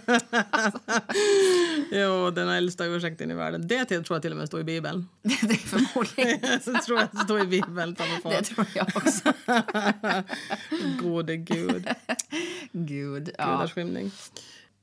Jo, 1.91 2.31
den 2.31 2.49
äldsta 2.49 2.85
ursäkten 2.85 3.31
i 3.31 3.33
världen. 3.33 3.67
Det 3.67 3.85
tror 3.85 4.05
jag 4.09 4.21
till 4.21 4.31
och 4.31 4.37
med 4.37 4.47
står 4.47 4.59
i 4.59 4.63
Bibeln. 4.63 5.09
Det, 5.21 5.29
det 5.47 5.53
är 5.53 5.57
förmodligen, 5.57 6.59
Så 6.61 6.73
tror 6.85 6.99
jag 6.99 7.07
det 7.11 7.17
står 7.17 7.41
i 7.41 7.47
Bibeln. 7.47 7.95
det 8.23 8.41
tror 8.41 8.67
jag 8.75 8.87
också. 8.95 9.33
Gode 11.01 11.37
gud. 11.37 11.89
Gud, 12.71 13.29
ja. 13.37 13.45
Gudars 13.45 13.73
skymning. 13.73 14.11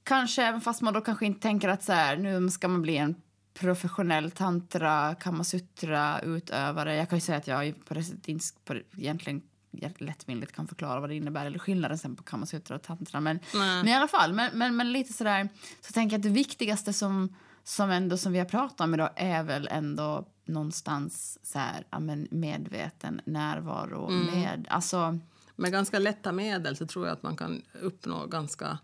Kanske, 0.05 0.43
även 0.43 0.61
fast 0.61 0.83
man 0.83 0.95
då 0.95 1.01
kanske 1.01 1.27
inte 1.27 1.41
tänker 1.41 1.69
att 1.69 1.83
så 1.83 1.93
här, 1.93 2.17
nu 2.17 2.51
ska 2.51 2.69
man 2.69 2.83
bli 2.83 2.97
en 2.97 3.15
professionell 3.55 4.31
tantra, 4.31 5.15
kamasutra-utövare. 5.15 6.97
Jag 6.97 7.09
kan 7.09 7.19
ju 7.19 7.21
säga 7.21 7.39
att 7.39 7.47
jag 7.47 7.67
ju 7.67 7.73
på 7.73 7.95
det 7.95 8.03
sättet 8.03 8.29
inte 8.29 8.45
på 8.65 8.75
det, 8.75 8.83
egentligen 8.97 9.43
lättvindigt 9.99 10.53
kan 10.53 10.69
förklara 10.69 11.01
vad 11.01 11.11
det 11.11 11.15
innebär 11.15 11.47
eller 11.47 11.59
skillnaden 11.59 11.99
sen 11.99 12.17
på 12.17 12.23
kamasutra 12.23 12.77
och 12.77 12.83
tantra. 12.83 13.21
Men, 13.21 13.39
men 13.55 13.89
i 13.89 13.95
alla 13.95 14.09
fall, 14.09 14.33
men, 14.33 14.59
men, 14.59 14.77
men 14.77 14.93
lite 14.93 15.13
sådär 15.13 15.49
så 15.81 15.93
tänker 15.93 16.15
jag 16.15 16.19
att 16.19 16.23
det 16.23 16.29
viktigaste 16.29 16.93
som, 16.93 17.37
som 17.65 17.91
ändå 17.91 18.17
som 18.17 18.33
vi 18.33 18.39
har 18.39 18.47
pratat 18.47 18.81
om 18.81 18.95
idag 18.95 19.11
är 19.17 19.43
väl 19.43 19.69
ändå 19.71 20.27
någonstans 20.45 21.39
så 21.43 21.59
här, 21.59 21.87
ja, 21.91 21.99
men 21.99 22.29
medveten 22.31 23.21
närvaro 23.25 24.11
med, 24.11 24.67
alltså 24.71 25.19
Med 25.57 25.73
ganska 25.73 25.99
lätta 25.99 26.33
medel 26.33 26.77
så 26.77 26.87
tror 26.87 27.07
jag 27.07 27.13
att 27.13 27.23
man 27.23 27.37
kan 27.37 27.63
uppnå 27.83 28.27
ganska 28.27 28.79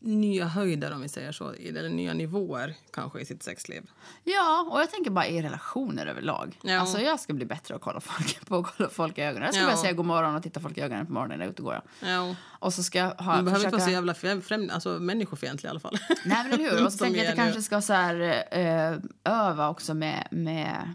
nya 0.00 0.46
höjder 0.46 0.92
om 0.92 1.00
vi 1.02 1.08
säger 1.08 1.32
så, 1.32 1.50
eller 1.52 1.88
nya 1.88 2.14
nivåer 2.14 2.74
kanske 2.92 3.20
i 3.20 3.24
sitt 3.24 3.42
sexliv. 3.42 3.90
Ja, 4.24 4.68
och 4.72 4.80
jag 4.80 4.90
tänker 4.90 5.10
bara 5.10 5.26
i 5.26 5.42
relationer 5.42 6.06
överlag. 6.06 6.58
Ja. 6.62 6.80
Alltså 6.80 7.00
jag 7.00 7.20
ska 7.20 7.32
bli 7.32 7.46
bättre 7.46 7.74
att 7.74 7.80
kolla 7.80 8.00
folk, 8.00 8.40
på 8.46 8.56
att 8.56 8.76
kolla 8.76 8.88
folk 8.90 9.18
i 9.18 9.22
ögonen. 9.22 9.42
Jag 9.44 9.54
ska 9.54 9.60
Ja. 9.62 9.66
börja 9.66 9.76
säga 9.76 9.92
god 9.92 10.06
morgon 10.06 10.34
och 10.34 10.42
titta 10.42 10.60
folk 10.60 10.78
i 10.78 10.80
ögonen 10.80 11.06
på 11.06 11.12
morgonen 11.12 11.38
när 11.38 11.44
jag 11.44 11.48
är 11.48 11.52
ute 11.52 11.62
och 11.62 11.66
går. 11.68 11.82
Ja. 12.00 12.34
Och 12.44 12.74
så 12.74 12.82
ska 12.82 12.98
jag 12.98 13.10
ha, 13.10 13.34
Man 13.34 13.44
behöver 13.44 13.64
inte 13.64 13.70
vara 13.70 13.70
så 13.70 13.84
försöka... 13.84 13.90
jävla 13.92 14.14
främ, 14.14 14.42
främ, 14.42 14.70
alltså, 14.72 14.88
människofientlig 14.98 15.68
i 15.68 15.70
alla 15.70 15.80
fall. 15.80 15.98
Nej 16.24 16.46
men 16.50 16.60
hur. 16.60 16.84
Och 16.86 16.92
så 16.92 16.98
tänker 16.98 17.18
jag 17.24 17.30
att 17.32 17.36
jag 17.38 17.44
kanske 17.46 17.62
ska 17.62 17.80
så 17.80 17.92
här, 17.92 18.44
eh, 18.50 18.98
öva 19.24 19.68
också 19.68 19.94
med, 19.94 20.28
med, 20.30 20.94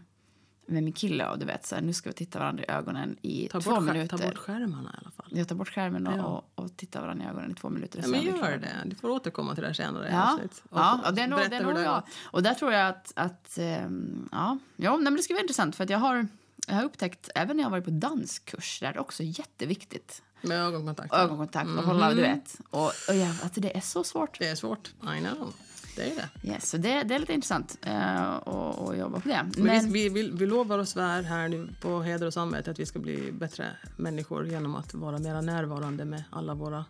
med 0.65 0.83
min 0.83 0.93
kille. 0.93 1.29
Och 1.29 1.39
du 1.39 1.45
vet, 1.45 1.65
så 1.65 1.75
här, 1.75 1.81
nu 1.81 1.93
ska 1.93 2.09
vi 2.09 2.13
titta 2.13 2.39
varandra 2.39 2.63
i 2.63 2.71
ögonen 2.71 3.17
i 3.21 3.47
Ta 3.51 3.61
två 3.61 3.71
bort, 3.75 3.83
minuter. 3.83 4.17
ta 4.17 4.25
bort 4.29 4.37
skärmarna 4.37 4.89
i 4.95 4.97
alla 5.01 5.11
fall. 5.11 5.25
Jag 5.29 5.47
tar 5.47 5.55
bort 5.55 5.69
skärmen 5.69 6.07
och, 6.07 6.13
Ja. 6.17 6.23
och, 6.55 6.63
och 6.63 6.77
tittar 6.77 7.01
varandra 7.01 7.25
i 7.25 7.29
ögonen 7.29 7.51
i 7.51 7.55
två 7.55 7.69
minuter. 7.69 7.99
Ja, 8.01 8.07
men 8.07 8.19
är 8.19 8.23
gör 8.23 8.57
det. 8.57 8.81
Du 8.85 8.95
får 8.95 9.09
återkomma 9.09 9.53
till 9.53 9.61
det 9.61 9.67
här 9.67 9.73
senare. 9.73 10.09
Ja. 10.11 10.39
Och 10.69 10.79
ja, 10.79 10.99
och 11.07 11.13
det 11.13 11.21
är 11.21 11.27
nog, 11.27 11.39
det 11.49 11.55
är 11.55 11.63
nog 11.63 11.79
jag. 11.79 11.95
gått. 11.95 12.05
Och 12.23 12.43
där 12.43 12.53
tror 12.53 12.73
jag 12.73 12.87
att, 12.89 13.13
att 13.15 13.57
ehm, 13.57 14.29
ja, 14.31 14.57
nej, 14.77 14.97
men 15.03 15.15
det 15.15 15.23
ska 15.23 15.33
bli 15.33 15.41
intressant 15.41 15.75
för 15.75 15.83
att 15.83 15.89
jag 15.89 15.99
har, 15.99 16.27
jag 16.67 16.75
har 16.75 16.83
upptäckt, 16.83 17.29
även 17.35 17.57
när 17.57 17.63
jag 17.63 17.69
varit 17.69 17.85
på 17.85 17.91
danskurs, 17.91 18.79
där 18.79 18.87
är 18.89 18.93
det 18.93 18.99
också 18.99 19.23
jätteviktigt. 19.23 20.21
Med 20.41 20.57
ögonkontakt. 20.57 21.13
Ögonkontakt 21.13 21.69
och 21.77 21.83
hålla, 21.83 22.13
du 22.13 22.21
vet. 22.21 22.59
Och, 22.69 22.85
och 23.09 23.15
jag, 23.15 23.29
att 23.43 23.53
det 23.53 23.77
är 23.77 23.81
så 23.81 24.03
svårt. 24.03 24.39
Det 24.39 24.47
är 24.47 24.55
svårt. 24.55 24.87
I 24.87 25.19
know. 25.19 25.53
Det 25.95 26.11
är 26.11 26.15
det. 26.15 26.49
Yes, 26.49 26.69
så 26.69 26.77
det, 26.77 27.03
det 27.03 27.15
är 27.15 27.19
lite 27.19 27.33
intressant 27.33 27.77
uh, 27.87 28.31
att 28.31 28.47
att 28.47 28.97
jobba 28.97 29.19
på 29.19 29.29
det. 29.29 29.45
Men, 29.55 29.65
Men, 29.65 29.91
vi, 29.91 30.09
vi, 30.09 30.29
vi 30.29 30.45
lovar 30.45 30.79
och 30.79 30.87
svär 30.87 31.23
här 31.23 31.47
nu 31.47 31.69
på 31.81 32.01
heder 32.01 32.27
och 32.27 32.33
samvete 32.33 32.71
att 32.71 32.79
vi 32.79 32.85
ska 32.85 32.99
bli 32.99 33.31
bättre 33.31 33.67
människor 33.97 34.47
genom 34.47 34.75
att 34.75 34.93
vara 34.93 35.19
mera 35.19 35.41
närvarande 35.41 36.05
med 36.05 36.23
alla 36.29 36.53
våra, 36.53 36.85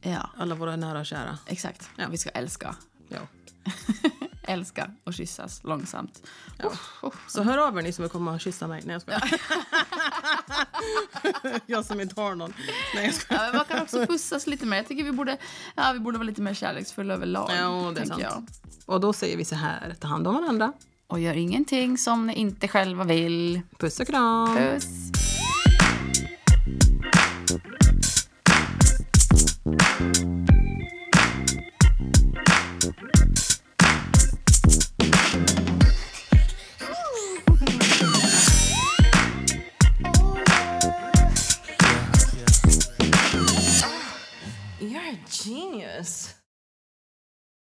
ja, 0.00 0.30
alla 0.36 0.54
våra 0.54 0.76
nära 0.76 1.00
och 1.00 1.06
kära. 1.06 1.38
exakt. 1.46 1.90
Ja. 1.96 2.08
Vi 2.10 2.18
ska 2.18 2.30
älska. 2.30 2.76
Ja. 3.08 3.20
älska 4.50 4.90
att 5.04 5.14
kyssas 5.14 5.64
långsamt. 5.64 6.22
Ja. 6.56 6.72
Så 7.26 7.42
hör 7.42 7.58
av 7.58 7.78
er 7.78 7.82
ni 7.82 7.92
som 7.92 8.02
vill 8.02 8.10
komma 8.10 8.32
och 8.32 8.40
kyssa 8.40 8.66
mig. 8.66 8.82
Nej, 8.84 8.92
jag 8.92 9.02
skojar. 9.02 9.40
jag 11.66 11.84
som 11.84 12.00
inte 12.00 12.20
har 12.20 12.34
någon. 12.34 12.52
Nej, 12.94 13.04
jag 13.04 13.14
skojar. 13.14 13.44
Ja, 13.44 13.52
man 13.52 13.64
kan 13.64 13.82
också 13.82 14.06
pussas 14.06 14.46
lite 14.46 14.66
mer. 14.66 14.76
Jag 14.76 14.88
tycker 14.88 15.04
vi 15.04 15.12
borde, 15.12 15.36
ja, 15.74 15.90
vi 15.92 15.98
borde 15.98 16.18
vara 16.18 16.26
lite 16.26 16.42
mer 16.42 16.54
kärleksfulla 16.54 17.14
överlag. 17.14 17.50
Ja, 17.58 17.92
det 17.94 18.00
är 18.00 18.06
sant. 18.06 18.22
jag. 18.22 18.46
Och 18.86 19.00
då 19.00 19.12
säger 19.12 19.36
vi 19.36 19.44
så 19.44 19.54
här, 19.54 19.94
ta 20.00 20.08
hand 20.08 20.26
om 20.26 20.34
varandra. 20.34 20.72
Och 21.06 21.20
gör 21.20 21.34
ingenting 21.34 21.98
som 21.98 22.26
ni 22.26 22.34
inte 22.34 22.68
själva 22.68 23.04
vill. 23.04 23.60
Puss 23.78 24.00
och 24.00 24.06
kram. 24.06 24.56
Puss! 24.56 24.86
Thank 29.62 30.29
genius. 45.70 46.19